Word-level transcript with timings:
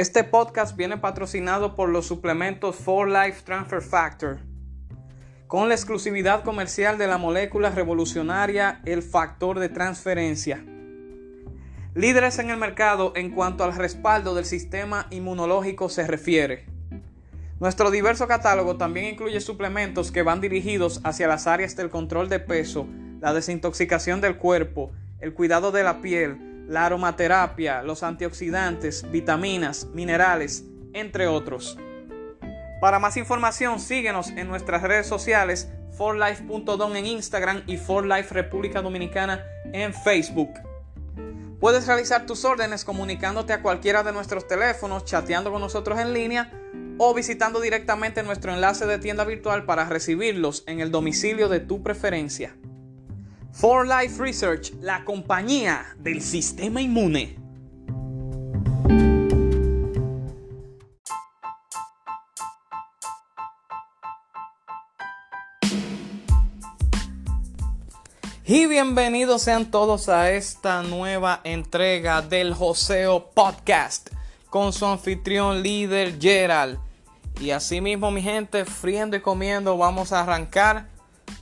Este 0.00 0.24
podcast 0.24 0.78
viene 0.78 0.96
patrocinado 0.96 1.76
por 1.76 1.90
los 1.90 2.06
suplementos 2.06 2.74
For 2.74 3.06
Life 3.06 3.42
Transfer 3.44 3.82
Factor, 3.82 4.38
con 5.46 5.68
la 5.68 5.74
exclusividad 5.74 6.42
comercial 6.42 6.96
de 6.96 7.06
la 7.06 7.18
molécula 7.18 7.68
revolucionaria 7.68 8.80
el 8.86 9.02
factor 9.02 9.58
de 9.58 9.68
transferencia. 9.68 10.64
Líderes 11.94 12.38
en 12.38 12.48
el 12.48 12.56
mercado 12.56 13.12
en 13.14 13.30
cuanto 13.30 13.62
al 13.62 13.76
respaldo 13.76 14.34
del 14.34 14.46
sistema 14.46 15.06
inmunológico 15.10 15.90
se 15.90 16.06
refiere. 16.06 16.64
Nuestro 17.58 17.90
diverso 17.90 18.26
catálogo 18.26 18.78
también 18.78 19.04
incluye 19.04 19.42
suplementos 19.42 20.10
que 20.10 20.22
van 20.22 20.40
dirigidos 20.40 21.02
hacia 21.04 21.28
las 21.28 21.46
áreas 21.46 21.76
del 21.76 21.90
control 21.90 22.30
de 22.30 22.40
peso, 22.40 22.88
la 23.20 23.34
desintoxicación 23.34 24.22
del 24.22 24.38
cuerpo, 24.38 24.92
el 25.18 25.34
cuidado 25.34 25.72
de 25.72 25.82
la 25.82 26.00
piel, 26.00 26.49
la 26.70 26.86
aromaterapia, 26.86 27.82
los 27.82 28.04
antioxidantes, 28.04 29.10
vitaminas, 29.10 29.88
minerales, 29.92 30.64
entre 30.92 31.26
otros. 31.26 31.76
Para 32.80 33.00
más 33.00 33.16
información, 33.16 33.80
síguenos 33.80 34.28
en 34.28 34.46
nuestras 34.46 34.82
redes 34.82 35.08
sociales, 35.08 35.68
forlife.don 35.98 36.96
en 36.96 37.06
Instagram 37.06 37.64
y 37.66 37.76
forlife 37.76 38.32
República 38.32 38.82
Dominicana 38.82 39.44
en 39.72 39.92
Facebook. 39.92 40.50
Puedes 41.58 41.88
realizar 41.88 42.24
tus 42.24 42.44
órdenes 42.44 42.84
comunicándote 42.84 43.52
a 43.52 43.62
cualquiera 43.62 44.04
de 44.04 44.12
nuestros 44.12 44.46
teléfonos, 44.46 45.04
chateando 45.04 45.50
con 45.50 45.60
nosotros 45.60 45.98
en 45.98 46.12
línea 46.12 46.52
o 46.98 47.12
visitando 47.14 47.60
directamente 47.60 48.22
nuestro 48.22 48.54
enlace 48.54 48.86
de 48.86 48.98
tienda 48.98 49.24
virtual 49.24 49.64
para 49.64 49.86
recibirlos 49.86 50.62
en 50.68 50.78
el 50.78 50.92
domicilio 50.92 51.48
de 51.48 51.58
tu 51.58 51.82
preferencia. 51.82 52.54
For 53.52 53.86
Life 53.86 54.22
Research, 54.22 54.72
la 54.80 55.04
compañía 55.04 55.94
del 55.98 56.22
sistema 56.22 56.80
inmune. 56.80 57.36
Y 68.46 68.66
bienvenidos 68.66 69.42
sean 69.42 69.70
todos 69.70 70.08
a 70.08 70.30
esta 70.30 70.82
nueva 70.82 71.40
entrega 71.44 72.22
del 72.22 72.54
Joseo 72.54 73.30
Podcast 73.30 74.10
con 74.48 74.72
su 74.72 74.86
anfitrión 74.86 75.62
líder 75.62 76.18
Gerald. 76.20 76.78
Y 77.40 77.50
así 77.50 77.80
mismo 77.80 78.10
mi 78.10 78.22
gente, 78.22 78.64
friendo 78.64 79.16
y 79.16 79.20
comiendo, 79.20 79.76
vamos 79.76 80.12
a 80.12 80.22
arrancar 80.22 80.88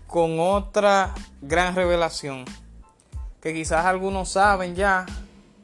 con 0.09 0.41
otra 0.41 1.15
gran 1.43 1.77
revelación 1.77 2.47
que 3.41 3.55
quizás 3.55 3.85
algunos 3.85 4.31
saben 4.31 4.75
ya 4.75 5.07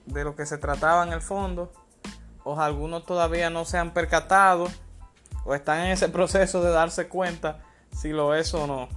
de 0.07 0.23
lo 0.23 0.37
que 0.37 0.47
se 0.47 0.59
trataba 0.59 1.03
en 1.03 1.13
el 1.13 1.23
fondo 1.23 1.73
o 2.45 2.61
algunos 2.61 3.05
todavía 3.07 3.49
no 3.49 3.65
se 3.65 3.79
han 3.79 3.93
percatado 3.93 4.69
o 5.45 5.55
están 5.55 5.81
en 5.81 5.93
ese 5.93 6.11
proceso 6.11 6.63
de 6.63 6.71
darse 6.71 7.09
cuenta 7.09 7.61
si 7.97 8.11
lo 8.11 8.35
es 8.35 8.53
o 8.55 8.67
no. 8.67 8.89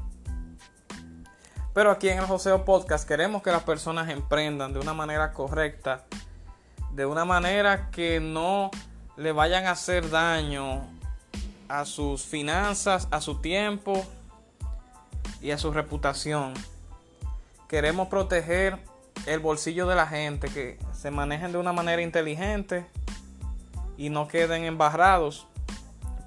Pero 1.73 1.91
aquí 1.91 2.09
en 2.09 2.19
el 2.19 2.25
Joseo 2.25 2.65
Podcast 2.65 3.07
queremos 3.07 3.41
que 3.41 3.51
las 3.51 3.63
personas 3.63 4.09
emprendan 4.09 4.73
de 4.73 4.79
una 4.79 4.93
manera 4.93 5.31
correcta, 5.31 6.03
de 6.91 7.05
una 7.05 7.23
manera 7.23 7.89
que 7.89 8.19
no 8.19 8.69
le 9.15 9.31
vayan 9.31 9.65
a 9.65 9.71
hacer 9.71 10.09
daño 10.09 10.81
a 11.69 11.85
sus 11.85 12.23
finanzas, 12.23 13.07
a 13.11 13.21
su 13.21 13.39
tiempo 13.39 14.05
y 15.47 15.51
a 15.51 15.57
su 15.57 15.71
reputación. 15.71 16.53
Queremos 17.69 18.09
proteger 18.09 18.79
el 19.27 19.39
bolsillo 19.39 19.87
de 19.87 19.95
la 19.95 20.05
gente, 20.05 20.49
que 20.49 20.77
se 20.91 21.09
manejen 21.09 21.53
de 21.53 21.57
una 21.57 21.71
manera 21.71 22.01
inteligente 22.01 22.85
y 23.95 24.09
no 24.09 24.27
queden 24.27 24.65
embarrados 24.65 25.47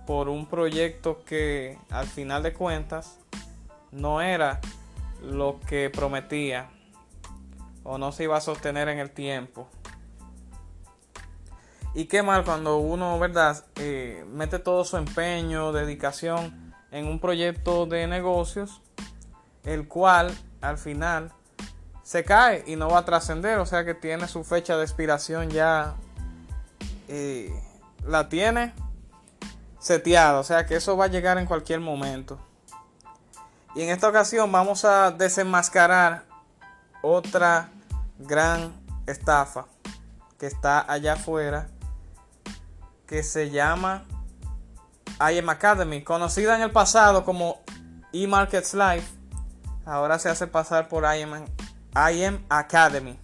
por 0.07 0.31
un 0.31 0.47
proyecto 0.47 1.23
que 1.23 1.77
al 1.91 2.07
final 2.07 2.43
de 2.43 2.55
cuentas 2.55 3.19
no 3.93 4.23
era 4.23 4.59
lo 5.23 5.61
que 5.69 5.91
prometía 5.91 6.71
o 7.85 7.99
no 7.99 8.13
se 8.13 8.25
iba 8.25 8.39
a 8.39 8.41
sostener 8.41 8.89
en 8.89 9.01
el 9.01 9.11
tiempo. 9.11 9.69
Y 11.95 12.07
qué 12.07 12.23
mal 12.23 12.43
cuando 12.43 12.79
uno, 12.79 13.19
¿verdad?, 13.19 13.67
eh, 13.77 14.25
mete 14.33 14.59
todo 14.59 14.83
su 14.87 14.97
empeño, 14.97 15.73
dedicación 15.73 16.73
en 16.91 17.07
un 17.07 17.21
proyecto 17.21 17.85
de 17.85 18.07
negocios 18.07 18.81
el 19.65 19.87
cual 19.89 20.37
al 20.61 20.79
final 20.79 21.33
se 22.03 22.25
cae 22.25 22.65
y 22.67 22.77
no 22.77 22.89
va 22.89 22.99
a 22.99 23.05
trascender, 23.05 23.59
o 23.59 23.67
sea 23.67 23.85
que 23.85 23.95
tiene 23.95 24.27
su 24.27 24.43
fecha 24.43 24.77
de 24.77 24.83
expiración 24.83 25.51
ya 25.51 25.95
eh, 27.09 27.53
la 28.05 28.29
tiene 28.29 28.73
seteada, 29.79 30.39
o 30.41 30.45
sea 30.45 30.67
que 30.67 30.77
eso 30.77 30.97
va 30.97 31.05
a 31.05 31.09
llegar 31.09 31.39
en 31.39 31.47
cualquier 31.47 31.81
momento. 31.81 32.39
Y 33.75 33.83
en 33.83 33.91
esta 33.91 34.09
ocasión 34.09 34.51
vamos 34.51 34.85
a 34.85 35.13
desenmascarar 35.13 36.25
otra 37.03 37.69
gran 38.19 38.73
estafa 39.07 39.67
que 40.39 40.47
está 40.47 40.91
allá 40.91 41.13
afuera 41.13 41.69
que 43.07 43.23
se 43.23 43.51
llama 43.51 44.05
IM 45.31 45.49
Academy, 45.49 46.03
conocida 46.03 46.57
en 46.57 46.63
el 46.63 46.71
pasado 46.71 47.25
como 47.25 47.61
eMarkets 48.13 48.75
Life 48.75 49.20
ahora 49.91 50.21
se 50.21 50.29
hace 50.29 50.47
pasar 50.47 50.89
por 50.89 51.05
IM, 51.05 52.45
Academy. 52.49 53.19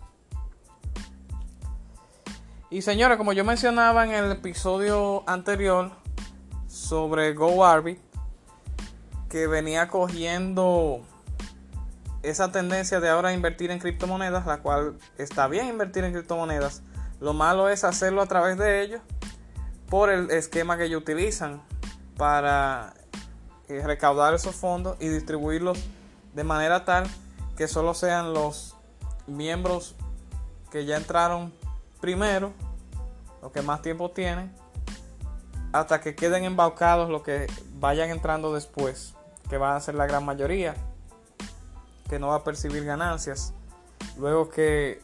Y 2.70 2.82
señores, 2.82 3.16
como 3.16 3.32
yo 3.32 3.44
mencionaba 3.44 4.04
en 4.04 4.10
el 4.10 4.32
episodio 4.32 5.22
anterior 5.28 5.92
sobre 6.66 7.34
GoArbit, 7.34 8.00
que 9.28 9.46
venía 9.46 9.86
cogiendo 9.88 11.02
esa 12.24 12.50
tendencia 12.50 12.98
de 12.98 13.10
ahora 13.10 13.32
invertir 13.32 13.70
en 13.70 13.78
criptomonedas, 13.78 14.44
la 14.44 14.58
cual 14.58 14.98
está 15.18 15.46
bien 15.46 15.68
invertir 15.68 16.02
en 16.02 16.12
criptomonedas. 16.12 16.82
Lo 17.20 17.32
malo 17.32 17.68
es 17.68 17.84
hacerlo 17.84 18.22
a 18.22 18.26
través 18.26 18.58
de 18.58 18.82
ellos 18.82 19.00
por 19.88 20.10
el 20.10 20.32
esquema 20.32 20.76
que 20.76 20.86
ellos 20.86 21.02
utilizan 21.02 21.62
para 22.16 22.94
eh, 23.68 23.82
recaudar 23.84 24.34
esos 24.34 24.56
fondos 24.56 24.96
y 24.98 25.06
distribuirlos 25.08 25.78
de 26.36 26.44
manera 26.44 26.84
tal 26.84 27.08
que 27.56 27.66
solo 27.66 27.94
sean 27.94 28.34
los 28.34 28.76
miembros 29.26 29.96
que 30.70 30.84
ya 30.84 30.98
entraron 30.98 31.52
primero, 31.98 32.52
los 33.40 33.50
que 33.52 33.62
más 33.62 33.80
tiempo 33.80 34.10
tienen, 34.10 34.54
hasta 35.72 36.02
que 36.02 36.14
queden 36.14 36.44
embaucados 36.44 37.08
los 37.08 37.22
que 37.22 37.46
vayan 37.76 38.10
entrando 38.10 38.52
después, 38.52 39.14
que 39.48 39.56
van 39.56 39.76
a 39.76 39.80
ser 39.80 39.94
la 39.94 40.06
gran 40.06 40.26
mayoría, 40.26 40.74
que 42.10 42.18
no 42.18 42.28
va 42.28 42.36
a 42.36 42.44
percibir 42.44 42.84
ganancias. 42.84 43.54
Luego 44.18 44.50
que 44.50 45.00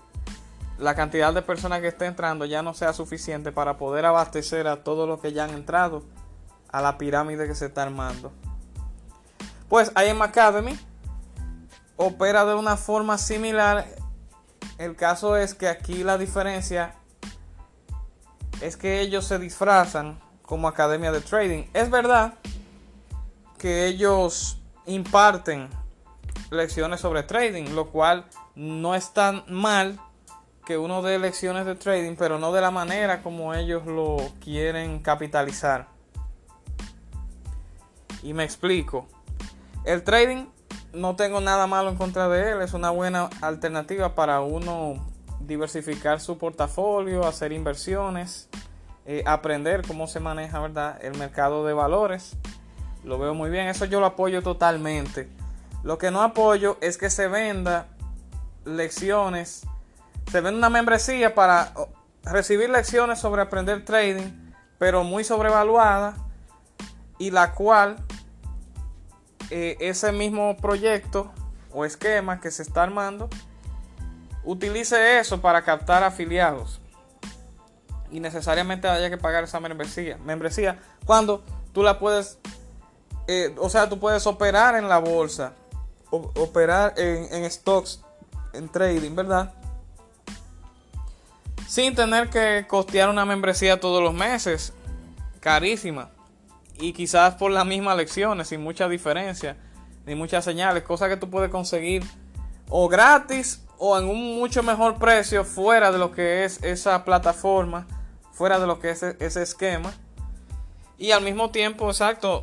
la 0.76 0.94
cantidad 0.94 1.32
de 1.32 1.40
personas 1.40 1.80
que 1.80 1.88
esté 1.88 2.04
entrando 2.04 2.44
ya 2.44 2.62
no 2.62 2.74
sea 2.74 2.92
suficiente 2.92 3.52
para 3.52 3.78
poder 3.78 4.04
abastecer 4.04 4.66
a 4.66 4.84
todos 4.84 5.08
los 5.08 5.18
que 5.20 5.32
ya 5.32 5.44
han 5.44 5.54
entrado 5.54 6.02
a 6.70 6.82
la 6.82 6.98
pirámide 6.98 7.48
que 7.48 7.54
se 7.54 7.66
está 7.66 7.84
armando. 7.84 8.32
Pues 9.70 9.90
IM 9.96 10.20
Academy 10.20 10.78
opera 11.96 12.44
de 12.44 12.54
una 12.54 12.76
forma 12.76 13.18
similar. 13.18 13.86
El 14.78 14.96
caso 14.96 15.36
es 15.36 15.54
que 15.54 15.68
aquí 15.68 16.04
la 16.04 16.18
diferencia 16.18 16.94
es 18.60 18.76
que 18.76 19.00
ellos 19.00 19.26
se 19.26 19.38
disfrazan 19.38 20.20
como 20.42 20.68
academia 20.68 21.12
de 21.12 21.20
trading. 21.20 21.64
Es 21.72 21.90
verdad 21.90 22.34
que 23.58 23.86
ellos 23.86 24.58
imparten 24.86 25.68
lecciones 26.50 27.00
sobre 27.00 27.22
trading, 27.22 27.74
lo 27.74 27.90
cual 27.90 28.26
no 28.54 28.94
es 28.94 29.12
tan 29.12 29.44
mal 29.48 29.98
que 30.64 30.78
uno 30.78 31.02
dé 31.02 31.18
lecciones 31.18 31.66
de 31.66 31.74
trading, 31.74 32.14
pero 32.16 32.38
no 32.38 32.52
de 32.52 32.60
la 32.60 32.70
manera 32.70 33.22
como 33.22 33.54
ellos 33.54 33.86
lo 33.86 34.16
quieren 34.40 35.00
capitalizar. 35.00 35.88
Y 38.22 38.34
me 38.34 38.44
explico. 38.44 39.08
El 39.84 40.04
trading 40.04 40.46
no 40.92 41.16
tengo 41.16 41.40
nada 41.40 41.66
malo 41.66 41.90
en 41.90 41.96
contra 41.96 42.28
de 42.28 42.52
él, 42.52 42.62
es 42.62 42.74
una 42.74 42.90
buena 42.90 43.30
alternativa 43.40 44.14
para 44.14 44.40
uno 44.40 45.04
diversificar 45.40 46.20
su 46.20 46.38
portafolio, 46.38 47.26
hacer 47.26 47.52
inversiones, 47.52 48.48
eh, 49.06 49.22
aprender 49.26 49.86
cómo 49.86 50.06
se 50.06 50.20
maneja 50.20 50.60
¿verdad? 50.60 51.02
el 51.02 51.16
mercado 51.18 51.64
de 51.66 51.72
valores. 51.72 52.36
Lo 53.04 53.18
veo 53.18 53.34
muy 53.34 53.50
bien, 53.50 53.66
eso 53.66 53.84
yo 53.84 54.00
lo 54.00 54.06
apoyo 54.06 54.42
totalmente. 54.42 55.28
Lo 55.82 55.98
que 55.98 56.10
no 56.10 56.22
apoyo 56.22 56.78
es 56.80 56.98
que 56.98 57.10
se 57.10 57.26
venda 57.26 57.88
lecciones, 58.64 59.66
se 60.30 60.40
venda 60.40 60.58
una 60.58 60.70
membresía 60.70 61.34
para 61.34 61.72
recibir 62.24 62.70
lecciones 62.70 63.18
sobre 63.18 63.42
aprender 63.42 63.84
trading, 63.84 64.30
pero 64.78 65.02
muy 65.02 65.24
sobrevaluada 65.24 66.14
y 67.18 67.30
la 67.32 67.52
cual 67.52 67.96
eh, 69.54 69.76
ese 69.80 70.12
mismo 70.12 70.56
proyecto 70.56 71.30
o 71.74 71.84
esquema 71.84 72.40
que 72.40 72.50
se 72.50 72.62
está 72.62 72.84
armando 72.84 73.28
utilice 74.44 75.18
eso 75.18 75.42
para 75.42 75.62
captar 75.62 76.02
afiliados. 76.02 76.80
Y 78.10 78.18
necesariamente 78.18 78.88
haya 78.88 79.10
que 79.10 79.18
pagar 79.18 79.44
esa 79.44 79.60
membresía 79.60 80.16
membresía 80.24 80.78
cuando 81.04 81.44
tú 81.74 81.82
la 81.82 81.98
puedes 81.98 82.38
eh, 83.26 83.54
o 83.58 83.68
sea 83.68 83.90
tú 83.90 83.98
puedes 84.00 84.26
operar 84.26 84.74
en 84.74 84.88
la 84.88 84.96
bolsa 84.96 85.52
operar 86.10 86.94
en, 86.96 87.44
en 87.44 87.50
stocks 87.50 88.00
en 88.54 88.70
trading 88.70 89.14
verdad 89.14 89.52
sin 91.68 91.94
tener 91.94 92.30
que 92.30 92.64
costear 92.66 93.10
una 93.10 93.26
membresía 93.26 93.78
todos 93.78 94.02
los 94.02 94.14
meses 94.14 94.72
carísima 95.40 96.08
y 96.78 96.92
quizás 96.92 97.34
por 97.34 97.50
las 97.50 97.66
mismas 97.66 97.96
lecciones, 97.96 98.48
sin 98.48 98.62
mucha 98.62 98.88
diferencia, 98.88 99.56
ni 100.06 100.14
muchas 100.14 100.44
señales, 100.44 100.82
cosas 100.82 101.08
que 101.08 101.16
tú 101.16 101.30
puedes 101.30 101.50
conseguir 101.50 102.02
o 102.68 102.88
gratis 102.88 103.62
o 103.78 103.98
en 103.98 104.08
un 104.08 104.36
mucho 104.36 104.62
mejor 104.62 104.98
precio 104.98 105.44
fuera 105.44 105.92
de 105.92 105.98
lo 105.98 106.12
que 106.12 106.44
es 106.44 106.62
esa 106.62 107.04
plataforma, 107.04 107.86
fuera 108.32 108.58
de 108.58 108.66
lo 108.66 108.78
que 108.78 108.90
es 108.90 109.02
ese 109.02 109.42
esquema. 109.42 109.92
Y 110.98 111.10
al 111.10 111.22
mismo 111.22 111.50
tiempo, 111.50 111.88
exacto, 111.88 112.42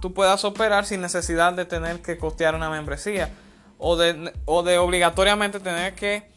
tú 0.00 0.14
puedas 0.14 0.44
operar 0.44 0.86
sin 0.86 1.00
necesidad 1.00 1.52
de 1.52 1.64
tener 1.64 2.00
que 2.00 2.16
costear 2.16 2.54
una 2.54 2.70
membresía 2.70 3.30
o 3.78 3.96
de, 3.96 4.32
o 4.44 4.62
de 4.62 4.78
obligatoriamente 4.78 5.58
tener 5.60 5.94
que 5.94 6.30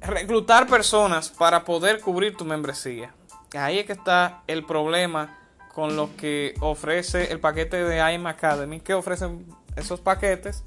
reclutar 0.00 0.66
personas 0.66 1.30
para 1.30 1.64
poder 1.64 2.00
cubrir 2.00 2.36
tu 2.36 2.44
membresía. 2.44 3.14
Ahí 3.54 3.78
es 3.78 3.86
que 3.86 3.92
está 3.92 4.42
el 4.46 4.64
problema 4.64 5.38
con 5.74 5.96
lo 5.96 6.14
que 6.16 6.54
ofrece 6.60 7.32
el 7.32 7.40
paquete 7.40 7.82
de 7.82 8.14
IM 8.14 8.26
Academy, 8.26 8.80
que 8.80 8.94
ofrecen 8.94 9.46
esos 9.76 10.00
paquetes 10.00 10.64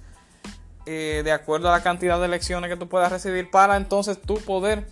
eh, 0.87 1.21
de 1.23 1.31
acuerdo 1.31 1.69
a 1.69 1.71
la 1.71 1.83
cantidad 1.83 2.19
de 2.19 2.27
lecciones 2.27 2.69
que 2.69 2.77
tú 2.77 2.87
puedas 2.87 3.11
recibir 3.11 3.49
para 3.49 3.77
entonces 3.77 4.21
tú 4.21 4.35
poder 4.35 4.87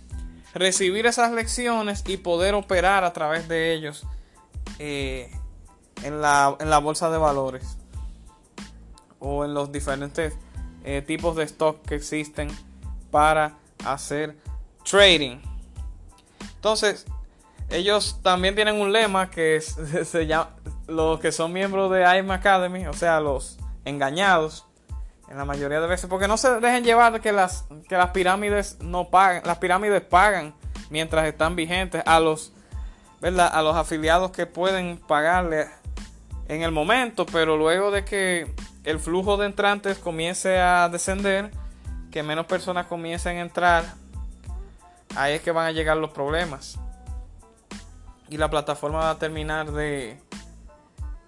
recibir 0.52 1.06
esas 1.06 1.32
lecciones 1.32 2.04
y 2.06 2.16
poder 2.16 2.54
operar 2.54 3.04
a 3.04 3.12
través 3.12 3.48
de 3.48 3.74
ellos 3.74 4.06
eh, 4.78 5.30
en, 6.02 6.20
la, 6.20 6.56
en, 6.58 6.70
la, 6.70 6.78
bolsa 6.78 7.10
de 7.10 7.18
valores 7.18 7.76
o 9.18 9.44
en 9.44 9.54
los 9.54 9.72
diferentes 9.72 10.34
eh, 10.84 11.02
tipos 11.02 11.36
de 11.36 11.44
stock 11.44 11.80
que 11.82 11.96
existen 11.96 12.48
para 13.10 13.56
hacer 13.84 14.36
trading. 14.84 15.38
Entonces, 16.56 17.06
ellos 17.70 18.20
también 18.22 18.54
tienen 18.54 18.80
un 18.80 18.92
lema 18.92 19.30
que 19.30 19.60
se 20.04 20.26
llama 20.26 20.50
los 20.86 21.18
que 21.20 21.32
son 21.32 21.52
miembros 21.52 21.90
de 21.90 22.02
IM 22.18 22.30
Academy, 22.30 22.86
o 22.86 22.92
sea, 22.92 23.20
los 23.20 23.58
engañados, 23.84 24.66
en 25.28 25.38
la 25.38 25.44
mayoría 25.44 25.80
de 25.80 25.86
veces, 25.86 26.08
porque 26.08 26.28
no 26.28 26.36
se 26.36 26.60
dejen 26.60 26.84
llevar 26.84 27.20
que 27.20 27.32
las, 27.32 27.64
que 27.88 27.96
las 27.96 28.10
pirámides 28.10 28.78
no 28.80 29.08
pagan, 29.08 29.42
las 29.46 29.58
pirámides 29.58 30.02
pagan 30.02 30.54
mientras 30.90 31.24
están 31.26 31.56
vigentes 31.56 32.02
a 32.04 32.20
los, 32.20 32.52
¿verdad? 33.20 33.50
A 33.52 33.62
los 33.62 33.74
afiliados 33.74 34.30
que 34.30 34.46
pueden 34.46 34.98
pagarle 34.98 35.68
en 36.48 36.62
el 36.62 36.72
momento, 36.72 37.24
pero 37.24 37.56
luego 37.56 37.90
de 37.90 38.04
que 38.04 38.54
el 38.84 39.00
flujo 39.00 39.38
de 39.38 39.46
entrantes 39.46 39.96
comience 39.96 40.58
a 40.58 40.90
descender, 40.90 41.50
que 42.10 42.22
menos 42.22 42.44
personas 42.44 42.86
comiencen 42.86 43.38
a 43.38 43.40
entrar, 43.40 43.84
ahí 45.16 45.34
es 45.34 45.40
que 45.40 45.50
van 45.50 45.66
a 45.66 45.72
llegar 45.72 45.96
los 45.96 46.10
problemas 46.10 46.78
y 48.28 48.36
la 48.36 48.50
plataforma 48.50 48.98
va 48.98 49.10
a 49.10 49.18
terminar 49.18 49.72
de, 49.72 50.18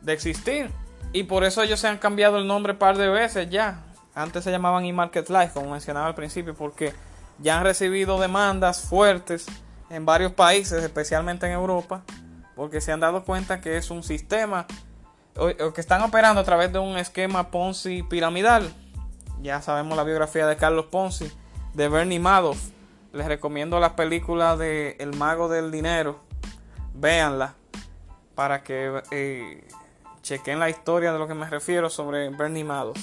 de 0.00 0.12
existir. 0.12 0.70
Y 1.12 1.24
por 1.24 1.44
eso 1.44 1.62
ellos 1.62 1.80
se 1.80 1.88
han 1.88 1.98
cambiado 1.98 2.38
el 2.38 2.46
nombre 2.46 2.72
un 2.72 2.78
par 2.78 2.96
de 2.96 3.08
veces 3.08 3.48
ya. 3.50 3.84
Antes 4.14 4.44
se 4.44 4.50
llamaban 4.50 4.84
eMarket 4.84 5.28
Life, 5.28 5.50
como 5.54 5.70
mencionaba 5.70 6.06
al 6.06 6.14
principio, 6.14 6.54
porque 6.54 6.94
ya 7.38 7.58
han 7.58 7.64
recibido 7.64 8.18
demandas 8.18 8.80
fuertes 8.80 9.46
en 9.90 10.06
varios 10.06 10.32
países, 10.32 10.82
especialmente 10.82 11.46
en 11.46 11.52
Europa, 11.52 12.02
porque 12.54 12.80
se 12.80 12.92
han 12.92 13.00
dado 13.00 13.24
cuenta 13.24 13.60
que 13.60 13.76
es 13.76 13.90
un 13.90 14.02
sistema 14.02 14.66
o, 15.36 15.72
que 15.72 15.80
están 15.80 16.02
operando 16.02 16.40
a 16.40 16.44
través 16.44 16.72
de 16.72 16.78
un 16.78 16.96
esquema 16.96 17.50
Ponzi 17.50 18.02
piramidal. 18.02 18.72
Ya 19.42 19.60
sabemos 19.60 19.96
la 19.96 20.04
biografía 20.04 20.46
de 20.46 20.56
Carlos 20.56 20.86
Ponzi, 20.86 21.30
de 21.74 21.88
Bernie 21.88 22.18
Madoff. 22.18 22.58
Les 23.12 23.26
recomiendo 23.26 23.78
la 23.80 23.96
película 23.96 24.56
de 24.56 24.96
El 24.98 25.14
Mago 25.14 25.48
del 25.48 25.70
Dinero, 25.70 26.20
véanla 26.98 27.54
para 28.34 28.62
que 28.62 29.02
eh, 29.10 29.66
chequen 30.22 30.58
la 30.58 30.68
historia 30.68 31.12
de 31.12 31.18
lo 31.18 31.28
que 31.28 31.34
me 31.34 31.48
refiero 31.48 31.88
sobre 31.90 32.28
Bernie 32.30 32.64
Madoff. 32.64 32.98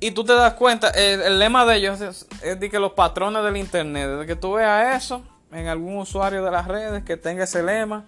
Y 0.00 0.12
tú 0.12 0.24
te 0.24 0.32
das 0.32 0.54
cuenta, 0.54 0.88
el, 0.90 1.38
lema 1.38 1.66
de 1.66 1.76
ellos 1.76 2.00
es, 2.00 2.26
de 2.58 2.70
que 2.70 2.78
los 2.78 2.92
patrones 2.92 3.44
del 3.44 3.58
internet, 3.58 4.08
desde 4.08 4.26
que 4.26 4.34
tú 4.34 4.54
veas 4.54 4.96
eso 4.96 5.22
en 5.52 5.68
algún 5.68 5.98
usuario 5.98 6.42
de 6.42 6.50
las 6.50 6.66
redes 6.66 7.04
que 7.04 7.18
tenga 7.18 7.44
ese 7.44 7.62
lema, 7.62 8.06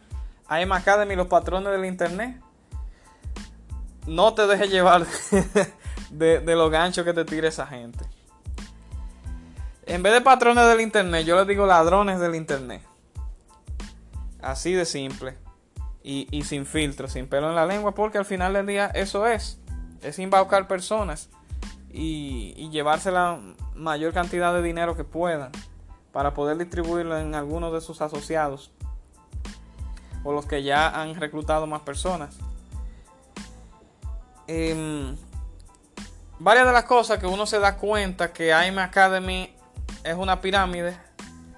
IM 0.51 0.73
Academy, 0.73 1.15
los 1.15 1.27
patrones 1.27 1.71
del 1.71 1.85
internet, 1.85 2.41
no 4.07 4.33
te 4.33 4.47
dejes 4.47 4.71
llevar 4.71 5.07
de, 6.11 6.41
de 6.41 6.57
los 6.57 6.71
ganchos 6.71 7.05
que 7.05 7.13
te 7.13 7.27
tire 7.27 7.49
esa 7.49 7.67
gente. 7.67 8.07
En 9.85 10.03
vez 10.03 10.15
de 10.15 10.23
patrones 10.23 10.67
del 10.67 10.81
internet, 10.81 11.27
yo 11.27 11.37
les 11.37 11.47
digo 11.47 11.67
ladrones 11.67 12.19
del 12.21 12.35
internet. 12.35 12.83
Así 14.43 14.73
de 14.73 14.85
simple. 14.85 15.37
Y, 16.05 16.43
sin 16.43 16.67
filtro, 16.67 17.07
sin 17.07 17.29
pelo 17.29 17.49
en 17.49 17.55
la 17.55 17.65
lengua, 17.65 17.95
porque 17.95 18.19
al 18.19 18.25
final 18.25 18.53
del 18.55 18.67
día 18.67 18.87
eso 18.87 19.27
es. 19.29 19.61
Es 20.03 20.19
embaucar 20.19 20.67
personas 20.67 21.31
y, 21.93 22.69
llevarse 22.71 23.13
la 23.13 23.41
mayor 23.75 24.13
cantidad 24.13 24.53
de 24.53 24.63
dinero 24.63 24.97
que 24.97 25.05
puedan 25.05 25.53
para 26.11 26.35
poder 26.35 26.59
distribuirlo 26.59 27.17
en 27.19 27.35
algunos 27.35 27.73
de 27.73 27.81
sus 27.81 28.03
asociados 28.03 28.73
o 30.25 30.33
los 30.33 30.47
que 30.47 30.63
ya 30.63 30.89
han 30.89 31.15
reclutado 31.15 31.69
más 31.69 31.83
personas. 31.83 32.37
Em, 34.49 35.17
varias 36.41 36.67
de 36.67 36.73
las 36.73 36.85
cosas 36.85 37.19
que 37.19 37.27
uno 37.27 37.47
se 37.47 37.61
da 37.61 37.77
cuenta 37.77 38.33
que 38.33 38.53
AIM 38.53 38.79
Academy 38.81 39.55
es 40.03 40.17
una 40.17 40.41
pirámide 40.41 40.97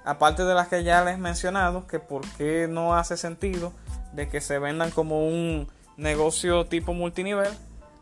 aparte 0.05 0.45
de 0.45 0.53
las 0.53 0.67
que 0.67 0.83
ya 0.83 1.03
les 1.03 1.15
he 1.15 1.17
mencionado, 1.17 1.87
que 1.87 1.99
por 1.99 2.21
qué 2.37 2.67
no 2.69 2.95
hace 2.95 3.17
sentido 3.17 3.73
de 4.13 4.29
que 4.29 4.39
se 4.39 4.59
vendan 4.59 4.91
como 4.91 5.27
un 5.27 5.67
negocio 5.97 6.65
tipo 6.67 6.93
multinivel, 6.93 7.51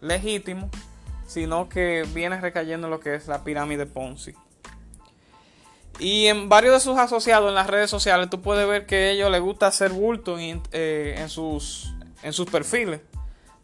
legítimo, 0.02 0.70
sino 1.26 1.70
que 1.70 2.06
viene 2.14 2.40
recayendo 2.40 2.88
en 2.88 2.92
lo 2.92 3.00
que 3.00 3.16
es 3.16 3.28
la 3.28 3.44
pirámide 3.44 3.86
Ponzi. 3.86 4.36
Y 6.00 6.28
en 6.28 6.50
varios 6.50 6.74
de 6.74 6.80
sus 6.80 6.98
asociados 6.98 7.50
en 7.50 7.56
las 7.56 7.68
redes 7.68 7.90
sociales 7.90 8.30
tú 8.30 8.42
puedes 8.42 8.68
ver 8.68 8.86
que 8.86 8.96
a 8.96 9.12
ellos 9.12 9.32
les 9.32 9.42
gusta 9.42 9.68
hacer 9.68 9.92
bulto 9.92 10.38
en, 10.40 10.62
eh, 10.72 11.24
sus, 11.30 11.94
en 12.22 12.34
sus 12.34 12.50
perfiles. 12.50 13.02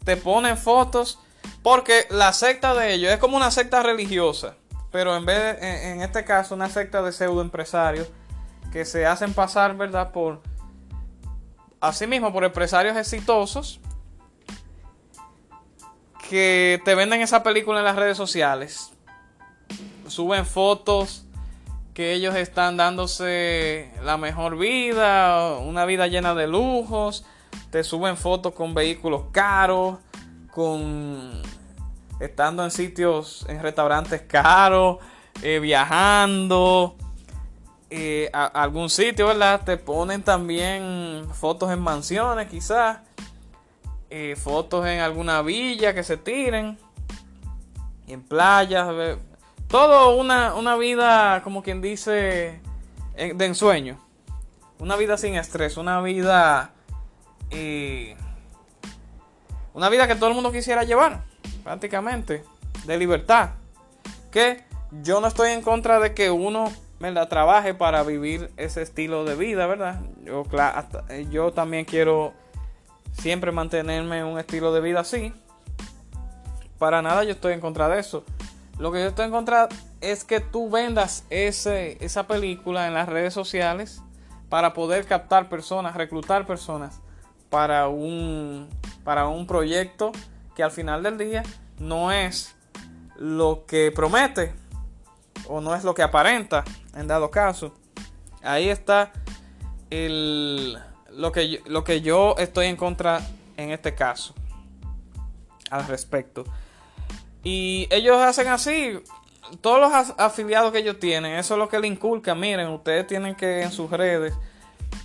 Te 0.06 0.16
ponen 0.16 0.58
fotos 0.58 1.20
porque 1.62 2.06
la 2.10 2.32
secta 2.32 2.74
de 2.74 2.94
ellos 2.94 3.12
es 3.12 3.18
como 3.18 3.36
una 3.36 3.52
secta 3.52 3.84
religiosa, 3.84 4.56
pero 4.92 5.18
en 5.18 5.26
vez 5.26 5.60
de, 5.60 5.92
en 5.92 6.02
este 6.02 6.24
caso 6.24 6.56
una 6.56 6.70
secta 6.70 7.02
de 7.02 7.12
pseudo 7.12 7.42
empresarios 7.42 8.08
que 8.72 8.86
se 8.86 9.06
hacen 9.06 9.34
pasar, 9.34 9.76
¿verdad? 9.76 10.12
Por 10.12 10.42
asimismo 11.82 12.34
por 12.34 12.44
empresarios 12.44 12.98
exitosos 12.98 13.80
que 16.30 16.80
te 16.86 16.96
venden 16.96 17.22
esa 17.22 17.42
película 17.42 17.80
en 17.80 17.86
las 17.86 17.96
redes 17.96 18.18
sociales. 18.18 18.92
Suben 20.08 20.46
fotos 20.46 21.26
que 21.94 22.14
ellos 22.14 22.36
están 22.36 22.78
dándose 22.78 23.92
la 24.04 24.18
mejor 24.18 24.58
vida, 24.58 25.58
una 25.58 25.86
vida 25.86 26.08
llena 26.08 26.36
de 26.36 26.48
lujos. 26.48 27.26
Te 27.72 27.84
suben 27.84 28.16
fotos 28.16 28.54
con 28.54 28.74
vehículos 28.74 29.26
caros, 29.32 29.98
con 30.52 31.42
estando 32.20 32.64
en 32.64 32.72
sitios, 32.72 33.46
en 33.50 33.62
restaurantes 33.62 34.22
caros, 34.22 34.98
eh, 35.42 35.60
viajando. 35.60 36.96
Eh, 37.92 38.30
a, 38.34 38.46
algún 38.46 38.90
sitio, 38.90 39.28
¿verdad? 39.28 39.62
Te 39.66 39.78
ponen 39.78 40.22
también 40.22 41.28
fotos 41.34 41.72
en 41.72 41.80
mansiones, 41.80 42.48
quizás. 42.48 43.00
Eh, 44.12 44.36
fotos 44.36 44.86
en 44.88 45.00
alguna 45.00 45.42
villa 45.42 45.94
que 45.94 46.04
se 46.04 46.18
tiren. 46.18 46.78
En 48.08 48.22
playas. 48.22 48.88
Todo 49.68 50.16
una, 50.16 50.54
una 50.56 50.76
vida, 50.76 51.42
como 51.44 51.64
quien 51.64 51.82
dice, 51.82 52.62
de 53.16 53.46
ensueño. 53.46 54.00
Una 54.80 54.96
vida 54.96 55.18
sin 55.18 55.36
estrés. 55.36 55.78
Una 55.78 56.02
vida... 56.02 56.74
una 59.74 59.90
vida 59.90 60.08
que 60.08 60.16
todo 60.16 60.30
el 60.30 60.36
mundo 60.36 60.52
quisiera 60.52 60.84
llevar. 60.84 61.24
Prácticamente. 61.64 62.44
De 62.86 62.98
libertad. 62.98 63.52
Que 64.32 64.64
yo 65.04 65.22
no 65.22 65.28
estoy 65.28 65.52
en 65.52 65.62
contra 65.62 66.00
de 66.00 66.14
que 66.14 66.30
uno 66.32 66.72
¿verdad? 67.00 67.30
trabaje 67.30 67.74
para 67.74 68.04
vivir 68.04 68.52
ese 68.58 68.82
estilo 68.82 69.24
de 69.26 69.36
vida, 69.36 69.68
¿verdad? 69.68 70.02
Yo, 70.26 70.44
eh, 71.10 71.28
yo 71.30 71.52
también 71.54 71.86
quiero 71.86 72.34
siempre 73.14 73.52
mantenerme 73.52 74.24
un 74.24 74.40
estilo 74.40 74.74
de 74.74 74.82
vida 74.82 75.02
así. 75.02 75.34
Para 76.78 77.02
nada 77.02 77.24
yo 77.24 77.32
estoy 77.32 77.54
en 77.54 77.62
contra 77.62 77.90
de 77.90 78.00
eso. 78.00 78.24
Lo 78.78 78.92
que 78.92 79.02
yo 79.02 79.08
estoy 79.08 79.26
en 79.26 79.32
contra 79.32 79.68
es 80.02 80.24
que 80.24 80.40
tú 80.40 80.70
vendas 80.70 81.26
ese, 81.30 81.98
esa 82.04 82.28
película 82.28 82.88
en 82.88 82.94
las 82.94 83.10
redes 83.10 83.34
sociales 83.34 84.02
para 84.48 84.74
poder 84.74 85.06
captar 85.06 85.50
personas, 85.50 85.96
reclutar 85.96 86.46
personas 86.46 87.02
para 87.50 87.88
un, 87.88 88.70
para 89.04 89.28
un 89.28 89.48
proyecto 89.48 90.12
que 90.56 90.64
al 90.64 90.72
final 90.72 91.04
del 91.04 91.18
día 91.18 91.44
no 91.78 92.12
es 92.12 92.56
lo 93.18 93.66
que 93.66 93.92
promete 93.92 94.54
o 95.50 95.60
no 95.60 95.76
es 95.76 95.84
lo 95.84 95.94
que 95.94 96.04
aparenta 96.04 96.64
en 96.96 97.08
dado 97.08 97.30
caso. 97.30 97.74
Ahí 98.42 98.70
está 98.70 99.12
el, 99.90 100.78
lo, 101.12 101.32
que 101.32 101.50
yo, 101.50 101.60
lo 101.66 101.84
que 101.84 102.02
yo 102.02 102.36
estoy 102.38 102.68
en 102.68 102.78
contra 102.78 103.20
en 103.58 103.72
este 103.72 103.96
caso 103.96 104.34
al 105.72 105.86
respecto. 105.88 106.46
Y 107.44 107.88
ellos 107.90 108.18
hacen 108.18 108.48
así, 108.48 109.00
todos 109.62 109.80
los 109.80 110.14
afiliados 110.18 110.72
que 110.72 110.80
ellos 110.80 111.00
tienen, 111.00 111.34
eso 111.34 111.56
es 111.56 111.58
lo 111.58 111.68
que 111.68 111.80
le 111.80 111.88
inculcan. 111.88 112.40
Miren, 112.40 112.68
ustedes 112.68 113.08
tienen 113.08 113.36
que 113.36 113.64
en 113.64 113.72
sus 113.72 113.90
redes 113.90 114.34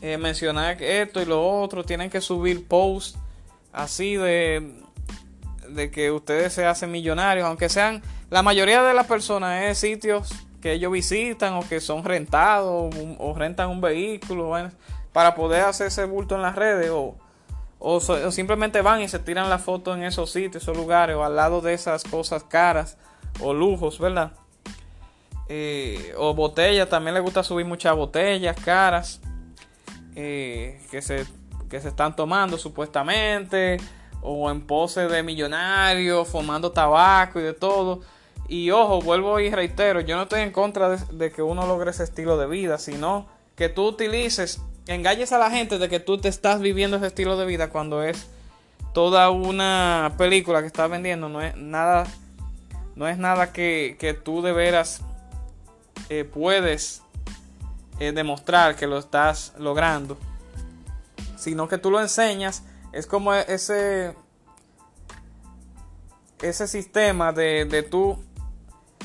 eh, 0.03 0.19
mencionar 0.19 0.81
esto 0.83 1.23
y 1.23 1.25
lo 1.25 1.43
otro, 1.43 1.85
tienen 1.85 2.11
que 2.11 2.21
subir 2.21 2.69
posts 2.69 3.19
así 3.73 4.17
de, 4.17 4.75
de 5.69 5.91
que 5.91 6.11
ustedes 6.11 6.53
se 6.53 6.67
hacen 6.67 6.91
millonarios, 6.91 7.47
aunque 7.47 7.69
sean 7.69 8.03
la 8.31 8.43
mayoría 8.43 8.83
de 8.83 8.95
las 8.95 9.07
personas 9.07 9.62
es 9.64 9.78
sitios 9.78 10.33
que 10.61 10.73
ellos 10.73 10.90
visitan 10.93 11.54
o 11.54 11.69
que 11.69 11.81
son 11.81 12.04
rentados 12.04 12.95
o, 13.19 13.35
rentan 13.35 13.69
un 13.69 13.81
vehículo 13.81 14.52
para 15.12 15.35
poder 15.35 15.62
hacer 15.64 15.88
ese 15.88 16.07
bulto 16.07 16.35
en 16.35 16.43
las 16.43 16.57
redes 16.57 16.90
o, 16.90 17.16
o, 17.78 18.00
simplemente 18.00 18.81
van 18.81 19.02
y 19.02 19.09
se 19.09 19.19
tiran 19.19 19.50
la 19.50 19.59
foto 19.59 19.95
en 19.95 20.02
esos 20.04 20.31
sitios, 20.31 20.62
esos 20.62 20.76
lugares 20.76 21.16
o 21.16 21.25
al 21.25 21.37
lado 21.37 21.61
de 21.61 21.75
esas 21.75 22.02
cosas 22.04 22.45
caras 22.45 22.97
o 23.40 23.52
lujos, 23.52 23.99
¿verdad? 23.99 24.33
Eh, 25.49 26.14
o 26.16 26.33
botellas, 26.33 26.88
también 26.88 27.12
les 27.12 27.23
gusta 27.23 27.43
subir 27.43 27.66
muchas 27.66 27.95
botellas 27.95 28.57
caras 28.59 29.21
eh, 30.16 30.81
que, 30.90 31.02
se, 31.02 31.26
que 31.69 31.81
se 31.81 31.88
están 31.88 32.16
tomando 32.16 32.57
supuestamente 32.57 33.76
o 34.25 34.50
en 34.50 34.62
pose 34.66 35.07
de 35.07 35.23
millonarios, 35.23 36.26
fumando 36.26 36.73
tabaco 36.73 37.38
y 37.38 37.43
de 37.43 37.52
todo. 37.52 38.00
Y 38.49 38.71
ojo, 38.71 39.00
vuelvo 39.00 39.38
y 39.38 39.50
reitero, 39.50 40.00
yo 40.00 40.16
no 40.16 40.23
estoy 40.23 40.40
en 40.40 40.50
contra 40.50 40.97
de, 40.97 41.31
que 41.31 41.43
uno 41.43 41.66
logre 41.66 41.90
ese 41.90 42.04
estilo 42.04 42.37
de 42.38 42.47
vida, 42.47 42.78
sino 42.78 43.26
que 43.54 43.69
tú 43.69 43.87
utilices, 43.87 44.61
engañes 44.87 45.33
a 45.33 45.38
la 45.38 45.50
gente 45.50 45.78
de 45.78 45.88
que 45.88 46.00
tú 46.00 46.19
te 46.19 46.28
estás 46.28 46.61
viviendo 46.61 46.97
ese 46.97 47.07
estilo 47.07 47.37
de 47.37 47.47
vida 47.47 47.69
cuando 47.69 48.02
es 48.02 48.26
toda 48.95 49.31
una 49.31 50.14
película 50.19 50.61
que 50.61 50.66
estás 50.66 50.90
vendiendo, 50.90 51.28
no 51.28 51.43
es 51.43 51.54
nada, 51.57 52.07
no 52.97 53.07
es 53.09 53.19
nada 53.19 53.52
que, 53.52 53.97
que 53.99 54.14
tú 54.14 54.40
de 54.40 54.52
veras 54.52 55.02
eh, 56.09 56.25
puedes 56.25 57.02
eh, 57.99 58.12
demostrar 58.12 58.76
que 58.76 58.87
lo 58.87 58.99
estás 58.99 59.52
logrando, 59.59 60.16
sino 61.37 61.69
que 61.69 61.78
tú 61.78 61.90
lo 61.90 62.00
enseñas, 62.00 62.62
es 62.95 63.07
como 63.07 63.35
ese 63.35 64.15
ese 66.43 66.69
sistema 66.69 67.33
de, 67.33 67.65
de 67.65 67.83
tú 67.83 68.19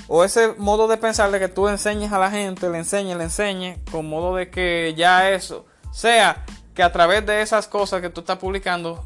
o 0.08 0.24
ese 0.24 0.54
modo 0.58 0.88
de 0.88 0.98
pensar 0.98 1.32
de 1.32 1.40
que 1.40 1.48
tú 1.48 1.68
enseñes 1.68 2.12
a 2.12 2.20
la 2.20 2.32
gente, 2.32 2.70
le 2.70 2.80
enseñes, 2.80 3.18
le 3.18 3.26
enseñes, 3.26 3.80
con 3.92 4.10
modo 4.10 4.36
de 4.36 4.50
que 4.50 4.94
ya 4.98 5.30
eso 5.30 5.66
sea 5.92 6.46
que 6.74 6.84
a 6.84 6.92
través 6.92 7.26
de 7.26 7.42
esas 7.42 7.68
cosas 7.68 8.02
que 8.02 8.10
tú 8.10 8.22
estás 8.22 8.38
publicando 8.38 9.04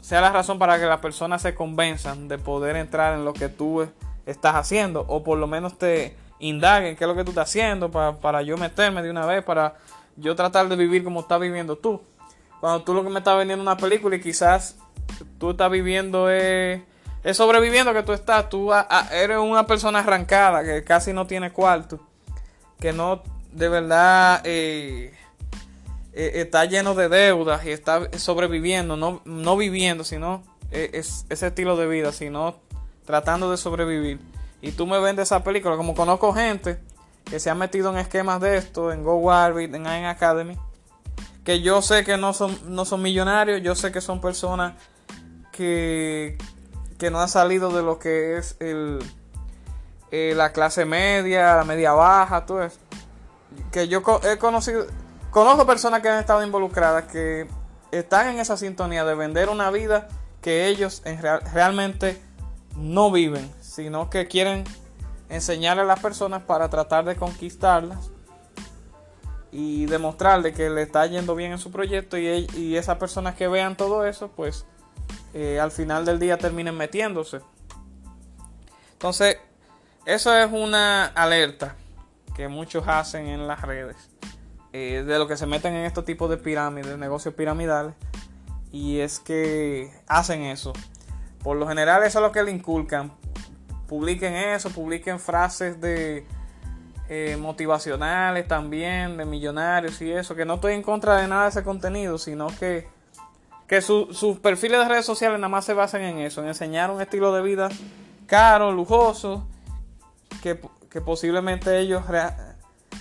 sea 0.00 0.20
la 0.20 0.30
razón 0.30 0.58
para 0.58 0.78
que 0.78 0.84
las 0.84 1.00
personas 1.00 1.42
se 1.42 1.54
convenzan 1.54 2.28
de 2.28 2.38
poder 2.38 2.76
entrar 2.76 3.14
en 3.14 3.24
lo 3.24 3.32
que 3.32 3.48
tú 3.48 3.88
estás 4.26 4.54
haciendo 4.54 5.04
o 5.08 5.22
por 5.22 5.38
lo 5.38 5.46
menos 5.46 5.78
te 5.78 6.16
indaguen 6.40 6.96
qué 6.96 7.04
es 7.04 7.08
lo 7.08 7.14
que 7.14 7.24
tú 7.24 7.30
estás 7.30 7.48
haciendo 7.48 7.90
para, 7.90 8.16
para 8.18 8.42
yo 8.42 8.56
meterme 8.56 9.02
de 9.02 9.10
una 9.10 9.24
vez, 9.26 9.42
para 9.44 9.76
yo 10.16 10.34
tratar 10.36 10.68
de 10.68 10.76
vivir 10.76 11.04
como 11.04 11.20
estás 11.20 11.40
viviendo 11.40 11.76
tú. 11.76 12.02
Cuando 12.60 12.82
tú 12.82 12.94
lo 12.94 13.02
que 13.02 13.10
me 13.10 13.18
estás 13.18 13.36
vendiendo 13.36 13.62
una 13.62 13.76
película 13.76 14.16
y 14.16 14.20
quizás 14.20 14.76
tú 15.38 15.50
estás 15.50 15.70
viviendo 15.70 16.30
es 16.30 16.80
es 17.24 17.38
sobreviviendo 17.38 17.94
que 17.94 18.02
tú 18.02 18.12
estás. 18.12 18.48
Tú 18.50 18.70
eres 19.10 19.38
una 19.38 19.66
persona 19.66 20.00
arrancada 20.00 20.62
que 20.62 20.84
casi 20.84 21.12
no 21.12 21.26
tiene 21.26 21.50
cuarto. 21.50 21.98
Que 22.78 22.92
no, 22.92 23.22
de 23.50 23.68
verdad, 23.70 24.42
eh, 24.44 25.14
eh, 26.12 26.32
está 26.34 26.66
lleno 26.66 26.94
de 26.94 27.08
deudas 27.08 27.64
y 27.64 27.70
está 27.70 28.10
sobreviviendo. 28.18 28.98
No, 28.98 29.22
no 29.24 29.56
viviendo, 29.56 30.04
sino 30.04 30.42
eh, 30.70 30.90
es, 30.92 31.24
ese 31.30 31.46
estilo 31.46 31.78
de 31.78 31.88
vida, 31.88 32.12
sino 32.12 32.56
tratando 33.06 33.50
de 33.50 33.56
sobrevivir. 33.56 34.20
Y 34.60 34.72
tú 34.72 34.86
me 34.86 35.00
vendes 35.00 35.28
esa 35.28 35.42
película. 35.42 35.76
Como 35.76 35.94
conozco 35.94 36.34
gente 36.34 36.78
que 37.24 37.40
se 37.40 37.48
ha 37.48 37.54
metido 37.54 37.90
en 37.90 37.96
esquemas 37.96 38.38
de 38.42 38.58
esto, 38.58 38.92
en 38.92 39.02
Go 39.02 39.16
Warbit, 39.16 39.74
en 39.74 39.86
IN 39.86 40.04
Academy. 40.04 40.58
Que 41.44 41.60
yo 41.60 41.82
sé 41.82 42.04
que 42.04 42.16
no 42.16 42.32
son, 42.32 42.58
no 42.74 42.84
son 42.84 43.02
millonarios, 43.02 43.62
yo 43.62 43.74
sé 43.74 43.92
que 43.92 44.00
son 44.00 44.20
personas 44.20 44.74
que, 45.52 46.38
que 46.98 47.10
no 47.10 47.20
ha 47.20 47.28
salido 47.28 47.70
de 47.70 47.82
lo 47.82 47.98
que 47.98 48.38
es 48.38 48.56
el, 48.60 48.98
eh, 50.10 50.32
la 50.36 50.52
clase 50.52 50.84
media, 50.84 51.56
la 51.56 51.64
media 51.64 51.92
baja, 51.92 52.46
todo 52.46 52.62
eso. 52.62 52.78
Que 53.70 53.88
yo 53.88 54.02
he 54.22 54.38
conocido, 54.38 54.86
conozco 55.30 55.66
personas 55.66 56.00
que 56.00 56.08
han 56.08 56.18
estado 56.18 56.44
involucradas 56.44 57.04
que 57.04 57.46
están 57.90 58.28
en 58.28 58.40
esa 58.40 58.56
sintonía 58.56 59.04
de 59.04 59.14
vender 59.14 59.48
una 59.48 59.70
vida 59.70 60.08
que 60.40 60.66
ellos 60.66 61.02
en 61.04 61.20
realmente 61.20 62.20
no 62.76 63.10
viven, 63.10 63.50
sino 63.60 64.10
que 64.10 64.28
quieren 64.28 64.64
enseñarle 65.28 65.82
a 65.82 65.86
las 65.86 66.00
personas 66.00 66.42
para 66.42 66.68
tratar 66.68 67.04
de 67.04 67.16
conquistarlas 67.16 68.10
y 69.54 69.86
demostrarle 69.86 70.52
que 70.52 70.68
le 70.68 70.82
está 70.82 71.06
yendo 71.06 71.36
bien 71.36 71.52
en 71.52 71.58
su 71.58 71.70
proyecto 71.70 72.18
y, 72.18 72.48
y 72.56 72.76
esas 72.76 72.98
personas 72.98 73.36
que 73.36 73.46
vean 73.46 73.76
todo 73.76 74.04
eso, 74.04 74.28
pues 74.34 74.66
eh, 75.32 75.60
al 75.60 75.70
final 75.70 76.04
del 76.04 76.18
día 76.18 76.36
terminen 76.38 76.76
metiéndose. 76.76 77.40
Entonces, 78.94 79.38
eso 80.06 80.36
es 80.36 80.50
una 80.50 81.06
alerta 81.06 81.76
que 82.34 82.48
muchos 82.48 82.88
hacen 82.88 83.28
en 83.28 83.46
las 83.46 83.62
redes 83.62 83.96
eh, 84.72 85.04
de 85.06 85.18
lo 85.20 85.28
que 85.28 85.36
se 85.36 85.46
meten 85.46 85.72
en 85.74 85.84
estos 85.84 86.04
tipos 86.04 86.28
de 86.28 86.36
pirámides, 86.36 86.98
negocios 86.98 87.34
piramidales. 87.34 87.94
Y 88.72 88.98
es 88.98 89.20
que 89.20 89.92
hacen 90.08 90.42
eso. 90.42 90.72
Por 91.44 91.56
lo 91.58 91.68
general, 91.68 92.02
eso 92.02 92.18
es 92.18 92.22
lo 92.24 92.32
que 92.32 92.42
le 92.42 92.50
inculcan. 92.50 93.12
Publiquen 93.86 94.34
eso, 94.34 94.70
publiquen 94.70 95.20
frases 95.20 95.80
de 95.80 96.26
eh, 97.08 97.36
motivacionales 97.38 98.48
también, 98.48 99.16
de 99.16 99.24
millonarios 99.24 100.00
y 100.02 100.10
eso. 100.12 100.34
Que 100.34 100.44
no 100.44 100.54
estoy 100.54 100.74
en 100.74 100.82
contra 100.82 101.16
de 101.20 101.28
nada 101.28 101.44
de 101.44 101.48
ese 101.50 101.62
contenido, 101.62 102.18
sino 102.18 102.48
que 102.58 102.92
que 103.66 103.80
sus 103.80 104.38
perfiles 104.42 104.78
de 104.80 104.88
redes 104.88 105.06
sociales 105.06 105.38
nada 105.38 105.48
más 105.48 105.64
se 105.64 105.72
basan 105.72 106.02
en 106.02 106.18
eso, 106.18 106.42
en 106.42 106.48
enseñar 106.48 106.90
un 106.90 107.00
estilo 107.00 107.32
de 107.32 107.40
vida 107.40 107.70
caro, 108.26 108.72
lujoso, 108.72 109.46
que, 110.42 110.54
posiblemente 111.00 111.78
ellos 111.78 112.04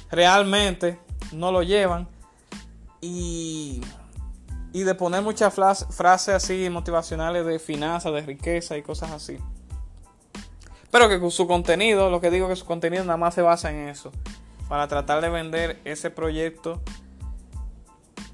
realmente 0.09 0.97
no 1.33 1.51
lo 1.51 1.63
llevan. 1.63 2.07
Y 3.01 3.81
y 4.73 4.81
de 4.83 4.95
poner 4.95 5.21
muchas 5.21 5.53
frases 5.53 6.29
así 6.29 6.67
motivacionales 6.69 7.45
de 7.45 7.59
finanzas, 7.59 8.11
de 8.11 8.21
riqueza 8.21 8.75
y 8.75 8.81
cosas 8.81 9.11
así. 9.11 9.37
Pero 10.93 11.09
que 11.09 11.31
su 11.31 11.47
contenido, 11.47 12.09
lo 12.09 12.21
que 12.21 12.29
digo 12.29 12.47
que 12.47 12.55
su 12.55 12.65
contenido 12.65 13.03
nada 13.03 13.17
más 13.17 13.33
se 13.33 13.41
basa 13.41 13.71
en 13.71 13.89
eso, 13.89 14.11
para 14.69 14.87
tratar 14.87 15.21
de 15.21 15.29
vender 15.29 15.81
ese 15.83 16.09
proyecto 16.09 16.81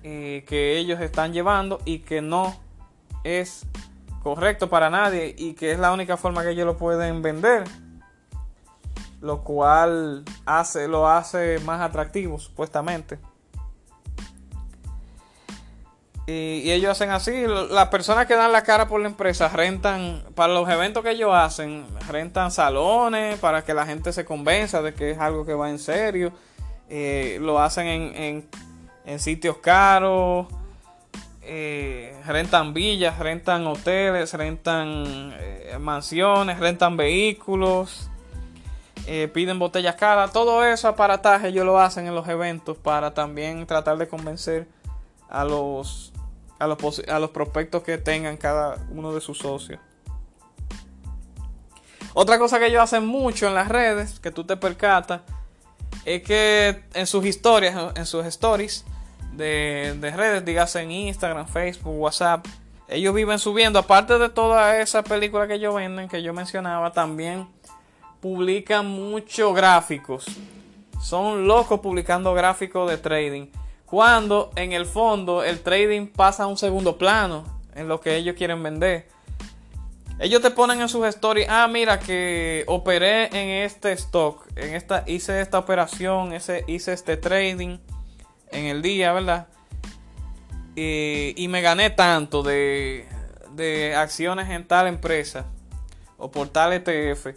eh, 0.03 0.43
que 0.45 0.77
ellos 0.77 0.99
están 0.99 1.33
llevando 1.33 1.79
y 1.85 1.99
que 1.99 2.21
no 2.21 2.55
es 3.23 3.65
correcto 4.21 4.69
para 4.69 4.89
nadie 4.89 5.33
y 5.37 5.53
que 5.53 5.71
es 5.71 5.79
la 5.79 5.93
única 5.93 6.17
forma 6.17 6.43
que 6.43 6.51
ellos 6.51 6.65
lo 6.65 6.77
pueden 6.77 7.21
vender 7.21 7.63
lo 9.21 9.43
cual 9.43 10.23
hace, 10.45 10.87
lo 10.87 11.07
hace 11.07 11.59
más 11.59 11.81
atractivo 11.81 12.39
supuestamente. 12.39 13.19
Y, 16.29 16.71
ellos 16.71 16.91
hacen 16.91 17.09
así, 17.09 17.45
las 17.47 17.87
personas 17.87 18.27
que 18.27 18.35
dan 18.35 18.51
la 18.51 18.61
cara 18.61 18.87
por 18.87 19.01
la 19.01 19.07
empresa 19.07 19.47
rentan, 19.49 20.23
para 20.35 20.53
los 20.53 20.69
eventos 20.69 21.03
que 21.03 21.11
ellos 21.11 21.31
hacen, 21.33 21.85
rentan 22.07 22.51
salones 22.51 23.39
para 23.39 23.63
que 23.63 23.73
la 23.73 23.85
gente 23.85 24.13
se 24.13 24.25
convenza 24.25 24.81
de 24.83 24.93
que 24.93 25.11
es 25.11 25.17
algo 25.17 25.45
que 25.45 25.53
va 25.55 25.69
en 25.69 25.79
serio. 25.79 26.31
Eh, 26.87 27.39
lo 27.41 27.59
hacen 27.59 27.87
en, 27.87 28.47
en, 29.05 29.19
sitios 29.19 29.57
caros, 29.57 30.45
eh, 31.41 32.15
rentan 32.27 32.75
villas, 32.75 33.17
rentan 33.17 33.65
hoteles, 33.65 34.33
rentan 34.35 35.33
eh, 35.35 35.77
mansiones, 35.79 36.59
rentan 36.59 36.95
vehículos. 36.95 38.11
Eh, 39.07 39.27
piden 39.33 39.57
botellas 39.57 39.95
caras, 39.95 40.31
todo 40.31 40.63
eso 40.63 40.87
aparataje 40.87 41.47
ellos 41.47 41.65
lo 41.65 41.79
hacen 41.79 42.05
en 42.05 42.13
los 42.13 42.27
eventos 42.27 42.77
para 42.77 43.15
también 43.15 43.65
tratar 43.65 43.97
de 43.97 44.07
convencer 44.07 44.67
a 45.29 45.43
los, 45.43 46.11
a 46.59 46.67
los, 46.67 46.99
a 47.07 47.19
los 47.19 47.29
prospectos 47.31 47.83
que 47.83 47.97
tengan 47.97 48.37
cada 48.37 48.77
uno 48.91 49.13
de 49.13 49.21
sus 49.21 49.39
socios. 49.39 49.79
Otra 52.13 52.37
cosa 52.37 52.59
que 52.59 52.67
ellos 52.67 52.81
hacen 52.81 53.05
mucho 53.05 53.47
en 53.47 53.55
las 53.55 53.69
redes, 53.69 54.19
que 54.19 54.31
tú 54.31 54.43
te 54.43 54.57
percatas, 54.57 55.21
es 56.05 56.23
que 56.23 56.83
en 56.93 57.07
sus 57.07 57.25
historias, 57.25 57.93
en 57.95 58.05
sus 58.05 58.25
stories 58.25 58.83
de, 59.33 59.95
de 59.99 60.11
redes, 60.11 60.43
digas 60.43 60.75
en 60.75 60.91
Instagram, 60.91 61.47
Facebook, 61.47 61.97
WhatsApp, 61.97 62.45
ellos 62.87 63.13
viven 63.13 63.37
subiendo, 63.37 63.77
aparte 63.79 64.17
de 64.17 64.29
toda 64.29 64.81
esa 64.81 65.03
película 65.03 65.47
que 65.47 65.55
ellos 65.55 65.75
venden, 65.75 66.09
que 66.09 66.23
yo 66.23 66.33
mencionaba, 66.33 66.91
también 66.91 67.47
publican 68.19 68.87
muchos 68.87 69.55
gráficos. 69.55 70.25
Son 70.99 71.47
locos 71.47 71.79
publicando 71.79 72.33
gráficos 72.33 72.89
de 72.89 72.97
trading. 72.97 73.47
Cuando 73.89 74.51
en 74.55 74.73
el 74.73 74.85
fondo 74.85 75.43
el 75.43 75.61
trading 75.61 76.07
pasa 76.07 76.43
a 76.43 76.47
un 76.47 76.57
segundo 76.57 76.97
plano 76.97 77.43
en 77.73 77.87
lo 77.87 77.99
que 77.99 78.15
ellos 78.15 78.35
quieren 78.35 78.61
vender. 78.61 79.07
Ellos 80.19 80.41
te 80.41 80.51
ponen 80.51 80.81
en 80.81 80.89
sus 80.89 81.07
stories, 81.07 81.47
ah, 81.49 81.67
mira 81.67 81.97
que 81.97 82.65
operé 82.67 83.27
en 83.27 83.63
este 83.65 83.93
stock, 83.93 84.45
en 84.57 84.75
esta, 84.75 85.05
hice 85.07 85.39
esta 85.39 85.57
operación, 85.57 86.33
ese, 86.33 86.65
hice 86.67 86.91
este 86.91 87.15
trading 87.15 87.79
en 88.51 88.65
el 88.65 88.81
día, 88.81 89.13
¿verdad? 89.13 89.47
Y, 90.75 91.33
y 91.37 91.47
me 91.47 91.61
gané 91.61 91.89
tanto 91.89 92.43
de, 92.43 93.07
de 93.53 93.95
acciones 93.95 94.49
en 94.49 94.67
tal 94.67 94.87
empresa 94.87 95.45
o 96.17 96.29
por 96.29 96.49
tal 96.49 96.73
ETF. 96.73 97.27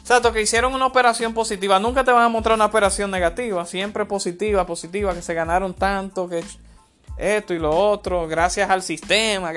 Exacto, 0.00 0.32
que 0.32 0.42
hicieron 0.42 0.74
una 0.74 0.86
operación 0.86 1.32
positiva. 1.34 1.78
Nunca 1.78 2.04
te 2.04 2.10
van 2.10 2.24
a 2.24 2.28
mostrar 2.28 2.56
una 2.56 2.66
operación 2.66 3.10
negativa. 3.10 3.64
Siempre 3.66 4.04
positiva, 4.04 4.66
positiva, 4.66 5.14
que 5.14 5.22
se 5.22 5.34
ganaron 5.34 5.74
tanto, 5.74 6.28
que 6.28 6.42
esto 7.16 7.54
y 7.54 7.58
lo 7.58 7.70
otro, 7.70 8.26
gracias 8.26 8.70
al 8.70 8.82
sistema, 8.82 9.52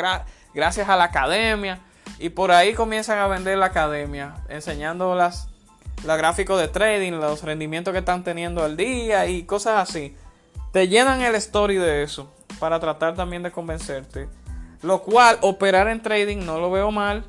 gracias 0.54 0.88
a 0.90 0.96
la 0.96 1.06
academia. 1.06 1.80
Y 2.20 2.30
por 2.30 2.52
ahí 2.52 2.74
comienzan 2.74 3.20
a 3.20 3.28
vender 3.28 3.58
la 3.58 3.68
academia, 3.68 4.36
enseñando 4.48 5.16
las, 5.16 5.50
los 6.06 6.18
gráficos 6.18 6.60
de 6.60 6.68
trading, 6.68 7.14
los 7.14 7.44
rendimientos 7.44 7.92
que 7.92 8.00
están 8.00 8.24
teniendo 8.24 8.64
al 8.64 8.78
día 8.78 9.28
y 9.28 9.44
cosas 9.44 9.90
así. 9.90 10.16
Te 10.72 10.88
llenan 10.88 11.22
el 11.22 11.36
story 11.36 11.76
de 11.76 12.04
eso 12.04 12.32
para 12.60 12.80
tratar 12.80 13.16
también 13.16 13.44
de 13.44 13.52
convencerte. 13.52 14.30
Lo 14.82 15.02
cual, 15.02 15.38
operar 15.42 15.88
en 15.88 16.02
trading 16.02 16.46
no 16.46 16.60
lo 16.60 16.70
veo 16.70 16.92
mal, 16.92 17.26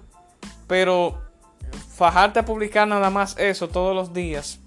pero 0.66 1.25
fajarte 1.96 2.40
a 2.40 2.44
publicar 2.44 2.86
nada 2.86 3.08
más 3.08 3.38
eso 3.38 3.68
todos 3.68 3.96
los 3.96 4.12
días, 4.12 4.58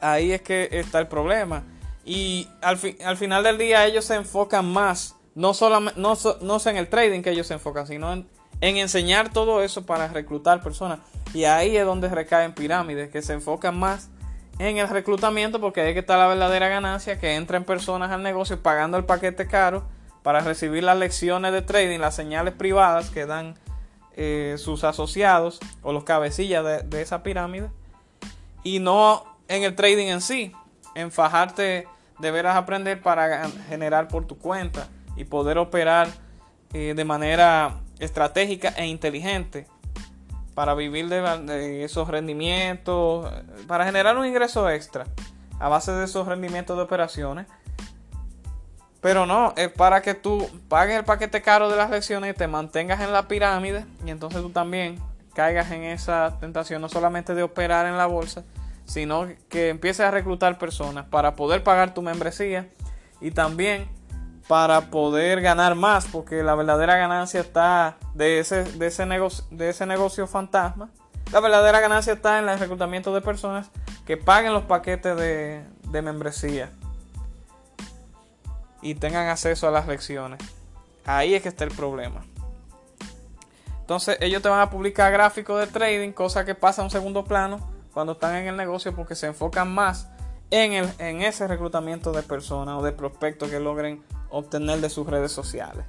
ahí 0.00 0.32
es 0.32 0.40
que 0.40 0.68
está 0.72 0.98
el 0.98 1.08
problema. 1.08 1.62
Y 2.06 2.48
al, 2.62 2.78
al 3.04 3.16
final 3.18 3.44
del 3.44 3.58
día 3.58 3.84
ellos 3.84 4.06
se 4.06 4.14
enfocan 4.14 4.64
más, 4.64 5.14
no, 5.34 5.52
solamente, 5.52 6.00
no, 6.00 6.16
en 6.64 6.76
el 6.76 6.88
trading 6.88 7.20
que 7.20 7.30
ellos 7.30 7.46
se 7.46 7.54
enfocan, 7.54 7.86
sino 7.86 8.12
en, 8.14 8.26
en, 8.62 8.78
enseñar 8.78 9.30
todo 9.30 9.62
eso 9.62 9.84
para 9.84 10.08
reclutar 10.08 10.62
personas. 10.62 11.00
Y 11.34 11.44
ahí 11.44 11.76
es 11.76 11.84
donde 11.84 12.08
recaen 12.08 12.54
pirámides, 12.54 13.10
que 13.10 13.20
se 13.20 13.34
enfocan 13.34 13.78
más 13.78 14.08
en 14.58 14.78
el 14.78 14.88
reclutamiento 14.88 15.60
porque 15.60 15.82
ahí 15.82 15.92
que 15.92 16.00
está 16.00 16.16
la 16.16 16.28
verdadera 16.28 16.68
ganancia, 16.68 17.18
que 17.18 17.34
entren 17.34 17.64
personas 17.64 18.10
al 18.10 18.22
negocio 18.22 18.62
pagando 18.62 18.96
el 18.96 19.04
paquete 19.04 19.46
caro 19.46 19.84
para 20.22 20.40
recibir 20.40 20.82
las 20.82 20.96
lecciones 20.96 21.52
de 21.52 21.60
trading, 21.60 21.98
las 21.98 22.14
señales 22.14 22.54
privadas 22.54 23.10
que 23.10 23.26
dan 23.26 23.54
eh, 24.16 24.56
sus 24.58 24.84
asociados 24.84 25.58
o 25.82 25.92
los 25.92 26.04
cabecillas 26.04 26.64
de, 26.88 27.02
esa 27.02 27.22
pirámide 27.22 27.70
y 28.62 28.78
no 28.78 29.24
en 29.48 29.64
el 29.64 29.74
trading 29.74 30.06
en 30.06 30.20
sí. 30.20 30.52
En 30.94 31.10
fajarte 31.10 31.88
deberás 32.20 32.56
aprender 32.56 33.02
para 33.02 33.48
generar 33.68 34.06
por 34.08 34.26
tu 34.26 34.38
cuenta 34.38 34.88
y 35.16 35.24
poder 35.24 35.58
operar 35.58 36.08
eh, 36.72 36.94
de 36.94 37.04
manera 37.04 37.80
estratégica 37.98 38.68
e 38.76 38.86
inteligente 38.86 39.66
para 40.54 40.74
vivir 40.74 41.08
de, 41.08 41.84
esos 41.84 42.06
rendimientos, 42.08 43.28
para 43.66 43.84
generar 43.84 44.16
un 44.16 44.26
ingreso 44.26 44.70
extra 44.70 45.06
a 45.58 45.68
base 45.68 45.92
de 45.92 46.04
esos 46.04 46.26
rendimientos 46.26 46.76
de 46.76 46.82
operaciones 46.82 47.46
pero 49.04 49.26
no, 49.26 49.52
es 49.58 49.68
para 49.68 50.00
que 50.00 50.14
tú 50.14 50.48
pagues 50.66 50.96
el 50.96 51.04
paquete 51.04 51.42
caro 51.42 51.68
de 51.68 51.76
las 51.76 51.90
lecciones 51.90 52.30
y 52.30 52.38
te 52.38 52.48
mantengas 52.48 53.02
en 53.02 53.12
la 53.12 53.28
pirámide 53.28 53.84
y 54.02 54.08
entonces 54.08 54.40
tú 54.40 54.48
también 54.48 54.98
caigas 55.34 55.70
en 55.72 55.84
esa 55.84 56.38
tentación 56.40 56.80
no 56.80 56.88
solamente 56.88 57.34
de 57.34 57.42
operar 57.42 57.84
en 57.84 57.98
la 57.98 58.06
bolsa, 58.06 58.44
sino 58.86 59.28
que 59.50 59.68
empieces 59.68 60.06
a 60.06 60.10
reclutar 60.10 60.56
personas 60.56 61.04
para 61.04 61.36
poder 61.36 61.62
pagar 61.62 61.92
tu 61.92 62.00
membresía 62.00 62.70
y 63.20 63.30
también 63.30 63.90
para 64.48 64.80
poder 64.90 65.42
ganar 65.42 65.74
más, 65.74 66.06
porque 66.06 66.42
la 66.42 66.54
verdadera 66.54 66.96
ganancia 66.96 67.40
está 67.40 67.98
de 68.14 68.38
ese, 68.38 68.64
de 68.64 68.86
ese, 68.86 69.04
negocio, 69.04 69.44
de 69.50 69.68
ese 69.68 69.84
negocio 69.84 70.26
fantasma. 70.26 70.88
La 71.30 71.40
verdadera 71.40 71.78
ganancia 71.80 72.14
está 72.14 72.38
en 72.38 72.48
el 72.48 72.58
reclutamiento 72.58 73.14
de 73.14 73.20
personas 73.20 73.70
que 74.06 74.16
paguen 74.16 74.54
los 74.54 74.62
paquetes 74.62 75.14
de, 75.14 75.62
de 75.90 76.00
membresía 76.00 76.70
y 78.84 78.94
tengan 78.94 79.28
acceso 79.28 79.66
a 79.66 79.70
las 79.70 79.88
lecciones. 79.88 80.38
Ahí 81.06 81.34
es 81.34 81.42
que 81.42 81.48
está 81.48 81.64
el 81.64 81.70
problema. 81.70 82.22
Entonces 83.80 84.18
ellos 84.20 84.42
te 84.42 84.48
van 84.48 84.60
a 84.60 84.70
publicar 84.70 85.10
gráficos 85.10 85.58
de 85.58 85.66
trading, 85.66 86.12
cosa 86.12 86.44
que 86.44 86.54
pasa 86.54 86.82
a 86.82 86.84
un 86.84 86.90
segundo 86.90 87.24
plano 87.24 87.66
cuando 87.92 88.12
están 88.12 88.36
en 88.36 88.46
el 88.46 88.56
negocio 88.56 88.94
porque 88.94 89.14
se 89.14 89.26
enfocan 89.26 89.74
más 89.74 90.08
en, 90.50 90.74
el, 90.74 90.90
en 90.98 91.22
ese 91.22 91.48
reclutamiento 91.48 92.12
de 92.12 92.22
personas 92.22 92.78
o 92.78 92.82
de 92.82 92.92
prospectos 92.92 93.50
que 93.50 93.58
logren 93.58 94.02
obtener 94.28 94.80
de 94.80 94.90
sus 94.90 95.06
redes 95.06 95.32
sociales. 95.32 95.86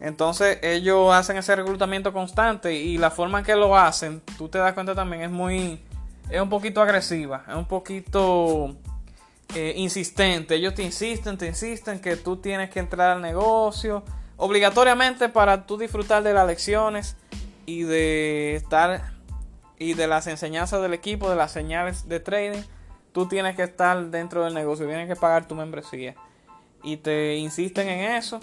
Entonces 0.00 0.58
ellos 0.62 1.14
hacen 1.14 1.38
ese 1.38 1.56
reclutamiento 1.56 2.12
constante 2.12 2.74
y 2.74 2.98
la 2.98 3.10
forma 3.10 3.38
en 3.38 3.44
que 3.46 3.56
lo 3.56 3.74
hacen, 3.74 4.20
tú 4.36 4.50
te 4.50 4.58
das 4.58 4.74
cuenta 4.74 4.94
también, 4.94 5.22
es 5.22 5.30
muy, 5.30 5.82
es 6.28 6.42
un 6.42 6.50
poquito 6.50 6.82
agresiva, 6.82 7.44
es 7.48 7.54
un 7.54 7.64
poquito 7.64 8.76
eh, 9.54 9.74
insistente. 9.76 10.56
Ellos 10.56 10.74
te 10.74 10.82
insisten, 10.82 11.38
te 11.38 11.46
insisten 11.46 12.00
que 12.00 12.16
tú 12.16 12.36
tienes 12.38 12.70
que 12.70 12.80
entrar 12.80 13.10
al 13.10 13.22
negocio 13.22 14.04
obligatoriamente 14.36 15.28
para 15.28 15.66
tú 15.66 15.78
disfrutar 15.78 16.22
de 16.22 16.34
las 16.34 16.46
lecciones 16.46 17.16
y 17.66 17.82
de 17.82 18.56
estar 18.56 19.12
y 19.78 19.94
de 19.94 20.06
las 20.06 20.26
enseñanzas 20.26 20.82
del 20.82 20.94
equipo, 20.94 21.28
de 21.30 21.36
las 21.36 21.52
señales 21.52 22.08
de 22.08 22.20
trading. 22.20 22.62
Tú 23.12 23.26
tienes 23.28 23.54
que 23.54 23.62
estar 23.62 24.06
dentro 24.06 24.44
del 24.44 24.54
negocio, 24.54 24.86
tienes 24.86 25.08
que 25.08 25.16
pagar 25.16 25.46
tu 25.46 25.54
membresía. 25.54 26.14
Y 26.82 26.96
te 26.96 27.36
insisten 27.36 27.88
en 27.88 28.12
eso. 28.12 28.40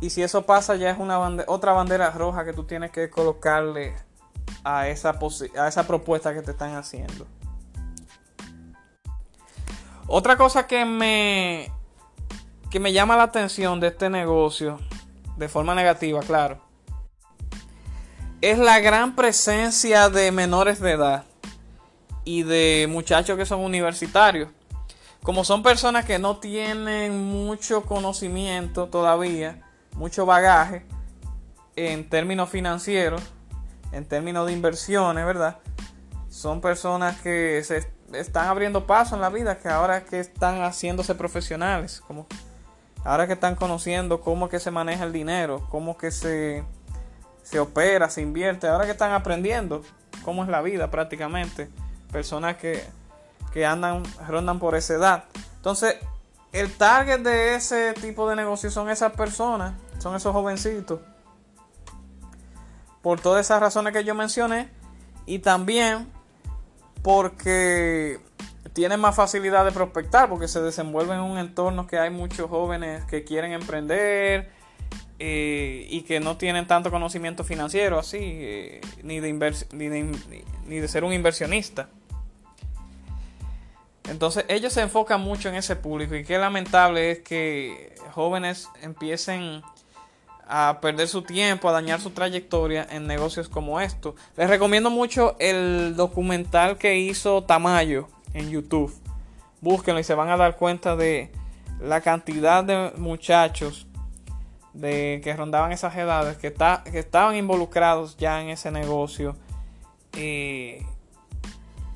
Y 0.00 0.10
si 0.10 0.22
eso 0.22 0.46
pasa, 0.46 0.76
ya 0.76 0.90
es 0.90 0.98
una 0.98 1.18
otra 1.46 1.72
bandera 1.72 2.10
roja 2.10 2.44
que 2.44 2.52
tú 2.52 2.64
tienes 2.64 2.90
que 2.90 3.10
colocarle 3.10 3.94
a 4.62 4.88
esa, 4.88 5.18
a 5.58 5.68
esa 5.68 5.86
propuesta 5.86 6.34
que 6.34 6.42
te 6.42 6.52
están 6.52 6.74
haciendo. 6.74 7.26
Otra 10.06 10.36
cosa 10.36 10.66
que 10.66 10.84
me, 10.84 11.72
que 12.70 12.78
me 12.78 12.92
llama 12.92 13.16
la 13.16 13.22
atención 13.22 13.80
de 13.80 13.88
este 13.88 14.10
negocio, 14.10 14.78
de 15.36 15.48
forma 15.48 15.74
negativa, 15.74 16.20
claro, 16.20 16.60
es 18.42 18.58
la 18.58 18.80
gran 18.80 19.16
presencia 19.16 20.10
de 20.10 20.30
menores 20.30 20.78
de 20.78 20.92
edad 20.92 21.24
y 22.24 22.42
de 22.42 22.86
muchachos 22.90 23.38
que 23.38 23.46
son 23.46 23.60
universitarios. 23.60 24.50
como 25.22 25.42
son 25.42 25.62
personas 25.62 26.04
que 26.04 26.18
no 26.18 26.36
tienen 26.36 27.24
mucho 27.24 27.84
conocimiento 27.84 28.88
todavía, 28.88 29.62
mucho 29.94 30.26
bagaje 30.26 30.84
en 31.76 32.06
términos 32.10 32.50
financieros, 32.50 33.22
en 33.92 34.04
términos 34.04 34.46
de 34.46 34.52
inversiones, 34.52 35.24
¿verdad? 35.24 35.60
Son 36.28 36.60
personas 36.60 37.18
que 37.22 37.62
se 37.64 37.93
están 38.14 38.48
abriendo 38.48 38.86
paso 38.86 39.14
en 39.14 39.20
la 39.20 39.28
vida, 39.28 39.58
que 39.58 39.68
ahora 39.68 40.04
que 40.04 40.20
están 40.20 40.62
haciéndose 40.62 41.14
profesionales, 41.14 42.02
como 42.06 42.26
ahora 43.04 43.26
que 43.26 43.34
están 43.34 43.54
conociendo 43.54 44.20
cómo 44.20 44.48
que 44.48 44.58
se 44.58 44.70
maneja 44.70 45.04
el 45.04 45.12
dinero, 45.12 45.66
cómo 45.70 45.96
que 45.96 46.10
se, 46.10 46.64
se 47.42 47.60
opera, 47.60 48.08
se 48.10 48.22
invierte, 48.22 48.66
ahora 48.66 48.86
que 48.86 48.92
están 48.92 49.12
aprendiendo 49.12 49.82
cómo 50.24 50.42
es 50.42 50.48
la 50.48 50.62
vida 50.62 50.90
prácticamente, 50.90 51.68
personas 52.10 52.56
que, 52.56 52.82
que 53.52 53.66
andan, 53.66 54.02
rondan 54.26 54.58
por 54.58 54.74
esa 54.74 54.94
edad. 54.94 55.24
Entonces, 55.56 55.96
el 56.52 56.72
target 56.72 57.20
de 57.20 57.56
ese 57.56 57.94
tipo 57.94 58.28
de 58.28 58.36
negocio 58.36 58.70
son 58.70 58.88
esas 58.88 59.12
personas, 59.12 59.74
son 59.98 60.14
esos 60.14 60.32
jovencitos. 60.32 61.00
Por 63.02 63.20
todas 63.20 63.44
esas 63.44 63.60
razones 63.60 63.92
que 63.92 64.04
yo 64.04 64.14
mencioné. 64.14 64.70
Y 65.26 65.40
también 65.40 66.06
porque 67.04 68.18
tienen 68.72 68.98
más 68.98 69.14
facilidad 69.14 69.66
de 69.66 69.72
prospectar, 69.72 70.30
porque 70.30 70.48
se 70.48 70.62
desenvuelven 70.62 71.18
en 71.18 71.24
un 71.24 71.38
entorno 71.38 71.86
que 71.86 71.98
hay 71.98 72.08
muchos 72.08 72.48
jóvenes 72.48 73.04
que 73.04 73.24
quieren 73.24 73.52
emprender 73.52 74.50
eh, 75.18 75.86
y 75.90 76.00
que 76.02 76.18
no 76.18 76.38
tienen 76.38 76.66
tanto 76.66 76.90
conocimiento 76.90 77.44
financiero 77.44 77.98
así, 77.98 78.18
eh, 78.20 78.80
ni, 79.02 79.20
de 79.20 79.32
ni, 79.74 80.78
de 80.80 80.88
ser 80.88 81.04
un 81.04 81.12
inversionista. 81.12 81.90
Entonces 84.08 84.46
ellos 84.48 84.72
se 84.72 84.80
enfocan 84.80 85.20
mucho 85.20 85.50
en 85.50 85.56
ese 85.56 85.76
público 85.76 86.14
y 86.14 86.24
qué 86.24 86.38
lamentable 86.38 87.10
es 87.10 87.18
que 87.18 87.94
jóvenes 88.12 88.70
empiecen 88.80 89.62
a 90.46 90.78
perder 90.80 91.08
su 91.08 91.22
tiempo, 91.22 91.68
a 91.68 91.72
dañar 91.72 92.00
su 92.00 92.10
trayectoria 92.10 92.86
en 92.90 93.06
negocios 93.06 93.48
como 93.48 93.80
esto. 93.80 94.14
Les 94.36 94.48
recomiendo 94.48 94.90
mucho 94.90 95.36
el 95.38 95.94
documental 95.96 96.76
que 96.76 96.98
hizo 96.98 97.42
Tamayo 97.44 98.08
en 98.34 98.50
YouTube. 98.50 98.94
Búsquenlo 99.60 100.00
y 100.00 100.04
se 100.04 100.14
van 100.14 100.28
a 100.28 100.36
dar 100.36 100.56
cuenta 100.56 100.96
de 100.96 101.32
la 101.80 102.00
cantidad 102.00 102.62
de 102.62 102.92
muchachos 102.96 103.86
de 104.72 105.20
que 105.22 105.34
rondaban 105.34 105.72
esas 105.72 105.96
edades 105.96 106.36
que, 106.36 106.52
que 106.52 106.98
estaban 106.98 107.36
involucrados 107.36 108.16
ya 108.16 108.42
en 108.42 108.48
ese 108.48 108.70
negocio 108.70 109.36
eh, 110.12 110.84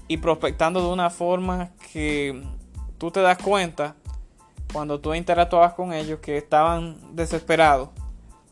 y 0.06 0.16
prospectando 0.18 0.80
de 0.80 0.92
una 0.92 1.10
forma 1.10 1.70
que 1.92 2.42
tú 2.96 3.10
te 3.10 3.20
das 3.20 3.38
cuenta 3.38 3.96
cuando 4.72 5.00
tú 5.00 5.12
interactuabas 5.14 5.74
con 5.74 5.92
ellos 5.92 6.20
que 6.20 6.36
estaban 6.36 7.16
desesperados 7.16 7.90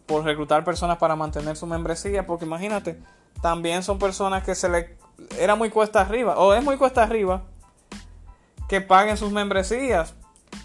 por 0.06 0.24
reclutar 0.24 0.64
personas 0.64 0.98
para 0.98 1.16
mantener 1.16 1.56
su 1.56 1.66
membresía, 1.66 2.26
porque 2.26 2.44
imagínate, 2.44 2.98
también 3.42 3.82
son 3.82 3.98
personas 3.98 4.44
que 4.44 4.54
se 4.54 4.68
le 4.68 4.96
era 5.38 5.56
muy 5.56 5.70
cuesta 5.70 6.00
arriba, 6.00 6.38
o 6.38 6.54
es 6.54 6.62
muy 6.62 6.76
cuesta 6.76 7.02
arriba, 7.02 7.42
que 8.68 8.80
paguen 8.80 9.16
sus 9.16 9.32
membresías 9.32 10.14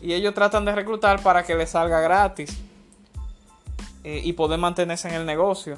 y 0.01 0.13
ellos 0.13 0.34
tratan 0.34 0.65
de 0.65 0.73
reclutar 0.73 1.21
para 1.21 1.43
que 1.43 1.56
les 1.56 1.71
salga 1.71 1.99
gratis 2.01 2.58
eh, 4.04 4.21
y 4.23 4.34
poder 4.34 4.60
mantenerse 4.60 5.08
en 5.10 5.15
el 5.15 5.25
negocio. 5.25 5.77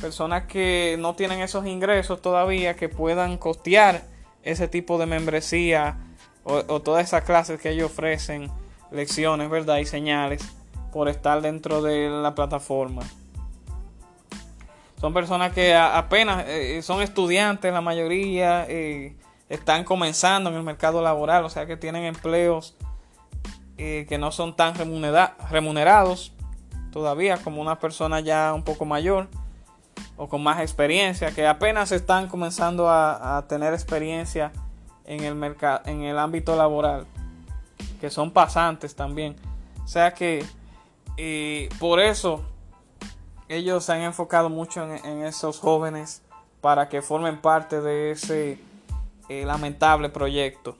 Personas 0.00 0.44
que 0.44 0.96
no 0.98 1.14
tienen 1.14 1.40
esos 1.40 1.66
ingresos 1.66 2.22
todavía, 2.22 2.76
que 2.76 2.88
puedan 2.88 3.36
costear 3.36 4.04
ese 4.44 4.68
tipo 4.68 4.98
de 4.98 5.06
membresía 5.06 5.98
o, 6.44 6.62
o 6.68 6.80
todas 6.80 7.04
esas 7.04 7.24
clases 7.24 7.60
que 7.60 7.70
ellos 7.70 7.90
ofrecen, 7.90 8.48
lecciones, 8.92 9.50
¿verdad? 9.50 9.78
Y 9.78 9.86
señales 9.86 10.57
por 10.92 11.08
estar 11.08 11.40
dentro 11.40 11.82
de 11.82 12.08
la 12.08 12.34
plataforma. 12.34 13.02
Son 15.00 15.14
personas 15.14 15.52
que 15.52 15.74
apenas 15.74 16.44
eh, 16.48 16.82
son 16.82 17.02
estudiantes, 17.02 17.72
la 17.72 17.80
mayoría 17.80 18.66
eh, 18.68 19.16
están 19.48 19.84
comenzando 19.84 20.50
en 20.50 20.56
el 20.56 20.62
mercado 20.64 21.02
laboral, 21.02 21.44
o 21.44 21.50
sea 21.50 21.66
que 21.66 21.76
tienen 21.76 22.04
empleos 22.04 22.76
eh, 23.76 24.06
que 24.08 24.18
no 24.18 24.32
son 24.32 24.56
tan 24.56 24.74
remunerados 24.74 26.32
todavía 26.90 27.36
como 27.36 27.60
una 27.60 27.78
persona 27.78 28.18
ya 28.18 28.52
un 28.54 28.64
poco 28.64 28.84
mayor 28.84 29.28
o 30.16 30.28
con 30.28 30.42
más 30.42 30.60
experiencia, 30.60 31.30
que 31.30 31.46
apenas 31.46 31.92
están 31.92 32.26
comenzando 32.26 32.88
a, 32.88 33.38
a 33.38 33.46
tener 33.46 33.72
experiencia 33.72 34.50
en 35.04 35.22
el, 35.22 35.56
en 35.86 36.02
el 36.02 36.18
ámbito 36.18 36.56
laboral, 36.56 37.06
que 38.00 38.10
son 38.10 38.32
pasantes 38.32 38.96
también. 38.96 39.36
O 39.84 39.86
sea 39.86 40.12
que 40.12 40.44
y 41.18 41.66
por 41.80 41.98
eso 41.98 42.44
ellos 43.48 43.84
se 43.84 43.92
han 43.92 44.02
enfocado 44.02 44.48
mucho 44.48 44.82
en, 44.84 45.22
esos 45.24 45.58
jóvenes 45.58 46.22
para 46.60 46.88
que 46.88 47.02
formen 47.02 47.40
parte 47.40 47.80
de 47.80 48.12
ese 48.12 48.60
eh, 49.28 49.44
lamentable 49.44 50.10
proyecto. 50.10 50.76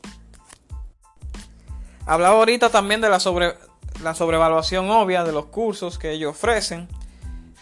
Hablaba 2.06 2.38
ahorita 2.38 2.70
también 2.70 3.00
de 3.00 3.08
la, 3.08 3.18
sobre, 3.18 3.54
la 4.02 4.14
sobrevaluación 4.14 4.88
obvia 4.90 5.24
de 5.24 5.32
los 5.32 5.46
cursos 5.46 5.98
que 5.98 6.12
ellos 6.12 6.30
ofrecen. 6.30 6.88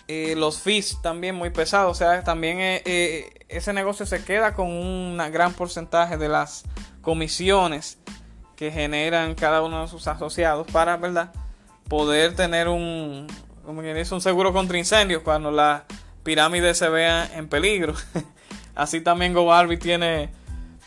Eh, 0.07 0.35
los 0.37 0.61
fees 0.61 0.99
también 1.03 1.35
muy 1.35 1.51
pesados. 1.51 1.93
O 1.93 1.95
sea, 1.95 2.23
también 2.25 2.59
eh, 2.61 3.45
ese 3.49 3.73
negocio 3.73 4.05
se 4.05 4.23
queda 4.23 4.55
con 4.55 4.69
un 4.69 5.17
gran 5.33 5.55
porcentaje 5.55 6.19
de 6.19 6.29
las 6.29 6.65
comisiones 7.01 7.99
que 8.55 8.71
generan 8.71 9.35
cada 9.35 9.63
uno 9.63 9.83
de 9.83 9.89
sus 9.89 10.07
asociados 10.07 10.67
para, 10.71 10.97
¿verdad? 10.97 11.33
Poder 11.89 12.35
tener 12.35 12.69
un, 12.69 13.27
como 13.65 13.83
dice, 13.83 14.15
un 14.15 14.21
seguro 14.21 14.53
contra 14.53 14.79
incendios 14.79 15.23
cuando 15.23 15.51
la 15.51 15.85
pirámide 16.23 16.75
se 16.75 16.89
vea 16.89 17.31
en 17.35 17.49
peligro. 17.49 17.95
Así 18.75 19.01
también 19.01 19.33
GoBarby 19.33 19.79
tiene, 19.79 20.31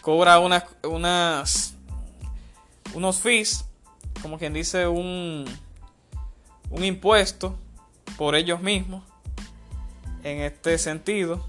cobra 0.01 0.39
unas, 0.39 0.63
unas, 0.83 1.73
unos 2.93 3.19
fees, 3.19 3.65
como 4.21 4.37
quien 4.37 4.53
dice, 4.53 4.87
un, 4.87 5.45
un 6.69 6.83
impuesto 6.83 7.57
por 8.17 8.35
ellos 8.35 8.61
mismos 8.61 9.03
en 10.23 10.41
este 10.41 10.77
sentido 10.77 11.45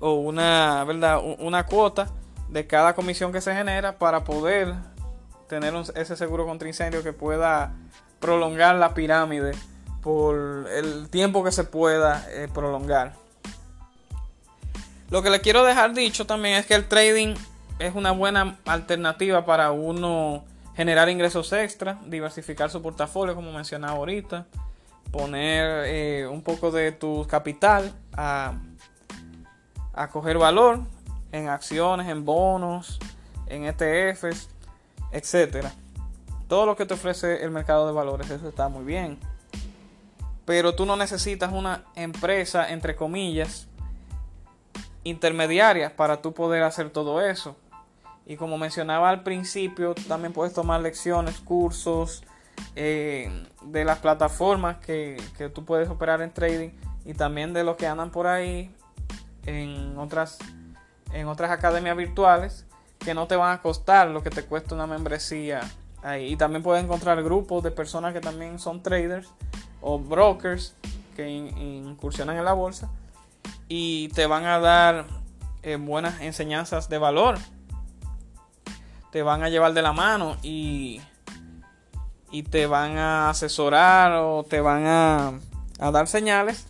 o 0.00 0.14
una 0.14 0.82
verdad 0.84 1.20
una 1.38 1.66
cuota 1.66 2.08
de 2.48 2.66
cada 2.66 2.94
comisión 2.94 3.32
que 3.32 3.40
se 3.40 3.54
genera 3.54 3.98
para 3.98 4.24
poder 4.24 4.74
tener 5.48 5.72
ese 5.94 6.16
seguro 6.16 6.46
contra 6.46 6.66
incendio 6.66 7.02
que 7.02 7.12
pueda 7.12 7.74
prolongar 8.20 8.76
la 8.76 8.94
pirámide 8.94 9.52
por 10.02 10.68
el 10.72 11.08
tiempo 11.08 11.42
que 11.42 11.52
se 11.52 11.64
pueda 11.64 12.26
eh, 12.30 12.48
prolongar. 12.52 13.14
Lo 15.10 15.22
que 15.22 15.30
le 15.30 15.40
quiero 15.40 15.64
dejar 15.64 15.92
dicho 15.92 16.26
también 16.26 16.56
es 16.56 16.66
que 16.66 16.74
el 16.74 16.86
trading 16.86 17.34
es 17.78 17.94
una 17.94 18.12
buena 18.12 18.58
alternativa 18.66 19.44
para 19.44 19.72
uno 19.72 20.44
generar 20.76 21.08
ingresos 21.08 21.52
extra, 21.52 21.98
diversificar 22.06 22.70
su 22.70 22.80
portafolio 22.80 23.34
como 23.34 23.52
mencionaba 23.52 23.94
ahorita, 23.94 24.46
poner 25.10 25.84
eh, 25.86 26.28
un 26.28 26.42
poco 26.42 26.70
de 26.70 26.92
tu 26.92 27.26
capital 27.26 27.92
a, 28.16 28.54
a 29.92 30.08
coger 30.08 30.38
valor 30.38 30.80
en 31.32 31.48
acciones, 31.48 32.08
en 32.08 32.24
bonos, 32.24 32.98
en 33.46 33.64
ETFs, 33.64 34.48
etcétera. 35.10 35.72
Todo 36.50 36.66
lo 36.66 36.74
que 36.74 36.84
te 36.84 36.94
ofrece 36.94 37.44
el 37.44 37.52
mercado 37.52 37.86
de 37.86 37.92
valores, 37.92 38.28
eso 38.28 38.48
está 38.48 38.68
muy 38.68 38.84
bien. 38.84 39.20
Pero 40.44 40.74
tú 40.74 40.84
no 40.84 40.96
necesitas 40.96 41.52
una 41.52 41.84
empresa, 41.94 42.72
entre 42.72 42.96
comillas, 42.96 43.68
intermediaria 45.04 45.94
para 45.94 46.20
tú 46.20 46.34
poder 46.34 46.64
hacer 46.64 46.90
todo 46.90 47.20
eso. 47.24 47.54
Y 48.26 48.34
como 48.34 48.58
mencionaba 48.58 49.10
al 49.10 49.22
principio, 49.22 49.94
también 50.08 50.32
puedes 50.32 50.52
tomar 50.52 50.80
lecciones, 50.80 51.38
cursos 51.38 52.24
eh, 52.74 53.46
de 53.62 53.84
las 53.84 54.00
plataformas 54.00 54.78
que, 54.78 55.22
que, 55.38 55.50
tú 55.50 55.64
puedes 55.64 55.88
operar 55.88 56.20
en 56.20 56.32
trading 56.32 56.70
y 57.04 57.14
también 57.14 57.52
de 57.52 57.62
los 57.62 57.76
que 57.76 57.86
andan 57.86 58.10
por 58.10 58.26
ahí 58.26 58.74
en 59.46 59.96
otras, 59.96 60.38
en 61.12 61.28
otras 61.28 61.52
academias 61.52 61.96
virtuales 61.96 62.66
que 62.98 63.14
no 63.14 63.28
te 63.28 63.36
van 63.36 63.52
a 63.52 63.62
costar 63.62 64.08
lo 64.08 64.24
que 64.24 64.30
te 64.30 64.44
cuesta 64.44 64.74
una 64.74 64.88
membresía 64.88 65.60
y 66.18 66.36
también 66.36 66.62
puedes 66.62 66.82
encontrar 66.82 67.22
grupos 67.22 67.62
de 67.62 67.70
personas 67.70 68.12
que 68.12 68.20
también 68.20 68.58
son 68.58 68.82
traders 68.82 69.28
o 69.80 69.98
brokers 69.98 70.74
que 71.14 71.28
incursionan 71.28 72.36
en 72.36 72.44
la 72.44 72.54
bolsa 72.54 72.90
y 73.68 74.08
te 74.08 74.26
van 74.26 74.46
a 74.46 74.58
dar 74.58 75.06
eh, 75.62 75.76
buenas 75.76 76.20
enseñanzas 76.20 76.88
de 76.88 76.98
valor. 76.98 77.38
Te 79.12 79.22
van 79.22 79.42
a 79.42 79.48
llevar 79.48 79.74
de 79.74 79.82
la 79.82 79.92
mano 79.92 80.36
y, 80.42 81.00
y 82.30 82.42
te 82.44 82.66
van 82.66 82.96
a 82.96 83.30
asesorar 83.30 84.12
o 84.12 84.44
te 84.44 84.60
van 84.60 84.86
a, 84.86 85.32
a 85.78 85.90
dar 85.90 86.06
señales. 86.06 86.66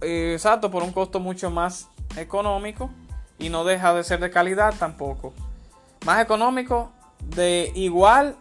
Eh, 0.00 0.32
exacto, 0.34 0.70
por 0.70 0.82
un 0.82 0.92
costo 0.92 1.20
mucho 1.20 1.50
más 1.50 1.88
económico 2.16 2.90
y 3.38 3.48
no 3.50 3.64
deja 3.64 3.94
de 3.94 4.04
ser 4.04 4.20
de 4.20 4.30
calidad 4.30 4.74
tampoco. 4.78 5.32
Más 6.04 6.20
económico 6.22 6.92
de 7.24 7.72
igual 7.74 8.36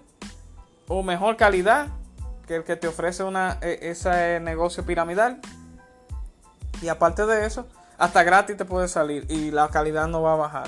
o 0.87 1.03
mejor 1.03 1.37
calidad 1.37 1.87
que 2.47 2.55
el 2.55 2.63
que 2.63 2.75
te 2.75 2.87
ofrece 2.87 3.23
una, 3.23 3.59
e, 3.61 3.79
ese 3.83 4.39
negocio 4.39 4.85
piramidal. 4.85 5.39
Y 6.81 6.87
aparte 6.87 7.25
de 7.25 7.45
eso, 7.45 7.67
hasta 7.97 8.23
gratis 8.23 8.57
te 8.57 8.65
puede 8.65 8.87
salir 8.87 9.25
y 9.29 9.51
la 9.51 9.69
calidad 9.69 10.07
no 10.07 10.21
va 10.21 10.33
a 10.33 10.37
bajar. 10.37 10.67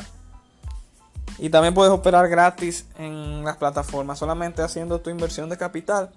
Y 1.39 1.49
también 1.49 1.73
puedes 1.73 1.91
operar 1.91 2.29
gratis 2.29 2.85
en 2.97 3.43
las 3.43 3.57
plataformas, 3.57 4.19
solamente 4.19 4.61
haciendo 4.61 5.01
tu 5.01 5.09
inversión 5.09 5.49
de 5.49 5.57
capital 5.57 6.11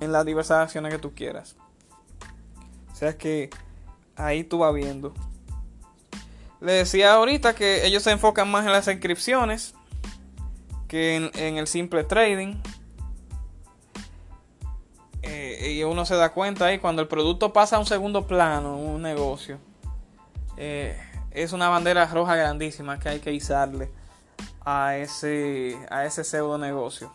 en 0.00 0.12
las 0.12 0.26
diversas 0.26 0.58
acciones 0.58 0.92
que 0.92 0.98
tú 0.98 1.14
quieras. 1.14 1.56
O 2.92 2.94
sea 2.94 3.16
que 3.16 3.48
ahí 4.14 4.44
tú 4.44 4.58
vas 4.58 4.74
viendo. 4.74 5.14
Le 6.60 6.72
decía 6.72 7.14
ahorita 7.14 7.54
que 7.54 7.86
ellos 7.86 8.02
se 8.02 8.10
enfocan 8.10 8.50
más 8.50 8.66
en 8.66 8.72
las 8.72 8.88
inscripciones 8.88 9.74
que 10.92 11.16
en, 11.16 11.56
el 11.56 11.66
simple 11.68 12.04
trading. 12.04 12.56
Eh, 15.22 15.82
uno 15.86 16.04
se 16.04 16.14
da 16.16 16.34
cuenta 16.34 16.66
ahí 16.66 16.80
cuando 16.80 17.00
el 17.00 17.08
producto 17.08 17.50
pasa 17.50 17.76
a 17.76 17.78
un 17.78 17.86
segundo 17.86 18.26
plano, 18.26 18.76
un 18.76 19.00
negocio. 19.00 19.58
Eh, 20.58 21.00
es 21.30 21.54
una 21.54 21.70
bandera 21.70 22.04
roja 22.04 22.36
grandísima 22.36 22.98
que 22.98 23.08
hay 23.08 23.20
que 23.20 23.32
izarle 23.32 23.90
a 24.66 24.98
ese, 24.98 25.78
a 25.88 26.04
ese 26.04 26.24
pseudo 26.24 26.58
negocio. 26.58 27.10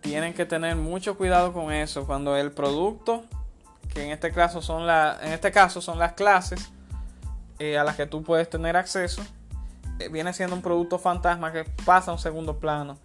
Tienen 0.00 0.32
que 0.32 0.46
tener 0.46 0.74
mucho 0.74 1.18
cuidado 1.18 1.52
con 1.52 1.70
eso. 1.70 2.06
Cuando 2.06 2.34
el 2.38 2.50
producto, 2.50 3.26
que 3.92 4.06
en 4.06 4.10
este 4.10 4.32
caso 4.32 4.62
son, 4.62 4.86
la, 4.86 5.18
en 5.20 5.32
este 5.32 5.52
caso 5.52 5.82
son 5.82 5.98
las 5.98 6.14
clases 6.14 6.72
eh, 7.58 7.76
a 7.76 7.84
las 7.84 7.96
que 7.96 8.06
tú 8.06 8.22
puedes 8.22 8.48
tener 8.48 8.74
acceso, 8.74 9.22
viene 10.10 10.32
siendo 10.32 10.54
un 10.54 10.62
producto 10.62 10.98
fantasma 10.98 11.52
que 11.52 11.64
pasa 11.84 12.10
a 12.10 12.14
un 12.14 12.20
segundo 12.20 12.58
plano. 12.58 12.98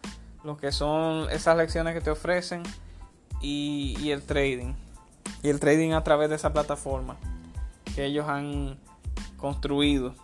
Lo 0.44 0.58
que 0.58 0.72
son 0.72 1.30
esas 1.30 1.56
lecciones 1.56 1.94
que 1.94 2.02
te 2.02 2.10
ofrecen 2.10 2.64
y, 3.42 4.12
el 4.12 4.24
trading. 4.24 4.74
Y 5.44 5.50
el 5.50 5.60
trading 5.60 5.92
a 5.92 6.04
través 6.04 6.30
de 6.30 6.36
esa 6.36 6.54
plataforma 6.54 7.18
que 7.96 8.06
ellos 8.06 8.28
han 8.28 8.80
construido. 9.38 10.16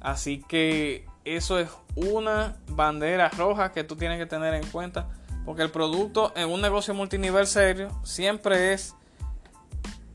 Así 0.00 0.42
que 0.46 1.06
eso 1.24 1.58
es 1.58 1.70
una 1.96 2.56
bandera 2.68 3.30
roja 3.30 3.72
que 3.72 3.84
tú 3.84 3.96
tienes 3.96 4.18
que 4.18 4.26
tener 4.26 4.54
en 4.54 4.66
cuenta. 4.66 5.08
Porque 5.44 5.62
el 5.62 5.70
producto 5.70 6.32
en 6.36 6.50
un 6.50 6.62
negocio 6.62 6.94
multinivel 6.94 7.46
serio 7.46 7.88
siempre 8.02 8.72
es 8.72 8.94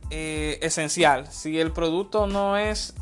eh, 0.10 0.58
esencial. 0.62 1.28
Si 1.28 1.60
el 1.60 1.71
producto 1.71 2.25
no 2.25 2.58
es 2.58 2.95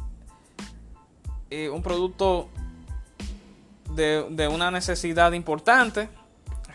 eh, 1.50 1.70
un 1.70 1.82
producto 1.82 2.50
de, 3.92 4.26
de, 4.30 4.48
una 4.48 4.72
necesidad 4.72 5.32
importante 5.32 6.10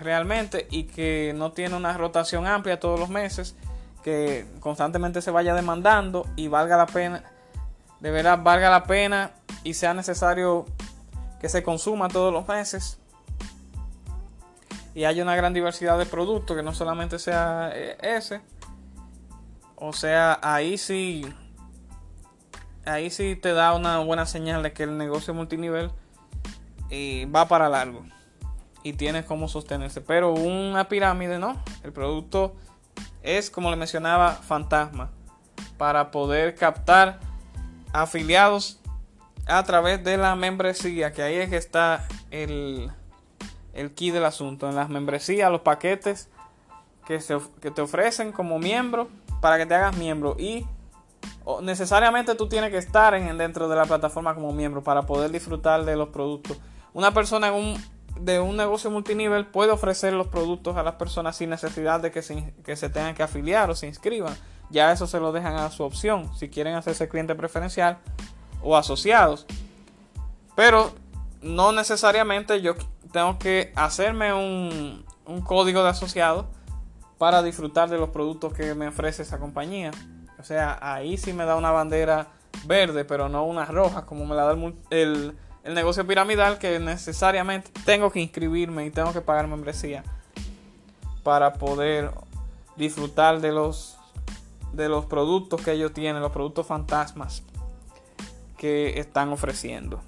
realmente 0.01 0.67
y 0.71 0.85
que 0.85 1.33
no 1.37 1.53
tiene 1.53 1.77
una 1.77 1.97
rotación 1.97 2.47
amplia 2.47 2.81
todos 2.81 2.99
los 2.99 3.09
meses, 3.09 3.55
que 4.03 4.47
constantemente 4.61 5.23
se 5.23 5.31
vaya 5.31 5.55
demandando 5.55 6.27
y 6.37 6.49
valga 6.49 6.77
la 6.77 6.87
pena, 6.87 7.23
de 8.01 8.11
verdad 8.11 8.41
valga 8.43 8.71
la 8.71 8.85
pena 8.85 9.33
y 9.63 9.75
sea 9.75 9.95
necesario 9.95 10.67
que 11.41 11.49
se 11.49 11.63
consuma 11.63 12.09
todos 12.09 12.33
los 12.33 12.49
meses. 12.49 12.99
Y 14.95 15.05
haya 15.05 15.23
una 15.23 15.37
gran 15.37 15.55
diversidad 15.55 15.99
de 15.99 16.07
productos 16.07 16.57
que 16.57 16.63
no 16.63 16.75
solamente 16.75 17.19
sea 17.19 17.71
eh, 17.75 17.97
ese 18.03 18.43
o 19.85 19.93
sea 19.93 20.39
ahí 20.43 20.79
sí 20.79 21.27
ahí 22.85 23.11
sí 23.11 23.37
te 23.37 23.53
da 23.53 23.75
una 23.75 23.99
buena 23.99 24.27
señal 24.27 24.63
de 24.63 24.73
que 24.73 24.85
el 24.85 24.97
negocio 24.99 25.35
multinivel 25.35 25.91
eh, 26.91 27.29
va 27.35 27.49
para 27.49 27.69
largo 27.69 28.05
y 28.83 28.95
tienes 28.95 29.25
cómo 29.25 29.49
sostenerse 29.49 30.01
pero 30.01 30.33
una 30.33 30.89
pirámide 30.89 31.39
no 31.39 31.63
el 31.85 31.93
producto 31.93 32.55
es 33.23 33.51
como 33.51 33.71
le 33.71 33.77
mencionaba 33.77 34.33
fantasma 34.33 35.11
para 35.79 36.11
poder 36.11 36.55
captar 36.55 37.21
afiliados 37.93 38.81
a 39.47 39.63
través 39.65 40.03
de 40.05 40.17
la 40.17 40.37
membresía, 40.37 41.13
que 41.13 41.23
ahí 41.23 41.37
es 41.37 41.51
que 41.51 41.57
está 41.57 42.07
el, 42.31 42.91
el 43.75 43.93
key 43.93 44.11
del 44.11 44.25
asunto. 44.25 44.69
En 44.69 44.77
las 44.77 44.89
membresías, 44.89 45.51
los 45.51 45.63
paquetes 45.63 46.29
que, 47.07 47.21
se, 47.21 47.39
que 47.61 47.71
te 47.71 47.83
ofrecen 47.83 48.33
como 48.33 48.59
miembro 48.59 49.09
para 49.41 49.59
que 49.59 49.67
te 49.67 49.75
hagas 49.75 49.97
miembro. 49.97 50.37
Y 50.39 50.67
necesariamente 51.63 52.35
tú 52.35 52.49
tienes 52.49 52.71
que 52.71 52.79
estar 52.79 53.15
en, 53.15 53.37
dentro 53.39 53.69
de 53.69 53.77
la 53.77 53.85
plataforma 53.85 54.35
como 54.35 54.53
miembro 54.53 54.83
para 54.83 55.03
poder 55.03 55.31
disfrutar 55.31 55.85
de 55.85 55.97
los 55.97 56.09
productos. 56.09 56.59
Una 56.93 57.13
persona 57.13 57.53
un, 57.53 57.83
de 58.21 58.41
un 58.41 58.57
negocio 58.57 58.91
multinivel 58.91 59.47
puede 59.47 59.73
ofrecer 59.73 60.13
los 60.13 60.29
productos 60.29 60.77
a 60.77 60.83
las 60.83 60.95
personas 60.95 61.37
sin 61.37 61.51
necesidad 61.51 62.01
de 62.01 62.11
que 62.11 62.23
se, 62.23 62.55
que 62.65 62.77
se 62.77 62.89
tengan 62.89 63.15
que 63.15 63.23
afiliar 63.23 63.71
o 63.71 63.75
se 63.75 63.87
inscriban. 63.87 64.35
Ya 64.71 64.93
eso 64.93 65.07
se 65.07 65.21
lo 65.21 65.33
dejan 65.33 65.55
a 65.55 65.71
su 65.71 65.83
opción. 65.83 66.35
Si 66.35 66.49
quieren 66.49 66.75
hacerse 66.75 67.09
cliente 67.09 67.35
preferencial, 67.35 67.99
o 68.63 68.77
asociados. 68.77 69.47
Pero 70.55 70.93
no 71.43 71.73
necesariamente 71.73 72.61
yo 72.63 72.75
tengo 73.13 73.39
que 73.39 73.73
hacerme 73.77 74.33
un, 74.33 75.05
código 75.45 75.83
de 75.83 75.91
asociado 75.91 76.47
para 77.19 77.43
disfrutar 77.43 77.89
de 77.89 77.99
los 77.99 78.11
productos 78.11 78.53
que 78.53 78.75
me 78.75 78.89
ofrece 78.89 79.23
esa 79.23 79.39
compañía. 79.39 79.91
O 80.43 80.45
sea, 80.45 80.77
ahí 80.83 81.17
sí 81.19 81.33
me 81.33 81.45
da 81.45 81.55
una 81.55 81.71
bandera 81.71 82.27
verde, 82.65 83.05
pero 83.05 83.29
no 83.29 83.45
una 83.45 83.65
roja, 83.65 84.07
como 84.07 84.27
me 84.27 84.35
la 84.35 84.43
da 84.43 84.55
el, 84.91 85.37
el, 85.63 85.75
negocio 85.75 86.05
piramidal, 86.05 86.59
que 86.59 86.81
necesariamente 86.81 87.71
tengo 87.85 88.11
que 88.11 88.19
inscribirme 88.19 88.85
y 88.85 88.91
tengo 88.91 89.13
que 89.13 89.21
pagar 89.21 89.47
membresía 89.47 90.03
para 91.23 91.53
poder 91.53 92.11
disfrutar 92.75 93.41
de 93.41 93.53
los, 93.53 93.97
de 94.73 94.89
los 94.89 95.07
productos 95.07 95.63
que 95.63 95.71
ellos 95.71 95.93
tienen, 95.93 96.21
los 96.21 96.33
productos 96.33 96.67
fantasmas 96.67 97.45
que 98.59 98.99
están 98.99 99.29
ofreciendo. 99.29 100.01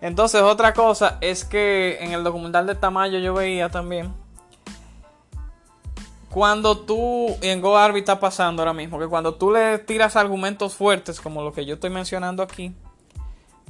Entonces 0.00 0.42
otra 0.42 0.72
cosa 0.74 1.18
es 1.20 1.44
que 1.44 1.98
en 2.02 2.12
el 2.12 2.22
documental 2.22 2.68
de 2.68 2.76
Tamayo 2.76 3.18
yo 3.18 3.34
veía 3.34 3.68
también 3.68 4.14
cuando 6.36 6.76
tú 6.76 7.34
en 7.40 7.62
GoArby 7.62 8.00
está 8.00 8.20
pasando 8.20 8.60
ahora 8.60 8.74
mismo 8.74 8.98
que 8.98 9.06
cuando 9.06 9.36
tú 9.36 9.50
le 9.50 9.78
tiras 9.78 10.16
argumentos 10.16 10.74
fuertes 10.74 11.18
como 11.18 11.42
lo 11.42 11.50
que 11.50 11.64
yo 11.64 11.76
estoy 11.76 11.88
mencionando 11.88 12.42
aquí 12.42 12.76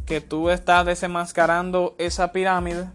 que 0.05 0.21
tú 0.21 0.51
estás 0.51 0.85
desenmascarando 0.85 1.95
esa 1.97 2.33
pirámide 2.33 2.89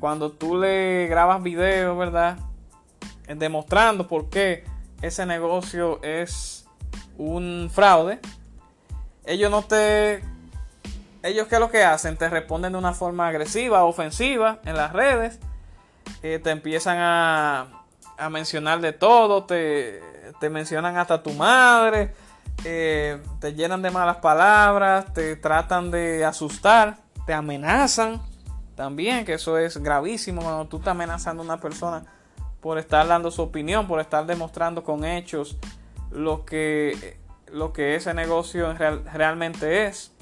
cuando 0.00 0.32
tú 0.32 0.56
le 0.56 1.06
grabas 1.06 1.40
videos, 1.40 1.96
¿verdad? 1.96 2.38
Demostrando 3.28 4.08
por 4.08 4.28
qué 4.28 4.64
ese 5.00 5.24
negocio 5.24 6.02
es 6.02 6.66
un 7.16 7.70
fraude, 7.72 8.18
ellos 9.24 9.52
no 9.52 9.62
te... 9.62 10.24
Ellos 11.22 11.46
qué 11.46 11.54
es 11.54 11.60
lo 11.60 11.70
que 11.70 11.84
hacen? 11.84 12.16
Te 12.16 12.28
responden 12.28 12.72
de 12.72 12.78
una 12.78 12.92
forma 12.92 13.28
agresiva, 13.28 13.84
ofensiva 13.84 14.58
en 14.64 14.74
las 14.74 14.92
redes. 14.92 15.38
Eh, 16.24 16.40
te 16.42 16.50
empiezan 16.50 16.98
a, 16.98 17.75
a, 18.18 18.28
mencionar 18.30 18.80
de 18.80 18.92
todo. 18.92 19.44
Te, 19.44 20.02
te, 20.40 20.50
mencionan 20.50 20.96
hasta 20.96 21.22
tu 21.22 21.32
madre. 21.32 22.14
Eh, 22.64 23.22
te 23.40 23.54
llenan 23.54 23.82
de 23.82 23.90
malas 23.90 24.16
palabras. 24.16 25.12
Te 25.12 25.36
tratan 25.36 25.90
de 25.90 26.24
asustar. 26.24 26.98
Te 27.26 27.34
amenazan. 27.34 28.20
También, 28.74 29.24
que 29.24 29.34
eso 29.34 29.56
es 29.58 29.78
gravísimo 29.78 30.42
cuando 30.42 30.66
tú 30.66 30.76
estás 30.76 30.92
amenazando 30.92 31.42
a 31.42 31.46
una 31.46 31.60
persona 31.60 32.04
por 32.60 32.78
estar 32.78 33.06
dando 33.06 33.30
su 33.30 33.42
opinión, 33.42 33.86
por 33.86 34.00
estar 34.00 34.26
demostrando 34.26 34.84
con 34.84 35.04
hechos 35.04 35.56
lo 36.10 36.44
que, 36.44 37.16
lo 37.52 37.72
que 37.72 37.94
ese 37.94 38.12
negocio 38.12 38.74
realmente 38.74 39.86
es. 39.86 40.12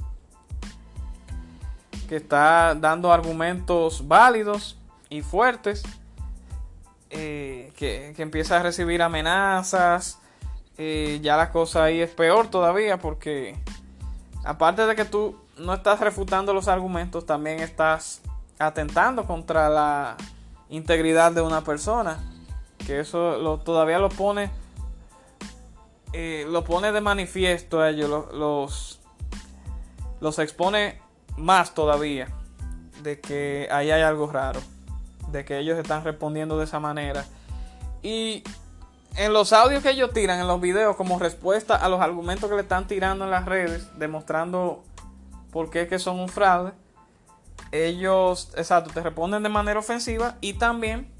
Que 2.09 2.16
está 2.16 2.74
dando 2.74 3.12
argumentos 3.12 4.07
válidos 4.07 4.78
y 5.09 5.22
fuertes. 5.22 5.83
Eh, 7.14 7.72
que, 7.77 8.14
empieza 8.18 8.59
a 8.59 8.62
recibir 8.62 9.03
amenazas. 9.03 10.18
Eh, 10.77 11.20
ya 11.22 11.37
la 11.37 11.50
cosa 11.50 11.85
ahí 11.85 12.00
es 12.00 12.11
peor 12.11 12.48
todavía 12.48 12.98
porque 12.98 13.57
aparte 14.44 14.85
de 14.87 14.96
que 14.96 15.05
tú 15.05 15.38
no 15.57 15.72
estás 15.74 16.00
refutando 16.00 16.53
los 16.53 16.66
argumentos, 16.66 17.27
también 17.27 17.61
estás 17.61 18.20
atentando 18.59 19.24
contra 19.24 19.68
la 19.68 20.16
integridad 20.68 21.33
de 21.33 21.40
una 21.40 21.62
persona. 21.62 22.18
Que 22.85 23.00
eso 23.00 23.61
todavía 23.64 23.98
lo 23.98 24.09
pone 24.09 24.50
eh, 26.16 26.46
lo 26.48 26.62
pone 26.62 26.92
de 26.92 27.00
manifiesto 27.00 27.85
ellos, 27.85 28.09
los, 28.33 29.00
los, 30.20 30.38
expone 30.38 31.00
más 31.37 31.74
todavía 31.74 32.29
de 33.03 33.18
que 33.18 33.66
ahí 33.68 33.90
hay 33.90 34.03
algo 34.03 34.31
raro, 34.31 34.61
de 35.35 35.44
que 35.44 35.59
ellos 35.59 35.79
están 35.79 36.05
respondiendo 36.05 36.57
de 36.57 36.64
esa 36.64 36.81
manera. 36.81 37.27
Y 38.03 38.44
en 39.16 39.33
los 39.33 39.53
audios 39.53 39.83
que 39.83 39.90
ellos 39.90 40.12
tiran, 40.12 40.40
en 40.40 40.47
los 40.47 40.61
videos, 40.61 40.97
como 40.97 41.18
respuesta 41.18 41.77
a 41.77 41.88
los 41.88 42.01
argumentos 42.01 42.49
que 42.49 42.57
le 42.57 42.62
están 42.62 42.87
tirando 42.87 43.25
en 43.25 43.31
las 43.31 43.44
redes, 43.44 43.88
demostrando 43.99 44.85
por 45.51 45.70
qué 45.70 45.83
es 45.83 45.88
que 45.88 45.99
son 45.99 46.20
un 46.20 46.29
fraude, 46.29 46.73
ellos, 47.73 48.53
exacto, 48.57 48.90
te 48.94 49.03
responden 49.03 49.42
de 49.42 49.49
manera 49.49 49.81
ofensiva 49.81 50.37
y 50.40 50.55
también 50.55 51.12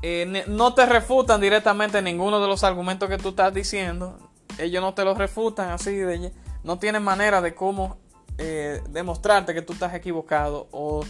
eh, 0.00 0.44
no 0.48 0.74
te 0.74 0.86
refutan 0.86 1.40
directamente 1.40 2.00
ninguno 2.00 2.40
de 2.40 2.48
los 2.48 2.64
argumentos 2.64 3.08
que 3.08 3.18
tú 3.18 3.30
estás 3.30 3.52
diciendo. 3.52 4.18
Ellos 4.58 4.82
no 4.82 4.94
te 4.94 5.04
los 5.04 5.16
refutan 5.16 5.70
así, 5.70 5.94
de, 5.94 6.32
no 6.64 6.78
tienen 6.78 7.02
manera 7.02 7.40
de 7.40 7.54
cómo 7.54 7.98
eh, 8.38 8.82
demostrarte 8.88 9.52
que 9.52 9.62
tú 9.62 9.74
estás 9.74 9.94
equivocado 9.94 10.68
o, 10.72 11.04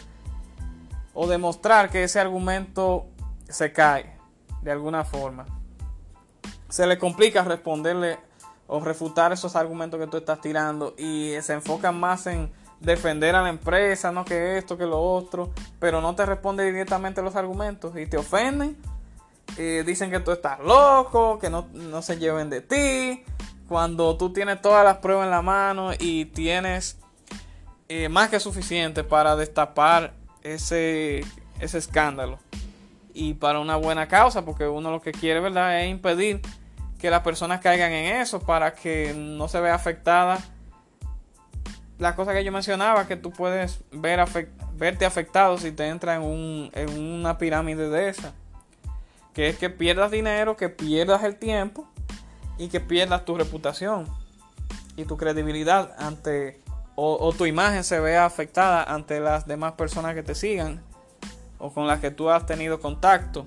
o 1.14 1.26
demostrar 1.26 1.90
que 1.90 2.04
ese 2.04 2.20
argumento 2.20 3.06
se 3.48 3.72
cae 3.72 4.16
de 4.62 4.72
alguna 4.72 5.04
forma. 5.04 5.46
Se 6.68 6.86
le 6.86 6.98
complica 6.98 7.42
responderle 7.42 8.18
o 8.66 8.80
refutar 8.80 9.32
esos 9.32 9.56
argumentos 9.56 10.00
que 10.00 10.06
tú 10.06 10.16
estás 10.16 10.40
tirando 10.40 10.94
y 10.96 11.34
se 11.42 11.52
enfocan 11.52 11.98
más 11.98 12.26
en 12.26 12.50
defender 12.80 13.34
a 13.34 13.42
la 13.42 13.48
empresa, 13.48 14.10
no 14.12 14.24
que 14.24 14.58
esto, 14.58 14.76
que 14.76 14.86
lo 14.86 15.00
otro, 15.00 15.50
pero 15.78 16.00
no 16.00 16.14
te 16.14 16.26
responde 16.26 16.64
directamente 16.64 17.22
los 17.22 17.36
argumentos 17.36 17.96
y 17.96 18.06
te 18.06 18.16
ofenden. 18.16 18.76
Dicen 19.56 20.10
que 20.10 20.20
tú 20.20 20.32
estás 20.32 20.60
loco, 20.60 21.38
que 21.38 21.50
no, 21.50 21.66
se 22.00 22.18
lleven 22.18 22.48
de 22.48 22.62
ti, 22.62 23.22
cuando 23.68 24.16
tú 24.16 24.32
tienes 24.32 24.62
todas 24.62 24.84
las 24.84 24.96
pruebas 24.98 25.26
en 25.26 25.30
la 25.30 25.42
mano 25.42 25.90
y 25.98 26.24
tienes 26.26 26.98
eh, 27.88 28.08
más 28.08 28.30
que 28.30 28.40
suficiente 28.40 29.04
para 29.04 29.36
destapar 29.36 30.14
ese, 30.42 31.24
ese 31.60 31.78
escándalo. 31.78 32.38
Y 33.14 33.34
para 33.34 33.60
una 33.60 33.76
buena 33.76 34.08
causa, 34.08 34.44
porque 34.44 34.66
uno 34.66 34.90
lo 34.90 35.00
que 35.00 35.12
quiere, 35.12 35.40
¿verdad?, 35.40 35.82
es 35.82 35.90
impedir 35.90 36.40
que 36.98 37.10
las 37.10 37.22
personas 37.22 37.60
caigan 37.60 37.92
en 37.92 38.16
eso 38.16 38.40
para 38.40 38.74
que 38.74 39.12
no 39.14 39.48
se 39.48 39.60
vea 39.60 39.74
afectada 39.74 40.38
la 42.02 42.16
cosa 42.16 42.32
que 42.32 42.44
yo 42.44 42.52
mencionaba, 42.52 43.06
que 43.06 43.16
tú 43.16 43.30
puedes 43.30 43.80
ver 43.92 44.24
verte 44.74 45.06
afectado 45.06 45.56
si 45.58 45.72
te 45.72 45.86
entras 45.86 46.16
en, 46.16 46.22
un, 46.22 46.70
en 46.74 46.98
una 46.98 47.38
pirámide 47.38 47.88
de 47.88 48.08
esa. 48.08 48.34
Que 49.32 49.48
es 49.48 49.56
que 49.56 49.70
pierdas 49.70 50.10
dinero, 50.10 50.56
que 50.56 50.68
pierdas 50.68 51.22
el 51.22 51.36
tiempo 51.36 51.86
y 52.58 52.68
que 52.68 52.80
pierdas 52.80 53.24
tu 53.24 53.36
reputación 53.36 54.06
y 54.96 55.04
tu 55.04 55.16
credibilidad 55.16 55.94
ante 55.98 56.60
o, 56.94 57.32
tu 57.32 57.46
imagen 57.46 57.84
se 57.84 58.00
vea 58.00 58.26
afectada 58.26 58.84
ante 58.84 59.18
las 59.18 59.46
demás 59.46 59.72
personas 59.72 60.14
que 60.14 60.22
te 60.22 60.34
sigan 60.34 60.82
o 61.58 61.72
con 61.72 61.86
las 61.86 62.00
que 62.00 62.10
tú 62.10 62.28
has 62.28 62.44
tenido 62.44 62.80
contacto 62.80 63.46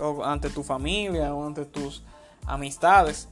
o 0.00 0.24
ante 0.24 0.48
tu 0.48 0.62
familia 0.62 1.34
o 1.34 1.46
ante 1.46 1.64
tus 1.64 2.02
amistades. 2.46 3.28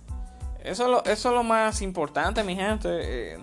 Eso 0.63 0.85
es 0.85 0.91
lo, 0.91 1.05
eso 1.05 1.29
es 1.31 1.35
lo 1.35 1.43
más 1.43 1.83
importante, 1.83 2.45
mi 2.45 2.55
gente. 2.55 2.89
Eh, 2.91 3.39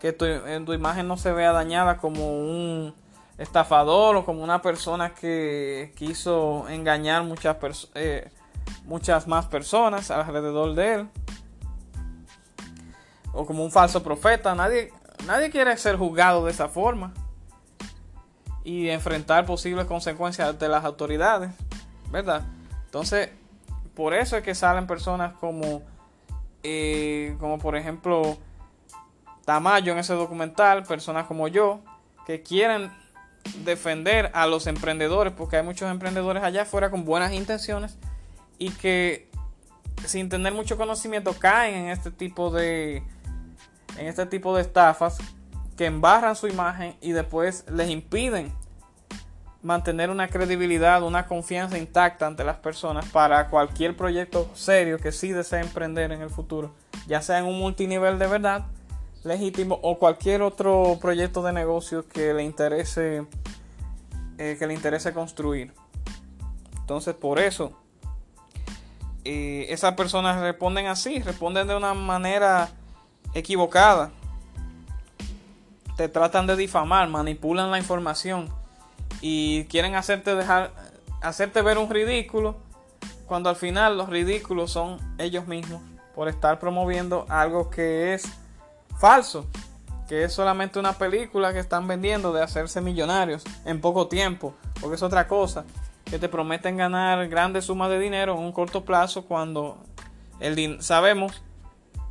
que 0.00 0.12
tu, 0.12 0.24
en 0.24 0.64
tu 0.64 0.72
imagen 0.72 1.06
no 1.06 1.16
se 1.16 1.30
vea 1.30 1.52
dañada 1.52 1.98
como 1.98 2.26
un 2.26 2.94
estafador 3.38 4.16
o 4.16 4.24
como 4.24 4.42
una 4.42 4.62
persona 4.62 5.14
que 5.14 5.92
quiso 5.94 6.68
engañar 6.68 7.22
muchas, 7.22 7.56
eh, 7.94 8.30
muchas 8.84 9.26
más 9.28 9.46
personas 9.46 10.10
alrededor 10.10 10.74
de 10.74 10.94
él. 10.94 11.08
O 13.32 13.46
como 13.46 13.64
un 13.64 13.70
falso 13.70 14.02
profeta. 14.02 14.54
Nadie, 14.54 14.92
nadie 15.26 15.50
quiere 15.50 15.76
ser 15.76 15.96
juzgado 15.96 16.44
de 16.44 16.52
esa 16.52 16.68
forma. 16.68 17.12
Y 18.64 18.88
enfrentar 18.88 19.46
posibles 19.46 19.86
consecuencias 19.86 20.58
de 20.58 20.68
las 20.68 20.84
autoridades. 20.84 21.50
¿Verdad? 22.10 22.42
Entonces, 22.86 23.30
por 23.94 24.14
eso 24.14 24.36
es 24.36 24.42
que 24.42 24.54
salen 24.54 24.86
personas 24.86 25.34
como, 25.34 25.82
eh, 26.62 27.36
como 27.38 27.58
por 27.58 27.76
ejemplo, 27.76 28.38
Tamayo 29.44 29.92
en 29.92 29.98
ese 29.98 30.14
documental, 30.14 30.84
personas 30.84 31.26
como 31.26 31.48
yo, 31.48 31.80
que 32.26 32.42
quieren 32.42 32.90
defender 33.64 34.30
a 34.34 34.46
los 34.46 34.66
emprendedores, 34.66 35.32
porque 35.32 35.56
hay 35.56 35.62
muchos 35.62 35.90
emprendedores 35.90 36.42
allá 36.42 36.62
afuera 36.62 36.90
con 36.90 37.04
buenas 37.04 37.32
intenciones 37.32 37.96
y 38.58 38.70
que 38.70 39.28
sin 40.06 40.28
tener 40.28 40.52
mucho 40.52 40.76
conocimiento 40.76 41.34
caen 41.34 41.74
en 41.74 41.88
este 41.90 42.10
tipo 42.10 42.50
de 42.50 43.02
en 43.96 44.06
este 44.06 44.26
tipo 44.26 44.54
de 44.54 44.62
estafas 44.62 45.18
que 45.76 45.86
embarran 45.86 46.36
su 46.36 46.46
imagen 46.46 46.96
y 47.00 47.12
después 47.12 47.64
les 47.70 47.88
impiden 47.90 48.52
mantener 49.62 50.10
una 50.10 50.28
credibilidad, 50.28 51.02
una 51.02 51.26
confianza 51.26 51.78
intacta 51.78 52.26
ante 52.26 52.44
las 52.44 52.56
personas 52.56 53.06
para 53.06 53.48
cualquier 53.48 53.96
proyecto 53.96 54.48
serio 54.54 54.98
que 54.98 55.12
sí 55.12 55.32
desee 55.32 55.60
emprender 55.60 56.12
en 56.12 56.22
el 56.22 56.30
futuro, 56.30 56.74
ya 57.06 57.20
sea 57.20 57.38
en 57.38 57.44
un 57.44 57.58
multinivel 57.58 58.18
de 58.18 58.26
verdad 58.26 58.66
legítimo 59.22 59.78
o 59.82 59.98
cualquier 59.98 60.42
otro 60.42 60.98
proyecto 61.00 61.42
de 61.42 61.52
negocio 61.52 62.08
que 62.08 62.32
le 62.32 62.42
interese 62.42 63.26
eh, 64.38 64.56
que 64.58 64.66
le 64.66 64.72
interese 64.72 65.12
construir. 65.12 65.74
Entonces, 66.80 67.14
por 67.14 67.38
eso 67.38 67.78
eh, 69.24 69.66
esas 69.68 69.94
personas 69.94 70.40
responden 70.40 70.86
así, 70.86 71.20
responden 71.20 71.68
de 71.68 71.76
una 71.76 71.92
manera 71.92 72.70
equivocada. 73.34 74.10
Te 75.96 76.08
tratan 76.08 76.46
de 76.46 76.56
difamar, 76.56 77.08
manipulan 77.08 77.70
la 77.70 77.78
información 77.78 78.48
y 79.20 79.64
quieren 79.64 79.94
hacerte 79.94 80.34
dejar 80.34 80.72
hacerte 81.20 81.60
ver 81.62 81.78
un 81.78 81.90
ridículo 81.90 82.56
cuando 83.26 83.50
al 83.50 83.56
final 83.56 83.98
los 83.98 84.08
ridículos 84.08 84.72
son 84.72 84.98
ellos 85.18 85.46
mismos 85.46 85.82
por 86.14 86.28
estar 86.28 86.58
promoviendo 86.58 87.26
algo 87.28 87.70
que 87.70 88.14
es 88.14 88.24
falso, 88.98 89.46
que 90.08 90.24
es 90.24 90.32
solamente 90.32 90.78
una 90.78 90.94
película 90.94 91.52
que 91.52 91.60
están 91.60 91.86
vendiendo 91.86 92.32
de 92.32 92.42
hacerse 92.42 92.80
millonarios 92.80 93.44
en 93.64 93.80
poco 93.80 94.08
tiempo, 94.08 94.54
porque 94.80 94.96
es 94.96 95.02
otra 95.02 95.28
cosa, 95.28 95.64
que 96.04 96.18
te 96.18 96.28
prometen 96.28 96.76
ganar 96.76 97.28
grandes 97.28 97.66
sumas 97.66 97.90
de 97.90 98.00
dinero 98.00 98.34
en 98.34 98.40
un 98.40 98.52
corto 98.52 98.84
plazo 98.84 99.24
cuando 99.26 99.78
el 100.40 100.82
sabemos 100.82 101.42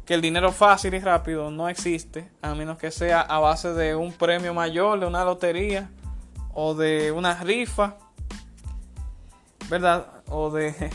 que 0.09 0.15
el 0.15 0.21
dinero 0.21 0.51
fácil 0.51 0.95
y 0.95 0.99
rápido 0.99 1.51
no 1.51 1.69
existe, 1.69 2.31
a 2.41 2.55
menos 2.55 2.79
que 2.79 2.89
sea 2.89 3.21
a 3.21 3.37
base 3.37 3.75
de 3.75 3.95
un 3.95 4.11
premio 4.11 4.55
mayor, 4.55 4.99
de 4.99 5.05
una 5.05 5.23
lotería 5.23 5.87
o 6.51 6.73
de 6.73 7.11
una 7.11 7.35
rifa, 7.35 7.95
¿verdad? 9.69 10.07
O 10.27 10.49
de, 10.49 10.89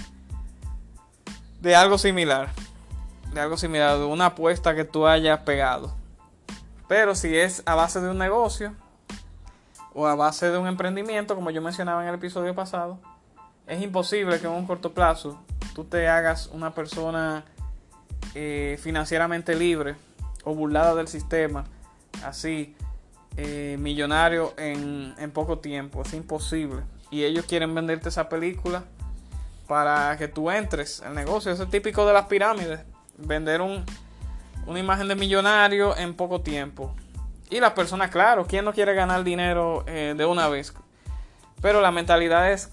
de 1.61 1.77
algo 1.77 1.97
similar 1.97 2.49
de 3.33 3.41
algo 3.41 3.57
similar, 3.57 3.99
de 3.99 4.05
una 4.05 4.27
apuesta 4.27 4.75
que 4.75 4.85
tú 4.85 5.07
hayas 5.07 5.39
pegado. 5.43 5.95
Pero 6.89 7.15
si 7.15 7.37
es 7.37 7.63
a 7.67 7.77
base 7.77 8.01
de 8.01 8.11
un 8.11 8.19
negocio 8.19 8.75
o 9.93 10.09
a 10.09 10.17
base 10.17 10.51
de 10.51 10.59
un 10.59 10.67
emprendimiento, 10.67 11.37
como 11.37 11.53
yo 11.53 11.63
mencionaba 11.63 12.03
en 12.03 12.09
el 12.09 12.17
episodio 12.17 12.53
pasado, 12.53 12.99
es 13.69 13.81
imposible 13.81 14.41
que 14.41 14.47
en 14.49 14.53
un 14.55 14.67
corto 14.67 14.93
plazo 14.93 15.41
tú 15.73 15.85
te 15.85 16.09
hagas 16.09 16.49
una 16.53 16.75
persona 16.75 17.45
eh, 18.37 18.81
financieramente 18.83 19.55
libre 19.55 19.95
o 20.43 20.57
burlada 20.57 20.97
del 20.97 21.07
sistema, 21.07 21.65
así, 22.25 22.75
eh, 23.37 23.77
millonario 23.79 24.55
en, 24.57 25.31
poco 25.33 25.61
tiempo. 25.61 26.03
Es 26.03 26.13
imposible. 26.15 26.83
Y 27.13 27.23
ellos 27.23 27.45
quieren 27.47 27.73
venderte 27.75 28.09
esa 28.09 28.29
película 28.29 28.83
para 29.69 30.17
que 30.17 30.27
tú 30.27 30.51
entres 30.51 31.01
al 31.03 31.15
negocio. 31.15 31.53
Eso 31.53 31.63
es 31.63 31.71
típico 31.71 32.05
de 32.07 32.13
las 32.13 32.27
pirámides 32.27 32.81
vender 33.19 33.61
un, 33.61 33.85
una 34.67 34.81
imagen 34.81 35.07
de 35.07 35.15
millonario 35.15 35.97
en 35.97 36.15
poco 36.15 36.41
tiempo. 36.41 36.93
Y 37.51 37.61
las 37.61 37.73
personas, 37.73 38.11
claro, 38.11 38.47
¿quién 38.49 38.65
no 38.65 38.73
quiere 38.73 38.95
ganar 38.95 39.23
dinero 39.23 39.85
eh, 39.87 40.15
de 40.17 40.27
una 40.27 40.49
vez? 40.49 40.75
Pero 41.63 41.81
la 41.81 41.93
mentalidad 41.93 42.51
es 42.51 42.71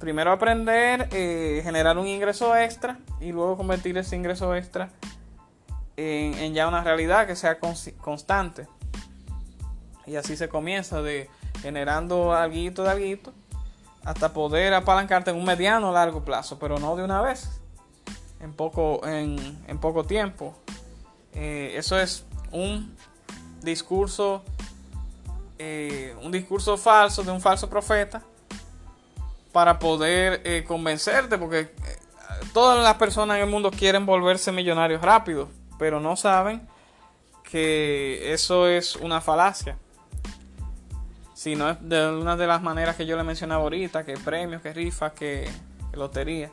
primero 0.00 0.32
aprender, 0.32 1.08
generar 1.08 1.98
un 1.98 2.08
ingreso 2.08 2.56
extra 2.56 2.98
y 3.20 3.32
luego 3.32 3.56
convertir 3.56 3.96
ese 3.96 4.16
ingreso 4.16 4.54
extra 4.54 4.90
en, 5.96 6.54
ya 6.54 6.68
una 6.68 6.82
realidad 6.82 7.26
que 7.26 7.36
sea 7.36 7.58
constante. 7.58 8.66
Y 10.06 10.16
así 10.16 10.36
se 10.36 10.48
comienza 10.48 11.02
de 11.02 11.30
generando 11.62 12.34
algo 12.34 12.84
de 12.84 12.90
algo 12.90 13.32
hasta 14.04 14.32
poder 14.32 14.74
apalancarte 14.74 15.30
en 15.30 15.36
un 15.36 15.44
mediano 15.44 15.90
o 15.90 15.92
largo 15.92 16.24
plazo, 16.24 16.58
pero 16.58 16.78
no 16.78 16.94
de 16.94 17.04
una 17.04 17.22
vez 17.22 17.60
en 18.40 18.52
poco, 18.52 19.00
en, 19.06 19.78
poco 19.80 20.04
tiempo. 20.04 20.54
Eh, 21.32 21.72
eso 21.76 21.98
es 21.98 22.24
un 22.52 22.94
discurso, 23.62 24.44
eh, 25.58 26.14
un 26.22 26.30
discurso 26.30 26.76
falso 26.76 27.22
de 27.22 27.30
un 27.30 27.40
falso 27.40 27.70
profeta 27.70 28.22
para 29.52 29.78
poder 29.78 30.42
eh, 30.44 30.64
convencerte, 30.66 31.38
porque 31.38 31.74
todas 32.52 32.82
las 32.82 32.94
personas 32.96 33.38
en 33.38 33.44
el 33.44 33.50
mundo 33.50 33.70
quieren 33.70 34.04
volverse 34.04 34.52
millonarios 34.52 35.00
rápido, 35.00 35.48
pero 35.78 36.00
no 36.00 36.16
saben 36.16 36.66
que 37.42 38.32
eso 38.32 38.66
es 38.66 38.96
una 38.96 39.20
falacia. 39.20 39.76
Si 41.34 41.56
no 41.56 41.70
es 41.70 41.76
de 41.80 42.08
una 42.08 42.36
de 42.36 42.46
las 42.46 42.62
maneras 42.62 42.96
que 42.96 43.06
yo 43.06 43.16
le 43.16 43.22
mencionaba 43.22 43.62
ahorita, 43.62 44.04
que 44.04 44.16
premios, 44.16 44.62
que 44.62 44.72
rifas, 44.72 45.12
que 45.12 45.48
lotería. 45.92 46.50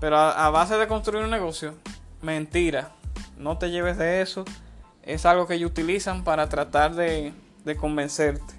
Pero 0.00 0.18
a, 0.18 0.50
base 0.50 0.76
de 0.76 0.88
construir 0.88 1.24
un 1.24 1.30
negocio, 1.30 1.74
mentira. 2.22 2.90
No 3.36 3.58
te 3.58 3.70
lleves 3.70 3.98
de 3.98 4.22
eso. 4.22 4.44
Es 5.02 5.26
algo 5.26 5.46
que 5.46 5.54
ellos 5.54 5.70
utilizan 5.70 6.24
para 6.24 6.48
tratar 6.48 6.94
de, 6.94 7.32
convencerte. 7.78 8.54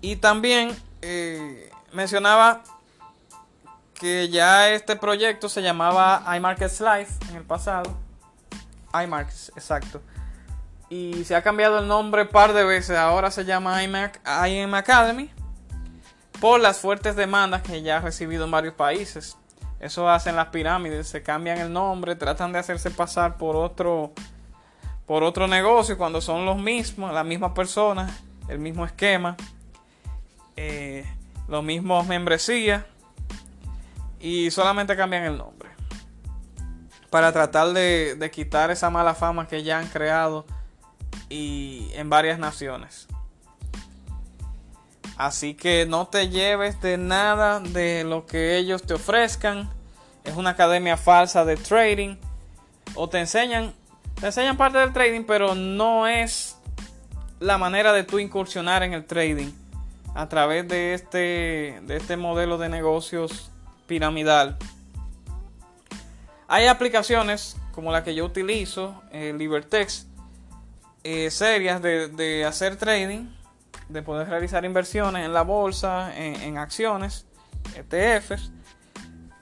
Y 0.00 0.16
también 0.16 0.74
eh, 1.02 1.70
mencionaba 1.92 2.62
que 4.02 4.28
ya 4.28 4.70
este 4.70 4.96
proyecto 4.96 5.48
se 5.48 5.62
llamaba 5.62 6.24
iMarkets 6.36 6.80
Life 6.80 7.12
en 7.30 7.36
el 7.36 7.44
pasado. 7.44 7.96
iMarkets, 8.92 9.52
exacto. 9.54 10.02
Y 10.90 11.22
se 11.24 11.36
ha 11.36 11.42
cambiado 11.42 11.78
el 11.78 11.86
nombre 11.86 12.22
un 12.22 12.28
par 12.28 12.52
de 12.52 12.64
veces. 12.64 12.98
Ahora 12.98 13.30
se 13.30 13.44
llama 13.44 13.80
iMac, 13.84 14.20
IM 14.48 14.74
Academy. 14.74 15.30
Por 16.40 16.58
las 16.58 16.80
fuertes 16.80 17.14
demandas 17.14 17.62
que 17.62 17.80
ya 17.82 17.98
ha 17.98 18.00
recibido 18.00 18.44
en 18.44 18.50
varios 18.50 18.74
países. 18.74 19.36
Eso 19.78 20.08
hacen 20.08 20.34
las 20.34 20.48
pirámides. 20.48 21.06
Se 21.06 21.22
cambian 21.22 21.58
el 21.58 21.72
nombre. 21.72 22.16
Tratan 22.16 22.50
de 22.50 22.58
hacerse 22.58 22.90
pasar 22.90 23.36
por 23.36 23.54
otro. 23.54 24.12
Por 25.06 25.22
otro 25.22 25.46
negocio. 25.46 25.96
Cuando 25.96 26.20
son 26.20 26.44
los 26.44 26.58
mismos. 26.58 27.14
Las 27.14 27.24
mismas 27.24 27.52
personas. 27.52 28.20
El 28.48 28.58
mismo 28.58 28.84
esquema. 28.84 29.36
Eh, 30.56 31.06
los 31.46 31.62
mismos 31.62 32.04
membresías. 32.08 32.82
Y 34.22 34.52
solamente 34.52 34.96
cambian 34.96 35.24
el 35.24 35.36
nombre. 35.36 35.68
Para 37.10 37.32
tratar 37.32 37.72
de, 37.72 38.30
quitar 38.32 38.70
esa 38.70 38.88
mala 38.88 39.14
fama 39.14 39.48
que 39.48 39.64
ya 39.64 39.80
han 39.80 39.88
creado 39.88 40.46
y 41.28 41.90
en 41.94 42.08
varias 42.08 42.38
naciones. 42.38 43.08
Así 45.16 45.54
que 45.54 45.86
no 45.86 46.06
te 46.06 46.28
lleves 46.28 46.80
de 46.80 46.98
nada 46.98 47.58
de 47.58 48.04
lo 48.04 48.24
que 48.24 48.56
ellos 48.56 48.84
te 48.84 48.94
ofrezcan. 48.94 49.68
Es 50.24 50.36
una 50.36 50.50
academia 50.50 50.96
falsa 50.96 51.44
de 51.44 51.56
trading. 51.56 52.16
O 52.94 53.08
te 53.08 53.18
enseñan, 53.18 53.74
te 54.20 54.26
enseñan 54.26 54.56
parte 54.56 54.78
del 54.78 54.92
trading, 54.92 55.24
pero 55.24 55.56
no 55.56 56.06
es 56.06 56.56
la 57.40 57.58
manera 57.58 57.92
de 57.92 58.04
tú 58.04 58.20
incursionar 58.20 58.84
en 58.84 58.92
el 58.92 59.04
trading 59.04 59.50
a 60.14 60.28
través 60.28 60.68
de 60.68 60.94
este, 60.94 61.80
de 61.82 61.96
este 61.96 62.16
modelo 62.16 62.56
de 62.56 62.68
negocios 62.68 63.51
piramidal. 63.92 64.56
Hay 66.48 66.66
aplicaciones 66.66 67.58
como 67.72 67.92
la 67.92 68.02
que 68.02 68.14
yo 68.14 68.24
utilizo, 68.24 69.02
eh, 69.10 69.34
Libertex, 69.36 70.06
eh, 71.04 71.30
serias 71.30 71.82
de, 71.82 72.44
hacer 72.46 72.76
trading, 72.76 73.26
de 73.90 74.00
poder 74.00 74.30
realizar 74.30 74.64
inversiones 74.64 75.26
en 75.26 75.34
la 75.34 75.42
bolsa, 75.42 76.10
en, 76.16 76.56
acciones, 76.56 77.26
ETFs, 77.76 78.50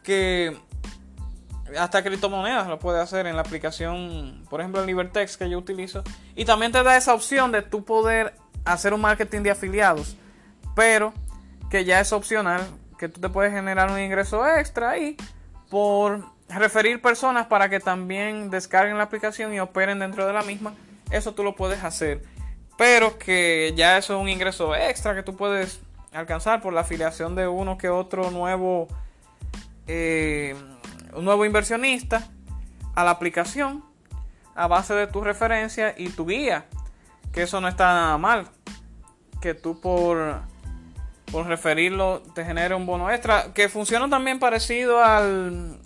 que 0.02 0.58
hasta 1.78 2.02
criptomonedas 2.02 2.66
lo 2.66 2.80
puede 2.80 3.00
hacer 3.00 3.28
en 3.28 3.36
la 3.36 3.42
aplicación, 3.42 4.44
por 4.50 4.58
ejemplo, 4.58 4.80
en 4.80 4.88
Libertex 4.88 5.36
que 5.36 5.48
yo 5.48 5.58
utilizo. 5.58 6.02
Y 6.34 6.44
también 6.44 6.72
te 6.72 6.82
da 6.82 6.96
esa 6.96 7.14
opción 7.14 7.52
de 7.52 7.62
tú 7.62 7.84
poder 7.84 8.34
hacer 8.64 8.94
un 8.94 9.00
marketing 9.00 9.42
de 9.42 9.52
afiliados, 9.52 10.16
pero 10.74 11.14
que 11.70 11.84
ya 11.84 12.00
es 12.00 12.12
opcional, 12.12 12.66
que 13.00 13.08
tú 13.08 13.20
te 13.20 13.28
puedes 13.28 13.52
generar 13.52 13.90
un 13.90 13.98
ingreso 13.98 14.46
extra 14.46 14.90
ahí 14.90 15.16
por 15.68 16.24
referir 16.48 17.02
personas 17.02 17.48
para 17.48 17.68
que 17.68 17.80
también 17.80 18.50
descarguen 18.50 18.96
la 18.96 19.04
aplicación 19.04 19.52
y 19.52 19.58
operen 19.58 19.98
dentro 19.98 20.24
de 20.26 20.32
la 20.32 20.42
misma 20.42 20.74
eso 21.10 21.34
tú 21.34 21.42
lo 21.42 21.54
puedes 21.54 21.82
hacer. 21.84 22.22
Pero 22.76 23.18
que 23.18 23.74
ya 23.76 23.98
eso 23.98 24.14
es 24.14 24.20
un 24.20 24.28
ingreso 24.28 24.74
extra 24.74 25.14
que 25.14 25.22
tú 25.22 25.36
puedes 25.36 25.80
alcanzar 26.12 26.62
por 26.62 26.72
la 26.72 26.80
afiliación 26.80 27.34
de 27.34 27.46
uno 27.46 27.76
que 27.76 27.88
otro 27.88 28.30
nuevo, 28.30 28.88
eh, 29.86 30.56
un 31.14 31.24
nuevo 31.24 31.44
inversionista 31.44 32.28
a 32.94 33.04
la 33.04 33.10
aplicación 33.10 33.84
a 34.54 34.66
base 34.66 34.94
de 34.94 35.06
tu 35.06 35.20
referencia 35.20 35.94
y 35.96 36.08
tu 36.08 36.26
guía. 36.26 36.66
Que 37.32 37.42
eso 37.42 37.60
no 37.60 37.68
está 37.68 37.92
nada 37.92 38.18
mal. 38.18 38.48
Que 39.40 39.54
tú 39.54 39.80
por, 39.80 40.42
por 41.30 41.46
referirlo 41.46 42.22
te 42.34 42.44
genere 42.44 42.74
un 42.74 42.86
bono 42.86 43.10
extra. 43.10 43.52
Que 43.52 43.68
funciona 43.68 44.08
también 44.08 44.38
parecido 44.38 45.02
al, 45.02 45.78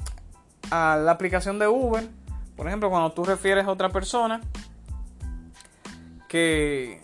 a 0.70 0.96
la 0.96 1.12
aplicación 1.12 1.58
de 1.58 1.68
Uber. 1.68 2.08
Por 2.56 2.66
ejemplo, 2.66 2.90
cuando 2.90 3.12
tú 3.12 3.24
refieres 3.24 3.66
a 3.66 3.70
otra 3.70 3.88
persona 3.88 4.40
que, 6.28 7.00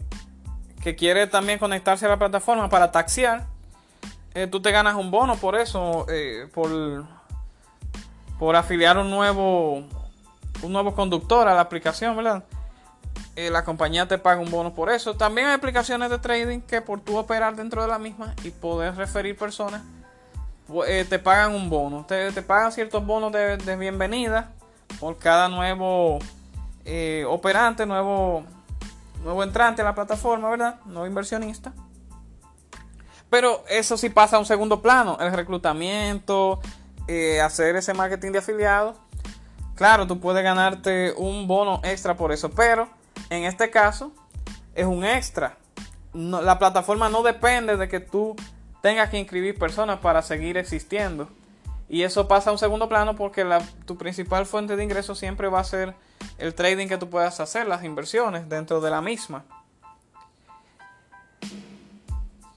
quiere 0.97 1.27
también 1.27 1.59
conectarse 1.59 2.07
a 2.07 2.09
la 2.09 2.19
plataforma 2.19 2.69
para 2.69 2.91
taxiar, 2.91 3.47
eh, 4.35 4.47
tú 4.47 4.61
te 4.61 4.73
ganas 4.73 4.97
un 4.97 5.11
bono 5.11 5.37
por 5.37 5.57
eso, 5.57 6.07
eh, 6.09 6.49
por, 6.53 7.05
por 8.39 8.57
afiliar 8.57 8.99
un 8.99 9.11
nuevo, 9.11 9.85
un 10.63 10.73
nuevo 10.73 10.95
conductor 10.95 11.47
a 11.47 11.55
la 11.55 11.61
aplicación, 11.61 12.17
¿verdad? 12.17 12.45
Eh, 13.47 13.51
la 13.51 13.65
compañía 13.65 14.07
te 14.07 14.19
paga 14.19 14.41
un 14.41 14.51
bono 14.51 14.75
por 14.75 14.91
eso. 14.91 15.17
También 15.17 15.49
hay 15.49 15.55
aplicaciones 15.55 16.11
de 16.11 16.19
trading 16.19 16.61
que 16.61 16.81
por 16.81 17.01
tú 17.01 17.17
operar 17.17 17.57
dentro 17.57 17.83
de 17.83 17.89
la 17.89 17.99
misma 17.99 18.35
y 18.45 18.51
poder 18.51 18.97
referir 18.97 19.37
personas, 19.37 19.83
te 21.09 21.19
pagan 21.19 21.55
un 21.55 21.69
bono. 21.69 22.05
Te, 22.07 22.33
te 22.33 22.43
pagan 22.43 22.73
ciertos 22.73 23.05
bonos 23.05 23.33
de, 23.33 23.57
de, 23.57 23.77
bienvenida 23.77 24.53
por 25.01 25.19
cada 25.19 25.49
nuevo 25.49 26.19
operante, 27.29 27.87
nuevo 27.87 28.45
nuevo 29.23 29.43
entrante 29.43 29.83
a 29.83 29.85
la 29.85 29.95
plataforma, 29.95 30.51
¿verdad? 30.51 30.81
Nuevo 30.85 31.07
inversionista. 31.07 31.73
Pero 33.29 33.65
eso 33.69 33.97
sí 33.97 34.11
pasa 34.11 34.37
a 34.37 34.39
un 34.39 34.47
segundo 34.47 34.83
plano, 34.83 35.17
el 35.21 35.33
reclutamiento, 35.33 36.61
eh, 37.07 37.41
hacer 37.41 37.77
ese 37.77 37.95
marketing 37.95 38.33
de 38.33 38.39
afiliados. 38.39 38.97
Claro, 39.77 40.07
tú 40.07 40.21
puedes 40.21 40.43
ganarte 40.43 41.15
un 41.17 41.47
bono 41.47 41.81
extra 41.85 42.17
por 42.17 42.33
eso, 42.33 42.51
pero 42.51 42.89
en 43.31 43.45
este 43.45 43.71
caso 43.71 44.13
es 44.75 44.87
un 44.87 45.05
extra. 45.05 45.57
la 46.13 46.59
plataforma 46.59 47.09
no 47.09 47.23
depende 47.23 47.77
de 47.77 47.89
que 47.89 48.01
tú 48.01 48.37
tengas 48.83 49.11
que 49.11 49.19
inscribir 49.19 49.59
personas 49.59 50.01
para 50.01 50.23
seguir 50.23 50.59
existiendo. 50.59 51.29
Y 51.89 52.03
eso 52.03 52.29
pasa 52.29 52.51
a 52.51 52.53
un 52.53 52.59
segundo 52.59 52.89
plano 52.89 53.17
porque 53.17 53.45
tu 53.85 53.97
principal 53.97 54.47
fuente 54.47 54.77
de 54.77 54.85
ingreso 54.85 55.15
siempre 55.15 55.49
va 55.49 55.61
a 55.61 55.65
ser 55.65 55.95
el 56.39 56.55
trading 56.55 56.87
que 56.87 56.99
tú 56.99 57.11
puedas 57.11 57.41
hacer, 57.41 57.67
las 57.67 57.85
inversiones 57.85 58.49
dentro 58.49 58.81
de 58.81 58.91
la 58.91 59.01
misma. 59.01 59.45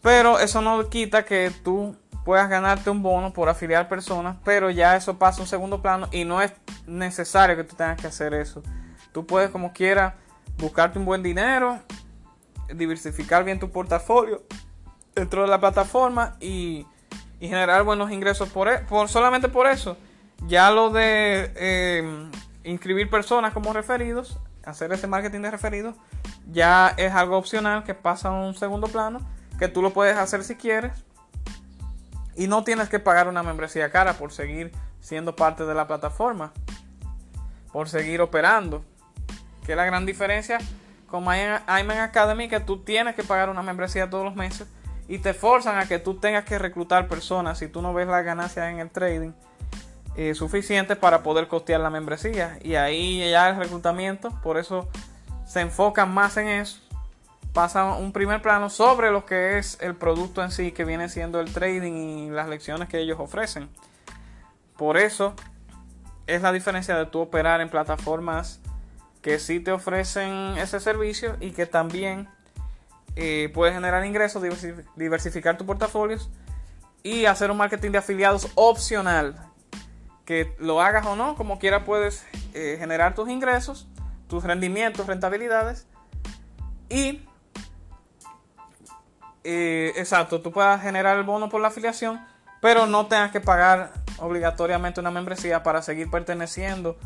Pero 0.02 0.38
eso 0.38 0.62
no 0.62 0.88
quita 0.90 1.26
que 1.26 1.52
tú 1.64 1.96
puedas 2.26 2.50
ganarte 2.50 2.90
un 2.90 3.02
bono 3.02 3.34
por 3.34 3.50
afiliar 3.50 3.90
personas, 3.90 4.38
pero 4.44 4.70
ya 4.70 4.96
eso 4.96 5.18
pasa 5.18 5.40
a 5.40 5.44
un 5.44 5.48
segundo 5.48 5.82
plano 5.82 6.08
y 6.12 6.26
no 6.26 6.42
es 6.42 6.54
necesario 6.86 7.56
que 7.56 7.64
tú 7.64 7.76
tengas 7.76 8.00
que 8.00 8.08
hacer 8.08 8.34
eso. 8.34 8.62
Tú 9.12 9.26
puedes 9.26 9.50
como 9.50 9.74
quieras 9.74 10.14
buscarte 10.64 10.98
un 10.98 11.06
buen 11.06 11.22
dinero, 11.22 11.80
diversificar 12.74 13.44
bien 13.44 13.60
tu 13.60 13.70
portafolio 13.70 14.44
dentro 15.14 15.42
de 15.42 15.50
la 15.50 15.60
plataforma 15.60 16.38
y 16.40 16.88
generar 17.40 17.84
buenos 17.84 18.12
ingresos 18.12 18.50
por, 18.50 18.70
e, 18.70 18.80
por 18.80 19.10
solamente 19.10 19.50
por 19.50 19.68
eso. 19.68 19.98
Ya 20.48 20.72
lo 20.72 20.90
de 20.90 21.52
eh, 21.56 22.30
inscribir 22.64 23.10
personas 23.10 23.54
como 23.54 23.74
referidos, 23.74 24.40
hacer 24.64 24.94
ese 24.94 25.06
marketing 25.06 25.42
de 25.42 25.52
referidos, 25.52 25.96
ya 26.50 26.94
es 26.98 27.14
algo 27.14 27.38
opcional 27.38 27.84
que 27.84 27.94
pasa 27.94 28.30
a 28.30 28.32
un 28.32 28.56
segundo 28.56 28.88
plano, 28.88 29.20
que 29.60 29.68
tú 29.68 29.82
lo 29.82 29.92
puedes 29.92 30.18
hacer 30.18 30.44
si 30.44 30.56
quieres. 30.56 30.94
Y 32.36 32.48
no 32.48 32.64
tienes 32.64 32.88
que 32.88 33.00
pagar 33.00 33.28
una 33.28 33.44
membresía 33.44 33.92
cara 33.92 34.14
por 34.14 34.32
seguir 34.32 34.72
siendo 35.02 35.36
parte 35.36 35.66
de 35.66 35.76
la 35.76 35.88
plataforma, 35.88 36.54
por 37.72 37.90
seguir 37.90 38.22
operando. 38.22 38.84
Que 39.66 39.74
es 39.74 39.78
la 39.78 39.86
gran 39.86 40.06
diferencia 40.06 40.60
con 41.08 41.24
Iman 41.24 42.00
Academy, 42.00 42.50
que 42.50 42.60
tú 42.60 42.80
tienes 42.80 43.16
que 43.16 43.24
pagar 43.24 43.50
una 43.50 43.62
membresía 43.62 44.10
todos 44.10 44.26
los 44.26 44.36
meses 44.36 44.68
y 45.08 45.20
te 45.20 45.34
forzan 45.34 45.78
a 45.78 45.86
que 45.88 46.00
tú 46.00 46.16
tengas 46.16 46.46
que 46.46 46.58
reclutar 46.58 47.08
personas 47.08 47.60
si 47.60 47.68
tú 47.68 47.82
no 47.82 47.94
ves 47.94 48.08
las 48.08 48.24
ganancias 48.26 48.70
en 48.72 48.80
el 48.80 48.90
trading 48.90 49.32
eh, 50.16 50.36
suficientes 50.36 50.98
para 50.98 51.24
poder 51.24 51.48
costear 51.48 51.82
la 51.82 51.90
membresía. 51.90 52.58
Y 52.64 52.76
ahí 52.76 53.30
ya 53.30 53.50
el 53.50 53.58
reclutamiento, 53.58 54.30
por 54.42 54.58
eso 54.58 54.88
se 55.46 55.62
enfocan 55.62 56.14
más 56.14 56.38
en 56.38 56.48
eso. 56.48 56.80
Pasa 57.52 57.94
un 57.94 58.12
primer 58.12 58.42
plano 58.42 58.70
sobre 58.70 59.12
lo 59.12 59.26
que 59.26 59.58
es 59.58 59.78
el 59.82 59.96
producto 59.96 60.44
en 60.44 60.52
sí, 60.52 60.72
que 60.72 60.86
viene 60.86 61.10
siendo 61.10 61.40
el 61.40 61.54
trading 61.54 61.94
y 61.94 62.30
las 62.30 62.50
lecciones 62.50 62.90
que 62.90 63.00
ellos 63.00 63.20
ofrecen. 63.20 63.70
Por 64.78 64.98
eso 64.98 65.36
es 66.26 66.42
la 66.42 66.52
diferencia 66.52 66.98
de 66.98 67.06
tú 67.06 67.20
operar 67.20 67.62
en 67.62 67.70
plataformas 67.70 68.60
que 69.24 69.40
sí 69.40 69.60
te 69.60 69.72
ofrecen 69.72 70.58
ese 70.58 70.80
servicio 70.80 71.38
y 71.40 71.52
que 71.52 71.66
también 71.66 72.30
eh, 73.16 73.50
puedes 73.54 73.74
generar 73.74 74.06
ingresos, 74.06 74.44
diversificar 74.96 75.58
tus 75.58 75.66
portafolios 75.66 76.30
y 77.02 77.26
hacer 77.26 77.50
un 77.50 77.58
marketing 77.58 77.92
de 77.92 77.98
afiliados 77.98 78.50
opcional. 78.54 79.36
Que 80.26 80.56
lo 80.60 80.82
hagas 80.82 81.06
o 81.08 81.16
no, 81.16 81.36
como 81.36 81.58
quiera 81.58 81.84
puedes 81.84 82.26
eh, 82.54 82.76
generar 82.78 83.16
tus 83.16 83.30
ingresos, 83.30 83.88
tus 84.28 84.44
rendimientos, 84.44 85.08
rentabilidades 85.08 85.88
y 86.90 87.26
eh, 89.44 89.94
exacto, 89.96 90.42
tú 90.42 90.52
puedas 90.52 90.82
generar 90.82 91.18
el 91.18 91.24
bono 91.24 91.50
por 91.50 91.60
la 91.60 91.70
afiliación 91.70 92.22
pero 92.64 92.86
no 92.86 93.08
tengas 93.08 93.32
que 93.32 93.42
pagar 93.42 93.92
obligatoriamente 94.20 95.02
una 95.02 95.12
membresía 95.12 95.64
para 95.64 95.82
seguir 95.82 96.10
perteneciendo 96.10 96.98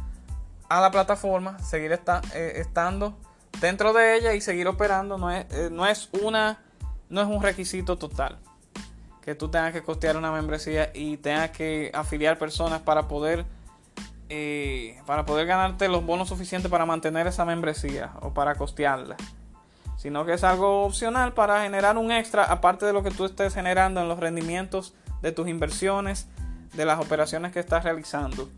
a 0.70 0.82
la 0.82 0.91
plataforma, 0.91 1.59
seguir 1.59 1.91
eh, 1.91 2.53
estando 2.55 3.18
dentro 3.61 3.93
de 3.93 4.18
ella 4.18 4.34
y 4.34 4.41
seguir 4.41 4.68
operando. 4.68 5.18
No 5.18 5.32
es, 5.32 5.45
eh, 5.51 5.70
no 5.72 5.86
es 5.86 6.09
una 6.22 6.59
no 7.09 7.22
es 7.22 7.28
un 7.28 7.41
requisito 7.41 7.97
total 7.97 8.38
que 9.22 9.36
tú 9.36 9.49
tengas 9.49 9.74
que 9.74 9.84
costear 9.84 10.18
una 10.18 10.32
membresía 10.32 10.91
y 10.93 11.18
tengas 11.18 11.51
que 11.51 11.91
afiliar 11.93 12.38
personas 12.38 12.82
para 12.82 13.07
poder 13.07 13.45
eh, 14.30 14.99
para 15.05 15.26
poder 15.26 15.47
ganarte 15.47 15.88
los 15.88 16.05
bonos 16.05 16.30
suficientes 16.30 16.70
para 16.70 16.86
mantener 16.86 17.28
esa 17.28 17.45
membresía 17.45 18.11
o 18.22 18.34
para 18.34 18.55
costearla 18.55 19.15
sino 19.97 20.26
que 20.26 20.34
es 20.34 20.43
algo 20.43 20.84
opcional 20.84 21.34
para 21.34 21.63
generar 21.63 21.97
un 21.97 22.11
extra 22.11 22.43
aparte 22.43 22.86
de 22.86 22.93
lo 22.93 23.03
que 23.03 23.11
tú 23.11 23.26
estés 23.26 23.53
generando 23.53 24.01
en 24.01 24.09
los 24.09 24.20
rendimientos 24.20 24.93
de 25.22 25.32
tus 25.32 25.47
inversiones 25.47 26.28
de 26.74 26.86
las 26.86 26.99
operaciones 26.99 27.51
que 27.51 27.59
estás 27.59 27.84
realizando 27.84 28.49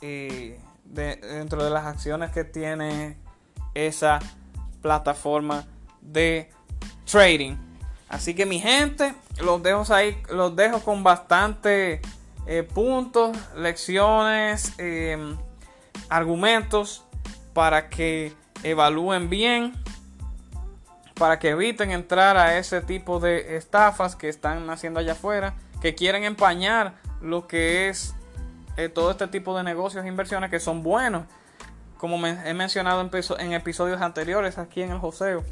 eh, 0.00 0.58
dentro 0.84 1.64
de 1.64 1.70
las 1.70 1.86
acciones 1.86 2.30
que 2.30 2.44
tiene 2.44 3.16
esa 3.74 4.20
plataforma 4.82 5.64
de 6.00 6.50
trading. 7.10 7.56
Así 8.08 8.34
que 8.34 8.46
mi 8.46 8.60
gente, 8.60 9.14
los 9.40 9.62
dejo 9.62 9.92
ahí, 9.92 10.16
los 10.30 10.54
dejo 10.54 10.80
con 10.80 11.02
bastante 11.02 12.00
eh, 12.46 12.62
puntos, 12.62 13.36
lecciones, 13.56 14.72
em, 14.78 15.36
argumentos 16.08 17.04
para 17.54 17.88
que 17.88 18.34
evalúen 18.62 19.30
bien, 19.30 19.72
para 21.14 21.38
que 21.38 21.50
eviten 21.50 21.90
entrar 21.90 22.36
a 22.36 22.58
ese 22.58 22.80
tipo 22.80 23.20
de 23.20 23.56
estafas 23.56 24.16
que 24.16 24.28
están 24.28 24.68
haciendo 24.68 25.00
allá 25.00 25.12
afuera, 25.12 25.54
que 25.80 25.94
quieren 25.94 26.24
empañar 26.24 26.94
lo 27.20 27.46
que 27.46 27.88
es 27.88 28.14
eh, 28.76 28.88
todo 28.88 29.10
este 29.10 29.26
tipo 29.28 29.56
de 29.56 29.62
negocios 29.62 30.04
e 30.04 30.08
inversiones 30.08 30.50
que 30.50 30.60
son 30.60 30.82
buenos, 30.82 31.24
como 31.98 32.24
he 32.26 32.54
mencionado 32.54 33.00
en, 33.38 33.52
episodios 33.52 34.00
anteriores 34.00 34.58
aquí 34.58 34.82
en 34.82 34.90
el 34.90 34.98
Joseo 34.98 35.44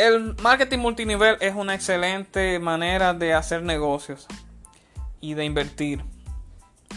el 0.00 0.34
marketing 0.42 0.78
multinivel 0.78 1.36
es 1.40 1.54
una 1.54 1.74
excelente 1.74 2.58
manera 2.58 3.12
de 3.12 3.34
hacer 3.34 3.62
negocios 3.62 4.26
y 5.20 5.34
de 5.34 5.44
invertir 5.44 6.02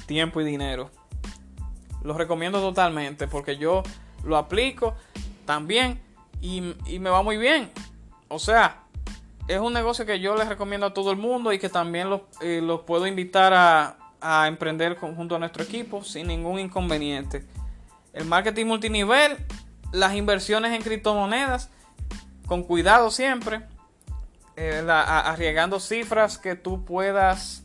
tiempo 0.05 0.39
y 0.39 0.45
dinero. 0.45 0.89
Lo 2.01 2.17
recomiendo 2.17 2.61
totalmente 2.61 3.27
porque 3.27 3.57
yo 3.57 3.83
lo 4.23 4.37
aplico 4.37 4.95
también 5.45 6.01
y, 6.39 6.61
me 6.61 7.09
va 7.09 7.21
muy 7.23 7.35
bien. 7.35 7.69
O 8.29 8.39
sea, 8.39 8.82
es 9.55 9.61
un 9.61 9.73
negocio 9.73 10.05
que 10.05 10.19
yo 10.19 10.35
les 10.35 10.47
recomiendo 10.47 10.87
a 10.87 10.93
todo 10.93 11.11
el 11.11 11.17
mundo 11.17 11.53
y 11.53 11.59
que 11.59 11.69
también 11.69 12.09
los, 12.09 12.21
eh, 12.41 12.61
puedo 12.85 13.07
invitar 13.07 13.53
a, 13.53 13.97
emprender 14.47 14.97
junto 14.97 15.35
a 15.35 15.39
nuestro 15.39 15.63
equipo 15.63 16.01
sin 16.01 16.27
ningún 16.27 16.57
inconveniente. 16.57 17.45
El 18.13 18.23
marketing 18.23 18.67
multinivel, 18.67 19.37
las 19.91 20.15
inversiones 20.15 20.71
en 20.71 20.81
criptomonedas 20.81 21.69
con 22.47 22.63
cuidado 22.63 23.11
siempre, 23.11 23.63
eh, 24.55 24.85
arriesgando 24.87 25.77
cifras 25.81 26.37
que 26.37 26.55
tú 26.55 26.85
puedas 26.85 27.63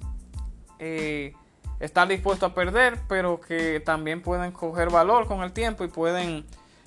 eh, 0.80 1.32
estar 1.78 2.08
dispuesto 2.08 2.46
a 2.46 2.54
perder, 2.54 2.98
pero 3.08 3.40
que 3.40 3.78
también 3.78 4.20
pueden 4.20 4.50
coger 4.50 4.90
valor 4.90 5.28
con 5.28 5.42
el 5.42 5.52
tiempo 5.52 5.84
y 5.84 5.88
pueden 5.88 6.44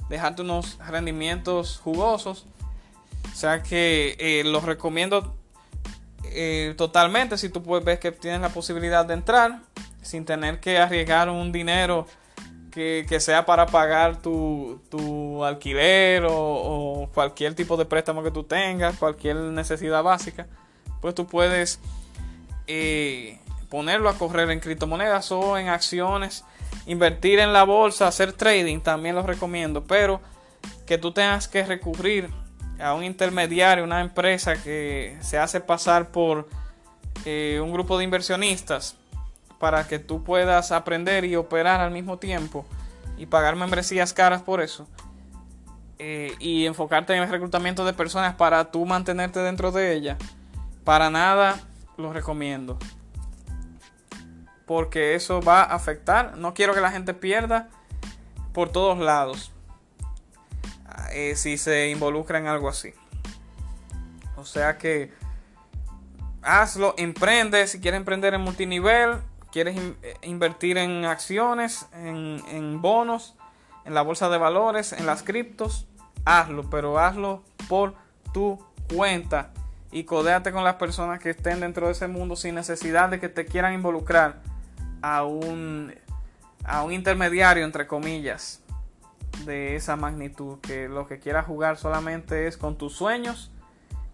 dejarte 0.09 0.41
unos 0.41 0.77
rendimientos 0.79 1.79
jugosos. 1.79 2.45
O 3.30 3.36
sea 3.36 3.61
que 3.63 4.15
eh, 4.19 4.43
los 4.45 4.63
recomiendo 4.63 5.38
totalmente 6.78 7.38
si 7.38 7.49
tú 7.49 7.61
puedes 7.61 7.84
ver 7.84 7.99
que 7.99 8.13
tienes 8.13 8.39
la 8.39 8.47
posibilidad 8.49 9.05
de 9.05 9.15
entrar 9.15 9.59
sin 10.01 10.24
tener 10.24 10.61
que 10.61 10.78
arriesgar 10.78 11.30
un 11.30 11.51
dinero 11.51 12.07
que, 12.72 13.19
sea 13.19 13.45
para 13.45 13.65
pagar 13.65 14.22
tu, 14.22 14.82
tu 14.89 15.43
alquiler 15.43 16.26
o, 16.30 17.09
cualquier 17.13 17.53
tipo 17.53 17.78
de 17.78 17.86
préstamo 17.86 18.24
que 18.24 18.32
tú 18.32 18.43
tengas, 18.43 18.97
cualquier 18.97 19.36
necesidad 19.36 20.01
básica, 20.01 20.47
pues 21.01 21.13
tú 21.13 21.28
puedes 21.28 21.80
eh, 22.67 23.39
ponerlo 23.69 24.09
a 24.09 24.17
correr 24.17 24.49
en 24.49 24.59
criptomonedas 24.59 25.32
o 25.32 25.57
en 25.57 25.67
acciones, 25.67 26.45
invertir 26.86 27.39
en 27.39 27.53
la 27.53 27.63
bolsa, 27.63 28.07
hacer 28.07 28.34
trading, 28.34 28.80
también 28.80 29.15
lo 29.15 29.24
recomiendo, 29.24 29.84
pero 29.84 30.22
que 30.86 30.97
tú 30.97 31.11
tengas 31.11 31.47
que 31.47 31.65
recurrir 31.65 32.30
a 32.82 32.93
un 32.93 33.03
intermediario, 33.03 33.84
una 33.84 34.01
empresa 34.01 34.55
que 34.61 35.17
se 35.21 35.38
hace 35.38 35.61
pasar 35.61 36.09
por 36.09 36.49
eh, 37.25 37.59
un 37.63 37.71
grupo 37.71 37.97
de 37.97 38.03
inversionistas 38.03 38.95
para 39.59 39.88
que 39.88 39.99
tú 39.99 40.23
puedas 40.23 40.71
aprender 40.71 41.23
y 41.25 41.36
operar 41.36 41.82
al 41.82 41.91
mismo 41.91 42.17
tiempo 42.17 42.65
y 43.17 43.27
pagar 43.27 43.55
membresías 43.55 44.13
caras 44.13 44.41
por 44.41 44.61
eso. 44.61 44.88
Eh, 45.99 46.34
y 46.39 46.65
enfocarte 46.65 47.15
en 47.15 47.21
el 47.21 47.29
reclutamiento 47.29 47.86
de 47.86 47.93
personas 47.93 48.34
para 48.34 48.71
tú 48.71 48.88
mantenerte 48.88 49.39
dentro 49.39 49.71
de 49.71 49.93
ella. 49.93 50.17
Para 50.84 51.11
nada 51.11 51.59
lo 51.97 52.11
recomiendo. 52.11 52.79
Porque 54.65 55.13
eso 55.13 55.41
va 55.41 55.61
a 55.61 55.75
afectar. 55.75 56.38
No 56.38 56.55
quiero 56.55 56.73
que 56.73 56.82
la 56.82 56.89
gente 56.89 57.13
pierda 57.13 57.69
por 58.51 58.69
todos 58.69 58.97
lados. 58.97 59.51
Eh, 61.14 61.36
si 61.36 61.57
se 61.57 61.89
involucra 61.89 62.38
en 62.39 62.47
algo 62.47 62.70
así. 62.70 62.93
O 64.36 64.45
sea 64.45 64.78
que 64.78 65.12
hazlo, 66.41 66.95
emprende. 66.97 67.68
Si 67.68 67.80
quieres 67.80 67.99
emprender 67.99 68.34
en 68.34 68.41
multinivel, 68.41 69.18
quieres 69.51 69.78
eh, 69.78 70.16
invertir 70.24 70.78
en 70.78 71.05
acciones, 71.05 71.86
en, 71.93 72.82
bonos, 72.82 73.36
en 73.86 73.93
la 73.93 74.01
bolsa 74.01 74.30
de 74.30 74.38
valores, 74.38 74.93
en 74.93 75.05
las 75.05 75.24
criptos, 75.24 75.88
hazlo, 76.26 76.70
pero 76.70 76.99
hazlo 76.99 77.43
por 77.68 77.95
tu 78.34 78.59
cuenta 78.93 79.51
y 79.91 80.05
codéate 80.05 80.51
con 80.51 80.64
las 80.64 80.76
personas 80.76 81.20
que 81.20 81.32
estén 81.32 81.59
dentro 81.59 81.88
de 81.88 81.93
ese 81.93 82.07
mundo 82.07 82.36
sin 82.36 82.55
necesidad 82.55 83.09
de 83.09 83.20
que 83.20 83.30
te 83.30 83.45
quieran 83.45 83.74
involucrar 83.74 84.41
a 85.01 85.24
un, 85.24 85.93
a 86.64 86.84
un 86.84 86.93
intermediario, 86.93 87.66
entre 87.66 87.88
comillas, 87.88 88.61
de 89.45 89.75
esa 89.75 89.95
magnitud, 89.95 90.59
que 90.59 90.88
lo 90.88 91.07
que 91.07 91.19
quieras 91.19 91.45
jugar 91.45 91.77
solamente 91.77 92.47
es 92.47 92.57
con 92.57 92.77
tus 92.77 92.93
sueños 92.93 93.51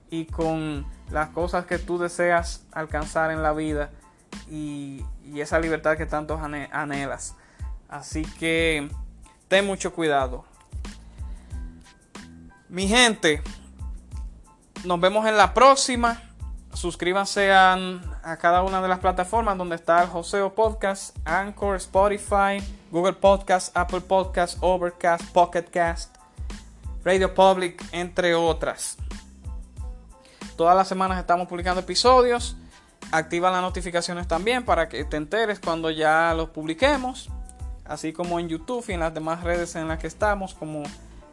y 0.10 0.26
con 0.26 0.86
las 1.12 1.30
cosas 1.30 1.66
que 1.66 1.80
tú 1.80 1.98
deseas 1.98 2.66
alcanzar 2.72 3.32
en 3.32 3.44
la 3.44 3.54
vida 3.54 3.92
y, 4.50 5.04
esa 5.36 5.60
libertad 5.60 5.98
que 5.98 6.06
tanto 6.06 6.40
anhelas. 6.72 7.36
Así 7.90 8.24
que 8.40 8.90
ten 9.48 9.66
mucho 9.66 9.94
cuidado. 9.94 10.46
Mi 12.70 12.88
gente, 12.88 13.42
nos 14.84 15.00
vemos 15.00 15.28
en 15.28 15.38
la 15.38 15.54
próxima. 15.54 16.22
Suscríbanse 16.74 17.52
a, 17.52 17.78
a, 18.28 18.38
cada 18.38 18.62
una 18.64 18.82
de 18.82 18.88
las 18.90 19.00
plataformas 19.00 19.58
donde 19.58 19.76
está 19.76 20.04
el 20.04 20.10
Joseo 20.10 20.54
Podcast, 20.54 21.16
Anchor, 21.26 21.78
Spotify, 21.78 22.62
Google 22.92 23.14
Podcast, 23.14 23.76
Apple 23.76 24.02
Podcast, 24.02 24.58
Overcast, 24.60 25.24
Pocketcast, 25.32 26.14
Radio 27.06 27.34
Public, 27.34 27.82
entre 27.94 28.36
otras. 28.36 28.98
Todas 30.58 30.76
las 30.76 30.88
semanas 30.88 31.20
estamos 31.20 31.48
publicando 31.48 31.80
episodios. 31.80 32.58
Activa 33.12 33.50
las 33.50 33.62
notificaciones 33.62 34.28
también 34.28 34.66
para 34.66 34.90
que 34.90 35.06
te 35.06 35.16
enteres 35.16 35.60
cuando 35.62 35.90
ya 35.90 36.34
los 36.36 36.50
publiquemos. 36.50 37.30
Así 37.86 38.12
como 38.12 38.40
en 38.40 38.50
YouTube 38.50 38.84
y 38.90 38.94
en 38.94 39.00
las 39.00 39.14
demás 39.14 39.44
redes 39.44 39.76
en 39.78 39.88
las 39.88 40.00
que 40.00 40.08
estamos, 40.08 40.54
como 40.54 40.84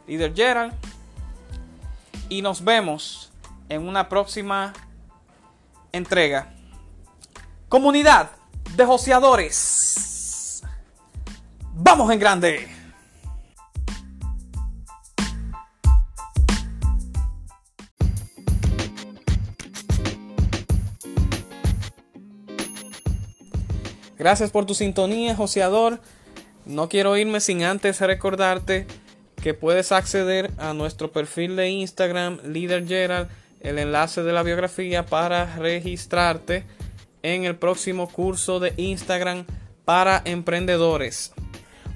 Líder 0.07 0.33
Gerald. 0.33 0.73
Y 2.29 2.41
nos 2.41 2.63
vemos 2.63 3.33
en 3.67 3.85
una 3.85 4.07
próxima 4.07 4.71
entrega. 5.91 6.54
Comunidad 7.67 8.29
de 8.75 8.85
joseadores. 8.85 10.61
Vamos 11.73 12.11
en 12.11 12.19
grande. 12.19 12.67
Gracias 24.19 24.51
por 24.51 24.67
tu 24.67 24.75
sintonía, 24.75 25.35
joseador. 25.35 25.99
No 26.65 26.87
quiero 26.87 27.17
irme 27.17 27.39
sin 27.39 27.63
antes 27.63 27.99
recordarte 27.99 28.85
que 29.41 29.55
puedes 29.55 29.91
acceder 29.91 30.51
a 30.59 30.73
nuestro 30.73 31.11
perfil 31.11 31.55
de 31.55 31.69
Instagram, 31.69 32.39
Leader 32.43 32.87
Gerald, 32.87 33.27
el 33.61 33.79
enlace 33.79 34.21
de 34.21 34.33
la 34.33 34.43
biografía 34.43 35.05
para 35.07 35.57
registrarte 35.57 36.63
en 37.25 37.43
el 37.43 37.55
próximo 37.55 38.07
curso 38.07 38.59
de 38.59 38.73
Instagram 38.77 39.45
para 39.83 40.21
emprendedores. 40.25 41.33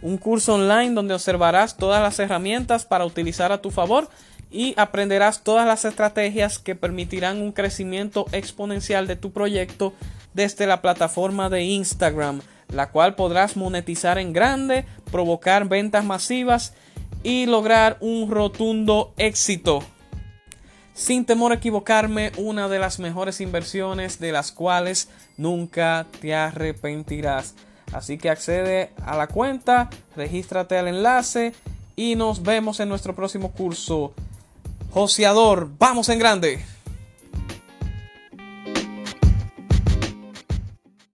Un 0.02 0.18
curso 0.18 0.56
online 0.56 0.96
donde 0.96 1.14
observarás 1.14 1.78
todas 1.78 2.02
las 2.02 2.18
herramientas 2.18 2.86
para 2.86 3.06
utilizar 3.06 3.52
a 3.52 3.62
tu 3.62 3.70
favor 3.70 4.10
y 4.50 4.74
aprenderás 4.76 5.44
todas 5.44 5.68
las 5.68 5.86
estrategias 5.86 6.58
que 6.58 6.74
permitirán 6.74 7.42
un 7.42 7.52
crecimiento 7.52 8.26
exponencial 8.32 9.06
de 9.06 9.18
tu 9.18 9.32
proyecto 9.32 9.94
desde 10.34 10.66
la 10.66 10.82
plataforma 10.82 11.50
de 11.50 11.64
Instagram, 11.64 12.42
la 12.74 12.90
cual 12.90 13.14
podrás 13.14 13.56
monetizar 13.56 14.18
en 14.18 14.34
grande, 14.34 14.86
provocar 15.12 15.68
ventas 15.68 16.06
masivas 16.06 16.74
y 17.22 17.46
lograr 17.46 17.98
un 18.00 18.32
rotundo 18.32 19.14
éxito. 19.18 19.84
Sin 21.00 21.24
temor 21.24 21.54
a 21.54 21.56
equivocarme, 21.56 22.34
una 22.36 22.68
de 22.68 22.78
las 22.78 23.00
mejores 23.00 23.40
inversiones 23.40 24.20
de 24.20 24.34
las 24.34 24.52
cuales 24.52 25.08
nunca 25.38 26.06
te 26.20 26.36
arrepentirás. 26.36 27.56
Así 27.94 28.18
que 28.18 28.30
accede 28.30 28.92
a 29.06 29.16
la 29.16 29.28
cuenta, 29.28 29.90
regístrate 30.18 30.78
al 30.78 30.90
enlace 30.90 31.54
y 31.96 32.16
nos 32.16 32.44
vemos 32.44 32.82
en 32.82 32.90
nuestro 32.90 33.16
próximo 33.16 33.54
curso. 33.54 34.14
Joseador, 34.92 35.70
vamos 35.80 36.10
en 36.10 36.20
grande. 36.20 36.66